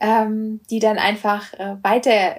ähm, 0.00 0.60
die 0.70 0.78
dann 0.78 0.98
einfach 0.98 1.52
äh, 1.54 1.76
weiter 1.82 2.36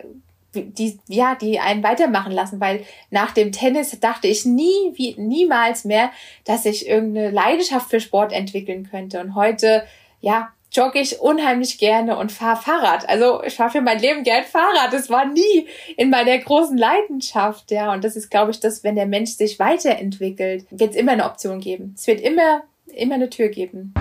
die, 0.55 0.99
ja, 1.07 1.35
die 1.35 1.59
einen 1.59 1.83
weitermachen 1.83 2.31
lassen, 2.31 2.59
weil 2.59 2.85
nach 3.09 3.31
dem 3.31 3.51
Tennis 3.51 3.99
dachte 3.99 4.27
ich 4.27 4.45
nie, 4.45 4.93
wie, 4.93 5.15
niemals 5.17 5.83
mehr, 5.83 6.11
dass 6.45 6.65
ich 6.65 6.87
irgendeine 6.87 7.31
Leidenschaft 7.31 7.89
für 7.89 7.99
Sport 7.99 8.31
entwickeln 8.31 8.87
könnte. 8.89 9.19
Und 9.19 9.35
heute, 9.35 9.83
ja, 10.21 10.49
jogge 10.75 10.99
ich 10.99 11.19
unheimlich 11.19 11.77
gerne 11.77 12.17
und 12.17 12.31
fahre 12.31 12.61
Fahrrad. 12.61 13.07
Also 13.09 13.43
ich 13.43 13.55
fahre 13.55 13.71
für 13.71 13.81
mein 13.81 13.99
Leben 13.99 14.23
gern 14.23 14.43
Fahrrad. 14.43 14.91
Das 14.91 15.09
war 15.09 15.25
nie 15.25 15.67
in 15.97 16.09
meiner 16.09 16.37
großen 16.37 16.77
Leidenschaft, 16.77 17.71
ja. 17.71 17.93
Und 17.93 18.03
das 18.03 18.15
ist, 18.15 18.29
glaube 18.29 18.51
ich, 18.51 18.59
das, 18.59 18.83
wenn 18.83 18.95
der 18.95 19.07
Mensch 19.07 19.31
sich 19.31 19.59
weiterentwickelt, 19.59 20.65
wird 20.69 20.91
es 20.91 20.95
immer 20.95 21.13
eine 21.13 21.25
Option 21.25 21.59
geben. 21.59 21.95
Es 21.97 22.07
wird 22.07 22.21
immer, 22.21 22.63
immer 22.87 23.15
eine 23.15 23.29
Tür 23.29 23.49
geben. 23.49 23.93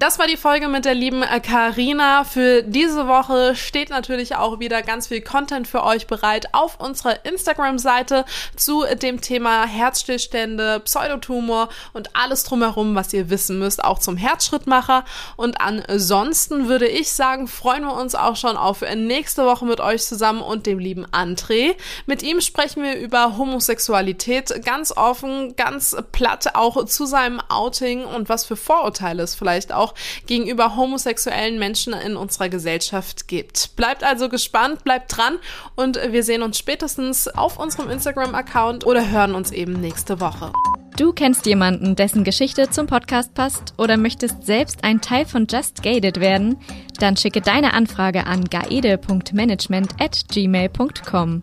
Das 0.00 0.18
war 0.18 0.26
die 0.26 0.38
Folge 0.38 0.68
mit 0.68 0.86
der 0.86 0.94
lieben 0.94 1.20
Karina. 1.42 2.24
Für 2.24 2.62
diese 2.62 3.06
Woche 3.06 3.54
steht 3.54 3.90
natürlich 3.90 4.34
auch 4.34 4.58
wieder 4.58 4.80
ganz 4.80 5.08
viel 5.08 5.20
Content 5.20 5.68
für 5.68 5.84
euch 5.84 6.06
bereit 6.06 6.54
auf 6.54 6.80
unserer 6.80 7.22
Instagram-Seite 7.26 8.24
zu 8.56 8.86
dem 9.02 9.20
Thema 9.20 9.66
Herzstillstände, 9.66 10.80
Pseudotumor 10.80 11.68
und 11.92 12.16
alles 12.16 12.44
drumherum, 12.44 12.94
was 12.94 13.12
ihr 13.12 13.28
wissen 13.28 13.58
müsst, 13.58 13.84
auch 13.84 13.98
zum 13.98 14.16
Herzschrittmacher. 14.16 15.04
Und 15.36 15.60
ansonsten 15.60 16.66
würde 16.66 16.88
ich 16.88 17.12
sagen, 17.12 17.46
freuen 17.46 17.84
wir 17.84 17.92
uns 17.92 18.14
auch 18.14 18.36
schon 18.36 18.56
auf 18.56 18.80
nächste 18.80 19.44
Woche 19.44 19.66
mit 19.66 19.80
euch 19.80 20.02
zusammen 20.02 20.40
und 20.40 20.64
dem 20.64 20.78
lieben 20.78 21.04
André. 21.08 21.76
Mit 22.06 22.22
ihm 22.22 22.40
sprechen 22.40 22.82
wir 22.82 22.96
über 22.96 23.36
Homosexualität 23.36 24.64
ganz 24.64 24.92
offen, 24.96 25.56
ganz 25.56 25.94
platt 26.10 26.54
auch 26.54 26.86
zu 26.86 27.04
seinem 27.04 27.38
Outing 27.50 28.06
und 28.06 28.30
was 28.30 28.46
für 28.46 28.56
Vorurteile 28.56 29.22
es 29.22 29.34
vielleicht 29.34 29.74
auch 29.74 29.89
auch 29.90 29.94
gegenüber 30.26 30.76
homosexuellen 30.76 31.58
Menschen 31.58 31.92
in 31.92 32.16
unserer 32.16 32.48
Gesellschaft 32.48 33.28
gibt. 33.28 33.76
Bleibt 33.76 34.04
also 34.04 34.28
gespannt, 34.28 34.84
bleibt 34.84 35.16
dran 35.16 35.38
und 35.76 35.98
wir 36.10 36.22
sehen 36.22 36.42
uns 36.42 36.58
spätestens 36.58 37.28
auf 37.28 37.58
unserem 37.58 37.90
Instagram-Account 37.90 38.86
oder 38.86 39.10
hören 39.10 39.34
uns 39.34 39.50
eben 39.50 39.80
nächste 39.80 40.20
Woche. 40.20 40.52
Du 40.96 41.12
kennst 41.12 41.46
jemanden, 41.46 41.96
dessen 41.96 42.24
Geschichte 42.24 42.68
zum 42.68 42.86
Podcast 42.86 43.32
passt 43.34 43.72
oder 43.78 43.96
möchtest 43.96 44.44
selbst 44.44 44.84
ein 44.84 45.00
Teil 45.00 45.24
von 45.24 45.46
Just 45.48 45.82
Gated 45.82 46.20
werden? 46.20 46.58
Dann 46.98 47.16
schicke 47.16 47.40
deine 47.40 47.72
Anfrage 47.72 48.26
an 48.26 48.44
gaede.management 48.44 49.94
at 49.98 50.24
gmail.com. 50.30 51.42